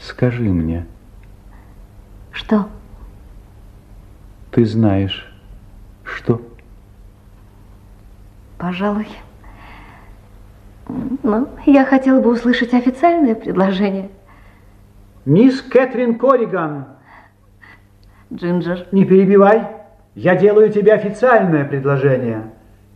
[0.00, 0.86] скажи мне,
[2.30, 2.66] Что?
[4.52, 5.32] ты знаешь,
[6.04, 6.40] что?
[8.58, 9.08] Пожалуй.
[11.22, 14.10] Ну, я хотела бы услышать официальное предложение.
[15.30, 16.86] Мисс Кэтрин Кориган,
[18.32, 18.88] Джинджер.
[18.90, 19.64] не перебивай.
[20.16, 22.50] Я делаю тебе официальное предложение.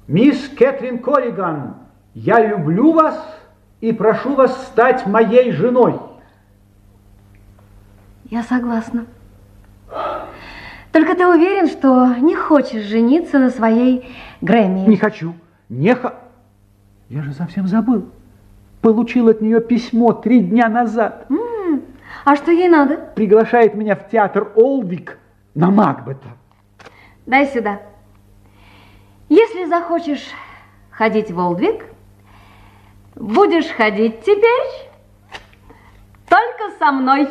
[0.08, 1.76] Мисс Кэтрин Кориган,
[2.12, 3.16] я люблю вас
[3.80, 6.00] и прошу вас стать моей женой.
[8.24, 9.06] Я согласна.
[10.90, 14.88] Только ты уверен, что не хочешь жениться на своей Грэмми?
[14.88, 15.34] Не хочу.
[15.68, 16.14] Не ха...
[17.08, 18.06] Я же совсем забыл.
[18.80, 21.26] Получил от нее письмо три дня назад.
[21.30, 21.38] М,
[22.24, 22.96] А что ей надо?
[22.96, 25.18] Приглашает меня в театр Олвик
[25.54, 26.28] на Макбета.
[27.26, 27.82] Дай сюда.
[29.28, 30.24] Если захочешь
[30.90, 31.84] ходить в Олдвик,
[33.14, 34.90] будешь ходить теперь
[36.28, 37.28] только со мной.